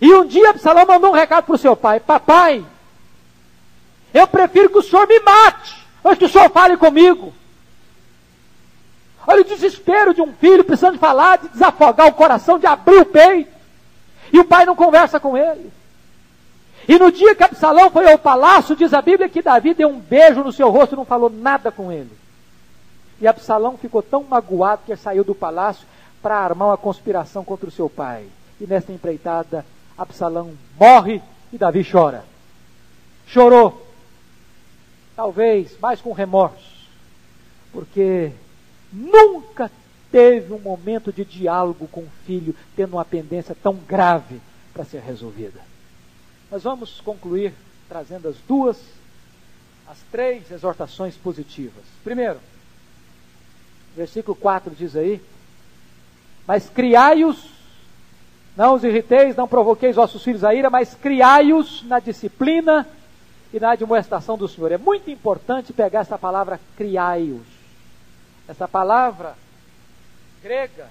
E 0.00 0.12
um 0.14 0.26
dia 0.26 0.50
Absalão 0.50 0.86
mandou 0.86 1.10
um 1.10 1.14
recado 1.14 1.44
para 1.44 1.54
o 1.54 1.58
seu 1.58 1.76
pai: 1.76 2.00
Papai, 2.00 2.64
eu 4.12 4.26
prefiro 4.26 4.70
que 4.70 4.78
o 4.78 4.82
senhor 4.82 5.06
me 5.06 5.20
mate, 5.20 5.86
antes 6.04 6.18
que 6.18 6.24
o 6.24 6.28
senhor 6.28 6.50
fale 6.50 6.76
comigo. 6.76 7.34
Olha 9.26 9.40
o 9.40 9.44
desespero 9.44 10.14
de 10.14 10.22
um 10.22 10.32
filho 10.32 10.64
precisando 10.64 10.98
falar, 10.98 11.38
de 11.38 11.48
desafogar 11.48 12.06
o 12.06 12.14
coração, 12.14 12.58
de 12.58 12.66
abrir 12.66 13.00
o 13.00 13.06
peito. 13.06 13.50
E 14.32 14.38
o 14.38 14.44
pai 14.44 14.64
não 14.64 14.76
conversa 14.76 15.18
com 15.18 15.36
ele. 15.36 15.72
E 16.88 16.98
no 16.98 17.10
dia 17.10 17.34
que 17.34 17.42
Absalão 17.42 17.90
foi 17.90 18.10
ao 18.10 18.18
palácio, 18.18 18.76
diz 18.76 18.94
a 18.94 19.02
Bíblia 19.02 19.28
que 19.28 19.42
Davi 19.42 19.74
deu 19.74 19.88
um 19.88 19.98
beijo 19.98 20.44
no 20.44 20.52
seu 20.52 20.70
rosto 20.70 20.94
e 20.94 20.96
não 20.96 21.04
falou 21.04 21.28
nada 21.28 21.72
com 21.72 21.90
ele. 21.90 22.10
E 23.20 23.26
Absalão 23.26 23.76
ficou 23.76 24.02
tão 24.02 24.22
magoado 24.22 24.82
que 24.86 24.94
saiu 24.94 25.24
do 25.24 25.34
palácio 25.34 25.86
para 26.22 26.36
armar 26.36 26.68
uma 26.68 26.76
conspiração 26.76 27.44
contra 27.44 27.68
o 27.68 27.72
seu 27.72 27.88
pai. 27.88 28.26
E 28.60 28.66
nessa 28.66 28.92
empreitada, 28.92 29.64
Absalão 29.98 30.52
morre 30.78 31.20
e 31.52 31.58
Davi 31.58 31.84
chora. 31.84 32.24
Chorou. 33.26 33.84
Talvez 35.16 35.78
mais 35.80 36.00
com 36.00 36.12
remorso. 36.12 36.76
Porque 37.72 38.30
nunca 38.92 39.70
teve 40.12 40.52
um 40.52 40.58
momento 40.58 41.12
de 41.12 41.24
diálogo 41.24 41.88
com 41.88 42.00
o 42.02 42.10
filho, 42.26 42.54
tendo 42.76 42.92
uma 42.94 43.04
pendência 43.04 43.56
tão 43.60 43.74
grave 43.74 44.40
para 44.72 44.84
ser 44.84 45.00
resolvida. 45.00 45.60
Nós 46.50 46.62
vamos 46.62 47.00
concluir 47.00 47.52
trazendo 47.88 48.28
as 48.28 48.36
duas, 48.46 48.76
as 49.88 49.98
três 50.10 50.50
exortações 50.50 51.16
positivas. 51.16 51.82
Primeiro, 52.04 52.38
versículo 53.96 54.36
4 54.36 54.74
diz 54.74 54.94
aí: 54.94 55.20
Mas 56.46 56.68
criai-os, 56.68 57.50
não 58.56 58.74
os 58.74 58.84
irriteis, 58.84 59.34
não 59.34 59.48
provoqueis 59.48 59.96
vossos 59.96 60.22
filhos 60.22 60.44
a 60.44 60.54
ira, 60.54 60.70
mas 60.70 60.94
criai-os 60.94 61.82
na 61.82 61.98
disciplina 61.98 62.86
e 63.52 63.58
na 63.58 63.72
admoestação 63.72 64.38
do 64.38 64.46
Senhor. 64.46 64.70
É 64.70 64.78
muito 64.78 65.10
importante 65.10 65.72
pegar 65.72 66.00
essa 66.00 66.18
palavra 66.18 66.60
criai-os. 66.76 67.46
Essa 68.46 68.68
palavra 68.68 69.34
grega 70.40 70.88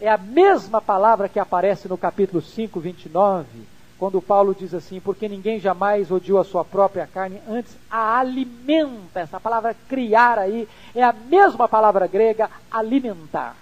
é 0.00 0.08
a 0.08 0.18
mesma 0.18 0.80
palavra 0.80 1.28
que 1.28 1.38
aparece 1.38 1.86
no 1.86 1.96
capítulo 1.96 2.42
5, 2.42 2.80
29 2.80 3.71
quando 4.02 4.20
Paulo 4.20 4.52
diz 4.52 4.74
assim, 4.74 4.98
porque 4.98 5.28
ninguém 5.28 5.60
jamais 5.60 6.10
odiou 6.10 6.40
a 6.40 6.44
sua 6.44 6.64
própria 6.64 7.06
carne, 7.06 7.40
antes 7.48 7.72
a 7.88 8.18
alimenta. 8.18 9.20
Essa 9.20 9.38
palavra 9.38 9.76
criar 9.88 10.40
aí 10.40 10.68
é 10.92 11.04
a 11.04 11.12
mesma 11.12 11.68
palavra 11.68 12.08
grega 12.08 12.50
alimentar. 12.68 13.54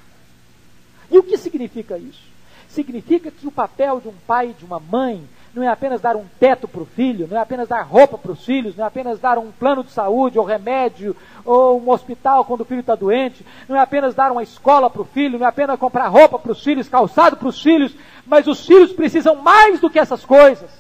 E 1.11 1.19
o 1.19 1.23
que 1.23 1.37
significa 1.37 1.99
isso? 1.99 2.23
Significa 2.71 3.31
que 3.31 3.47
o 3.47 3.53
papel 3.53 4.01
de 4.01 4.09
um 4.09 4.15
pai 4.27 4.49
e 4.49 4.55
de 4.55 4.65
uma 4.65 4.81
mãe 4.81 5.23
não 5.55 5.63
é 5.63 5.69
apenas 5.69 6.01
dar 6.01 6.17
um 6.17 6.25
teto 6.39 6.67
para 6.67 6.81
o 6.81 6.87
filho, 6.87 7.29
não 7.29 7.37
é 7.37 7.41
apenas 7.41 7.69
dar 7.69 7.83
roupa 7.83 8.17
para 8.17 8.33
os 8.33 8.43
filhos, 8.43 8.75
não 8.75 8.85
é 8.85 8.89
apenas 8.89 9.19
dar 9.19 9.37
um 9.37 9.51
plano 9.51 9.85
de 9.85 9.91
saúde, 9.91 10.39
ou 10.39 10.45
remédio, 10.47 11.15
ou 11.45 11.79
um 11.79 11.91
hospital 11.91 12.47
quando 12.47 12.63
o 12.63 12.65
filho 12.65 12.81
está 12.81 12.95
doente, 12.95 13.45
não 13.69 13.77
é 13.77 13.81
apenas 13.81 14.15
dar 14.15 14.33
uma 14.33 14.43
escola 14.43 14.89
para 14.89 15.03
o 15.03 15.05
filho, 15.05 15.39
não 15.39 15.45
é 15.45 15.49
apenas 15.51 15.79
comprar 15.79 16.07
roupa 16.09 16.39
para 16.39 16.53
os 16.53 16.63
filhos, 16.63 16.89
calçado 16.89 17.37
para 17.37 17.49
os 17.49 17.61
filhos, 17.61 17.93
mas 18.27 18.47
os 18.47 18.67
filhos 18.67 18.93
precisam 18.93 19.37
mais 19.37 19.81
do 19.81 19.91
que 19.91 19.99
essas 19.99 20.25
coisas. 20.25 20.71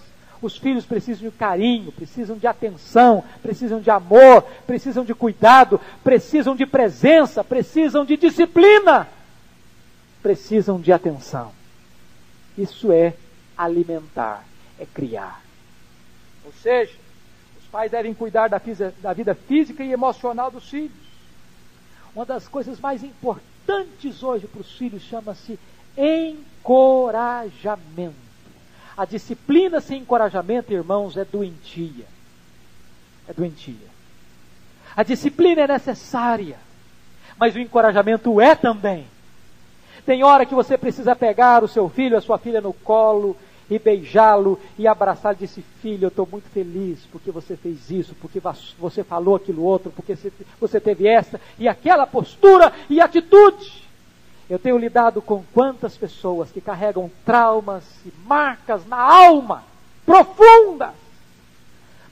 Os 0.42 0.56
filhos 0.56 0.86
precisam 0.86 1.28
de 1.28 1.36
carinho, 1.36 1.92
precisam 1.92 2.36
de 2.36 2.46
atenção, 2.46 3.22
precisam 3.42 3.80
de 3.80 3.90
amor, 3.90 4.42
precisam 4.66 5.04
de 5.04 5.14
cuidado, 5.14 5.78
precisam 6.02 6.56
de 6.56 6.64
presença, 6.64 7.44
precisam 7.44 8.04
de 8.04 8.16
disciplina, 8.16 9.06
precisam 10.22 10.80
de 10.80 10.92
atenção. 10.92 11.52
Isso 12.56 12.90
é 12.90 13.14
alimentar 13.56 14.44
é 14.80 14.86
criar. 14.86 15.42
Ou 16.44 16.52
seja, 16.54 16.92
os 17.60 17.66
pais 17.68 17.90
devem 17.90 18.14
cuidar 18.14 18.48
da, 18.48 18.60
da 19.00 19.12
vida 19.12 19.34
física 19.34 19.84
e 19.84 19.92
emocional 19.92 20.50
dos 20.50 20.68
filhos. 20.68 20.96
Uma 22.14 22.24
das 22.24 22.48
coisas 22.48 22.80
mais 22.80 23.04
importantes 23.04 24.22
hoje 24.22 24.46
para 24.46 24.62
os 24.62 24.72
filhos 24.72 25.02
chama-se 25.02 25.58
encorajamento. 25.96 28.14
A 28.96 29.04
disciplina 29.04 29.80
sem 29.80 30.02
encorajamento, 30.02 30.72
irmãos, 30.72 31.16
é 31.16 31.24
doentia. 31.24 32.04
É 33.28 33.32
doentia. 33.32 33.90
A 34.96 35.02
disciplina 35.02 35.62
é 35.62 35.66
necessária, 35.66 36.58
mas 37.38 37.54
o 37.54 37.58
encorajamento 37.58 38.40
é 38.40 38.54
também. 38.54 39.06
Tem 40.04 40.22
hora 40.22 40.44
que 40.44 40.54
você 40.54 40.76
precisa 40.76 41.14
pegar 41.14 41.62
o 41.62 41.68
seu 41.68 41.88
filho, 41.88 42.16
a 42.16 42.20
sua 42.20 42.38
filha 42.38 42.60
no 42.60 42.72
colo 42.72 43.36
e 43.70 43.78
beijá-lo 43.78 44.58
e 44.78 44.86
abraçá-lo 44.86 45.36
e 45.36 45.46
disse: 45.46 45.62
Filho, 45.80 46.06
eu 46.06 46.08
estou 46.08 46.28
muito 46.30 46.48
feliz 46.50 46.98
porque 47.12 47.30
você 47.30 47.56
fez 47.56 47.90
isso, 47.90 48.14
porque 48.20 48.40
você 48.78 49.04
falou 49.04 49.36
aquilo 49.36 49.62
outro, 49.62 49.92
porque 49.92 50.16
você 50.60 50.80
teve 50.80 51.06
essa 51.06 51.40
e 51.58 51.68
aquela 51.68 52.06
postura 52.06 52.72
e 52.88 53.00
atitude. 53.00 53.88
Eu 54.50 54.58
tenho 54.58 54.76
lidado 54.76 55.22
com 55.22 55.42
quantas 55.54 55.96
pessoas 55.96 56.50
que 56.50 56.60
carregam 56.60 57.10
traumas 57.24 57.84
e 58.04 58.12
marcas 58.26 58.84
na 58.86 58.98
alma 58.98 59.64
profundas, 60.04 60.90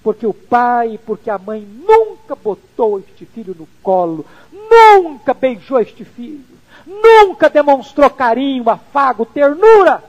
porque 0.03 0.25
o 0.25 0.33
pai, 0.33 0.99
porque 1.05 1.29
a 1.29 1.37
mãe 1.37 1.61
nunca 1.61 2.35
botou 2.37 3.01
este 3.01 3.27
filho 3.27 3.55
no 3.59 3.67
colo, 3.83 4.25
nunca 4.53 5.35
beijou 5.35 5.81
este 5.81 6.05
filho, 6.05 6.45
nunca 6.87 7.51
demonstrou 7.51 8.09
carinho, 8.09 8.71
afago, 8.71 9.27
ternura 9.27 10.05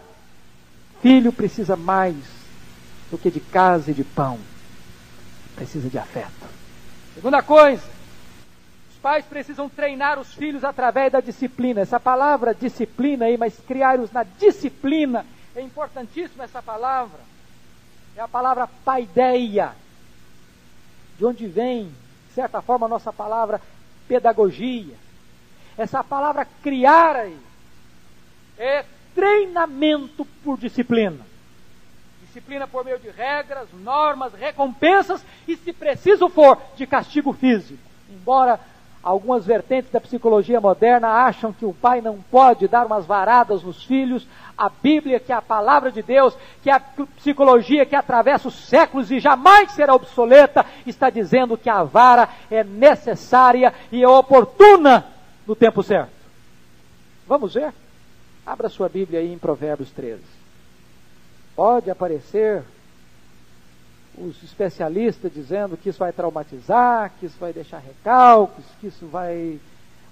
Filho 1.02 1.32
precisa 1.32 1.76
mais 1.76 2.16
do 3.10 3.18
que 3.18 3.32
de 3.32 3.40
casa 3.40 3.92
e 3.92 3.94
de 3.94 4.04
pão. 4.04 4.38
Precisa 5.56 5.90
de 5.90 5.98
afeto. 5.98 6.48
Segunda 7.16 7.42
coisa, 7.42 7.84
pais 9.02 9.26
precisam 9.26 9.70
treinar 9.70 10.20
os 10.20 10.34
filhos 10.34 10.64
através 10.64 11.12
da 11.12 11.20
disciplina. 11.20 11.82
Essa 11.82 12.00
palavra 12.00 12.54
disciplina 12.54 13.26
aí, 13.26 13.38
mas 13.38 13.60
criar-os 13.60 14.12
na 14.12 14.24
disciplina, 14.24 15.26
é 15.56 15.62
importantíssima 15.62 16.44
essa 16.44 16.62
palavra. 16.62 17.20
É 18.16 18.22
a 18.22 18.28
palavra 18.28 18.68
paideia, 18.86 19.72
de 21.18 21.26
onde 21.26 21.48
vem, 21.48 21.92
de 22.28 22.34
certa 22.34 22.62
forma, 22.62 22.86
a 22.86 22.90
nossa 22.90 23.14
palavra 23.14 23.62
pedagogia. 24.08 24.96
Essa 25.78 26.04
palavra 26.04 26.46
criar 26.62 27.16
aí 27.16 27.38
é 28.58 28.84
treinamento 29.16 30.26
por 30.44 30.58
disciplina. 30.58 31.26
Disciplina 32.22 32.68
por 32.68 32.84
meio 32.84 33.00
de 33.00 33.10
regras, 33.10 33.68
normas, 33.74 34.34
recompensas 34.34 35.24
e, 35.48 35.56
se 35.56 35.74
preciso 35.74 36.30
for, 36.30 36.62
de 36.76 36.86
castigo 36.86 37.34
físico. 37.34 37.80
Embora 38.10 38.60
algumas 39.02 39.46
vertentes 39.46 39.92
da 39.92 40.02
psicologia 40.02 40.60
moderna 40.60 41.08
acham 41.08 41.54
que 41.54 41.66
o 41.66 41.74
pai 41.74 42.02
não 42.02 42.20
pode 42.30 42.68
dar 42.68 42.86
umas 42.86 43.06
varadas 43.06 43.64
nos 43.64 43.84
filhos, 43.84 44.28
a 44.58 44.70
Bíblia, 44.70 45.20
que 45.20 45.32
é 45.32 45.36
a 45.36 45.42
palavra 45.42 45.90
de 45.92 46.02
Deus, 46.02 46.36
que 46.62 46.70
é 46.70 46.74
a 46.74 46.80
psicologia 47.16 47.86
que 47.86 47.96
atravessa 47.96 48.50
os 48.50 48.68
séculos 48.68 49.10
e 49.10 49.20
jamais 49.20 49.72
será 49.72 49.96
obsoleta, 49.96 50.66
está 50.86 51.10
dizendo 51.10 51.58
que 51.58 51.70
a 51.70 51.84
vara 51.84 52.28
é 52.52 52.64
necessária 52.64 53.74
e 53.92 54.04
é 54.04 54.08
oportuna 54.08 55.06
no 55.48 55.56
tempo 55.56 55.82
certo. 55.82 56.12
Vamos 57.26 57.54
ver? 57.54 57.74
Abra 58.46 58.68
sua 58.68 58.90
Bíblia 58.90 59.20
aí 59.20 59.32
em 59.32 59.38
Provérbios 59.38 59.92
13. 59.92 60.22
Pode 61.56 61.90
aparecer 61.90 62.64
os 64.18 64.44
especialistas 64.44 65.32
dizendo 65.34 65.78
que 65.78 65.90
isso 65.90 66.00
vai 66.00 66.12
traumatizar, 66.12 67.12
que 67.20 67.26
isso 67.26 67.38
vai 67.40 67.54
deixar 67.54 67.80
recalques, 67.80 68.66
que 68.80 68.88
isso 68.88 69.06
vai, 69.08 69.60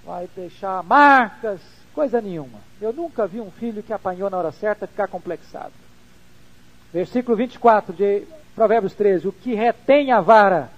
vai 0.04 0.28
deixar 0.34 0.82
marcas, 0.82 1.60
coisa 1.94 2.20
nenhuma. 2.20 2.58
Eu 2.80 2.92
nunca 2.92 3.26
vi 3.26 3.40
um 3.40 3.50
filho 3.50 3.82
que 3.82 3.92
apanhou 3.92 4.30
na 4.30 4.38
hora 4.38 4.52
certa 4.52 4.86
ficar 4.86 5.08
complexado. 5.08 5.72
Versículo 6.92 7.36
24 7.36 7.92
de 7.92 8.22
Provérbios 8.54 8.94
13: 8.94 9.28
O 9.28 9.32
que 9.32 9.54
retém 9.54 10.10
a 10.10 10.20
vara 10.20 10.70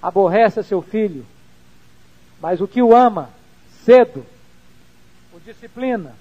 aborrece 0.00 0.60
a 0.60 0.62
seu 0.62 0.82
filho, 0.82 1.26
mas 2.40 2.60
o 2.60 2.68
que 2.68 2.80
o 2.80 2.94
ama, 2.94 3.30
cedo, 3.84 4.24
o 5.32 5.40
disciplina. 5.40 6.14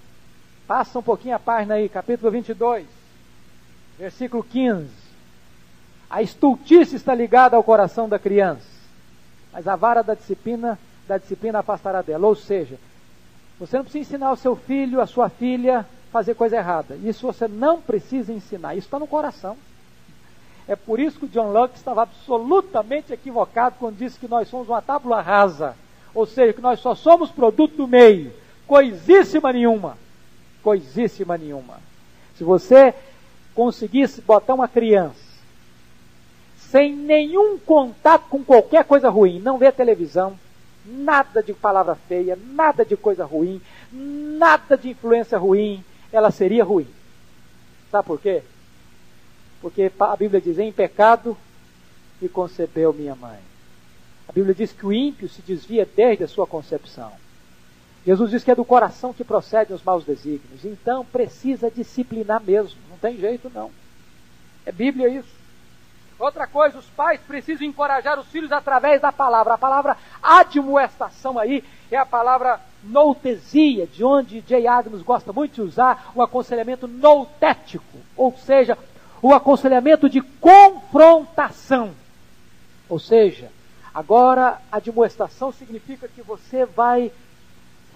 Passa 0.68 0.98
um 0.98 1.04
pouquinho 1.04 1.36
a 1.36 1.40
página 1.40 1.76
aí, 1.76 1.88
capítulo 1.88 2.32
22 2.32 2.96
versículo 3.98 4.44
15. 4.44 4.90
A 6.10 6.22
estultice 6.22 6.96
está 6.96 7.16
ligada 7.16 7.56
ao 7.56 7.64
coração 7.64 8.08
da 8.08 8.20
criança, 8.20 8.68
mas 9.52 9.68
a 9.68 9.76
vara 9.76 10.04
da 10.04 10.14
disciplina, 10.14 10.78
da 11.08 11.18
disciplina 11.18 11.60
afastará 11.60 12.02
dela. 12.02 12.28
Ou 12.28 12.36
seja, 12.36 12.78
você 13.60 13.78
não 13.78 13.84
precisa 13.84 14.02
ensinar 14.10 14.32
o 14.32 14.38
seu 14.38 14.56
filho, 14.56 15.02
a 15.02 15.08
sua 15.08 15.30
filha, 15.30 15.86
fazer 16.12 16.36
coisa 16.36 16.58
errada. 16.58 16.96
Isso 17.04 17.26
você 17.26 17.48
não 17.48 17.82
precisa 17.82 18.32
ensinar. 18.32 18.76
Isso 18.76 18.88
está 18.88 19.00
no 19.00 19.08
coração. 19.08 19.58
É 20.68 20.76
por 20.76 21.00
isso 21.00 21.20
que 21.20 21.26
o 21.26 21.30
John 21.30 21.52
Locke 21.52 21.78
estava 21.78 22.04
absolutamente 22.04 23.14
equivocado 23.14 23.76
quando 23.80 23.98
disse 23.98 24.20
que 24.20 24.28
nós 24.28 24.48
somos 24.48 24.68
uma 24.68 24.82
tábula 24.82 25.22
rasa. 25.22 25.76
Ou 26.14 26.26
seja, 26.26 26.54
que 26.54 26.62
nós 26.62 26.80
só 26.80 26.96
somos 26.96 27.32
produto 27.32 27.76
do 27.76 27.88
meio. 27.88 28.32
Coisíssima 28.68 29.52
nenhuma. 29.52 29.98
Coisíssima 30.64 31.38
nenhuma. 31.38 31.80
Se 32.38 32.44
você 32.44 32.94
conseguisse 33.54 34.22
botar 34.22 34.54
uma 34.54 34.68
criança 34.68 35.25
sem 36.76 36.94
nenhum 36.94 37.58
contato 37.58 38.28
com 38.30 38.44
qualquer 38.44 38.84
coisa 38.84 39.08
ruim, 39.10 39.40
não 39.40 39.58
vê 39.58 39.72
televisão, 39.72 40.38
nada 40.86 41.42
de 41.42 41.54
palavra 41.54 41.96
feia, 41.96 42.38
nada 42.48 42.84
de 42.84 42.98
coisa 42.98 43.24
ruim, 43.24 43.62
nada 43.94 44.76
de 44.76 44.90
influência 44.90 45.38
ruim, 45.38 45.82
ela 46.12 46.32
seria 46.32 46.66
ruim. 46.66 46.86
Sabe 47.90 48.06
por 48.06 48.20
quê? 48.20 48.44
Porque 49.62 49.90
a 49.98 50.16
Bíblia 50.18 50.42
diz: 50.42 50.60
em 50.60 50.70
pecado 50.70 51.38
e 52.22 52.28
concebeu 52.28 52.92
minha 52.92 53.16
mãe. 53.16 53.40
A 54.28 54.34
Bíblia 54.34 54.54
diz 54.54 54.74
que 54.74 54.86
o 54.86 54.92
ímpio 54.92 55.30
se 55.30 55.42
desvia 55.44 55.88
desde 55.96 56.26
a 56.26 56.28
sua 56.28 56.46
concepção. 56.46 57.14
Jesus 58.06 58.32
diz 58.32 58.44
que 58.44 58.52
é 58.52 58.56
do 58.56 58.66
coração 58.66 59.14
que 59.14 59.24
procedem 59.24 59.74
os 59.74 59.82
maus 59.82 60.04
desígnios. 60.04 60.66
Então 60.66 61.06
precisa 61.06 61.72
disciplinar 61.72 62.44
mesmo. 62.44 62.78
Não 62.90 62.98
tem 62.98 63.16
jeito 63.16 63.50
não. 63.56 63.72
É 64.66 64.74
Bíblia 64.74 65.08
isso. 65.08 65.35
Outra 66.18 66.48
coisa, 66.48 66.78
os 66.78 66.86
pais 66.86 67.20
precisam 67.28 67.68
encorajar 67.68 68.18
os 68.18 68.28
filhos 68.28 68.52
através 68.52 69.02
da 69.02 69.12
palavra. 69.12 69.54
A 69.54 69.58
palavra 69.58 69.98
admoestação 70.24 71.38
aí 71.38 71.64
é 71.92 71.98
a 71.98 72.06
palavra 72.06 72.60
noutesia, 72.84 73.86
de 73.86 74.04
onde 74.04 74.42
J. 74.42 74.66
Adams 74.68 75.02
gosta 75.02 75.34
muito 75.34 75.56
de 75.56 75.62
usar 75.62 76.12
o 76.16 76.22
aconselhamento 76.22 76.88
noutético, 76.88 77.98
ou 78.16 78.36
seja, 78.38 78.78
o 79.22 79.34
aconselhamento 79.34 80.10
de 80.10 80.22
confrontação. 80.22 81.92
Ou 82.88 83.00
seja, 83.00 83.52
agora 83.94 84.62
a 84.72 84.78
admoestação 84.78 85.52
significa 85.52 86.08
que 86.08 86.22
você 86.22 86.66
vai 86.66 87.12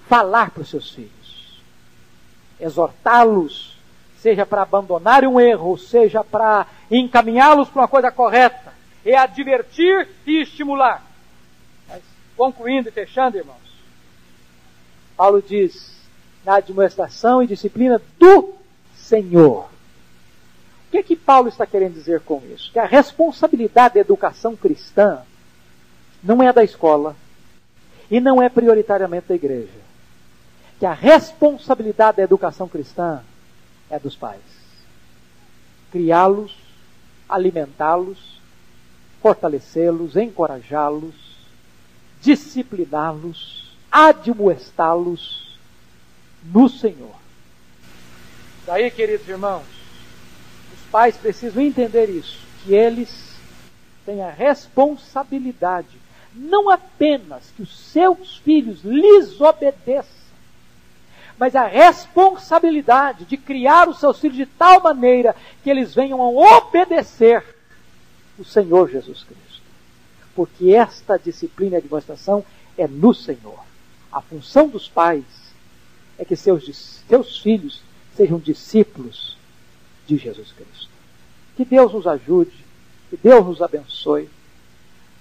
falar 0.08 0.50
para 0.50 0.64
os 0.64 0.70
seus 0.70 0.90
filhos, 0.92 1.62
exortá-los, 2.60 3.78
seja 4.18 4.46
para 4.46 4.64
abandonarem 4.64 5.30
um 5.30 5.40
erro, 5.40 5.78
seja 5.78 6.24
para 6.24 6.66
encaminhá-los 6.90 7.70
para 7.70 7.82
uma 7.82 7.88
coisa 7.88 8.12
correta, 8.12 8.74
é 9.06 9.16
advertir 9.16 10.08
e 10.26 10.42
estimular. 10.42 11.04
Mas, 11.88 12.02
concluindo 12.36 12.90
e 12.90 12.92
fechando, 12.92 13.38
irmãos, 13.38 13.58
Paulo 15.16 15.42
diz, 15.42 15.96
na 16.46 16.56
admoestação 16.56 17.44
e 17.44 17.48
disciplina 17.48 18.02
do 18.18 18.54
Senhor. 18.96 19.66
O 20.88 20.92
que 20.92 20.98
é 20.98 21.04
que 21.04 21.16
Paulo 21.16 21.50
está 21.50 21.66
querendo 21.66 21.94
dizer 21.94 22.22
com 22.22 22.42
isso? 22.54 22.72
Que 22.72 22.80
a 22.80 22.86
responsabilidade 22.86 23.96
da 23.96 24.00
educação 24.00 24.56
cristã 24.56 25.22
não 26.24 26.42
é 26.42 26.52
da 26.52 26.64
escola 26.64 27.16
e 28.10 28.20
não 28.20 28.42
é 28.42 28.50
prioritariamente 28.50 29.28
da 29.28 29.36
igreja 29.36 29.90
que 30.80 30.86
a 30.86 30.94
responsabilidade 30.94 32.18
da 32.18 32.24
educação 32.24 32.68
cristã 32.68 33.22
é 33.90 34.00
dos 34.00 34.16
pais. 34.16 34.42
Criá-los, 35.92 36.56
alimentá-los, 37.30 38.18
fortalecê-los, 39.22 40.16
encorajá-los, 40.16 41.14
discipliná-los, 42.22 43.78
admoestá-los 43.92 45.58
no 46.44 46.68
Senhor. 46.68 47.16
Daí, 48.66 48.90
queridos 48.92 49.28
irmãos, 49.28 49.66
os 50.74 50.92
pais 50.92 51.16
precisam 51.16 51.62
entender 51.62 52.10
isso, 52.10 52.40
que 52.64 52.74
eles 52.74 53.36
têm 54.06 54.22
a 54.22 54.30
responsabilidade, 54.30 55.98
não 56.34 56.70
apenas 56.70 57.52
que 57.56 57.62
os 57.62 57.78
seus 57.92 58.38
filhos 58.38 58.82
lhes 58.84 59.40
obedeçam, 59.40 60.19
mas 61.40 61.56
a 61.56 61.66
responsabilidade 61.66 63.24
de 63.24 63.38
criar 63.38 63.88
os 63.88 63.98
seus 64.00 64.20
filhos 64.20 64.36
de 64.36 64.46
tal 64.46 64.82
maneira 64.82 65.34
que 65.64 65.70
eles 65.70 65.96
venham 65.96 66.22
a 66.22 66.58
obedecer 66.58 67.42
o 68.38 68.44
Senhor 68.44 68.90
Jesus 68.90 69.24
Cristo. 69.24 69.64
Porque 70.36 70.72
esta 70.72 71.18
disciplina 71.18 71.78
e 71.78 71.82
demonstração 71.82 72.44
é 72.78 72.88
no 72.88 73.14
Senhor. 73.14 73.64
A 74.12 74.22
função 74.22 74.68
dos 74.68 74.90
pais 74.90 75.24
é 76.18 76.26
que 76.26 76.36
seus, 76.36 77.02
seus 77.08 77.40
filhos 77.40 77.82
sejam 78.16 78.38
discípulos 78.38 79.38
de 80.06 80.18
Jesus 80.18 80.52
Cristo. 80.52 80.90
Que 81.56 81.64
Deus 81.64 81.94
nos 81.94 82.06
ajude, 82.06 82.66
que 83.10 83.16
Deus 83.16 83.46
nos 83.46 83.62
abençoe, 83.62 84.30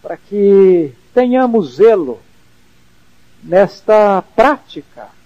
para 0.03 0.17
que 0.17 0.93
tenhamos 1.15 1.77
zelo 1.77 2.21
nesta 3.43 4.21
prática 4.35 5.17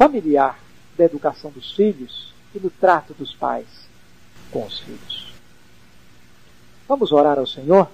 familiar 0.00 0.58
da 0.96 1.04
educação 1.04 1.50
dos 1.50 1.72
filhos 1.72 2.32
e 2.54 2.58
do 2.58 2.70
trato 2.70 3.12
dos 3.12 3.34
pais 3.34 3.66
com 4.50 4.64
os 4.64 4.80
filhos. 4.80 5.34
Vamos 6.88 7.12
orar 7.12 7.38
ao 7.38 7.46
Senhor? 7.46 7.86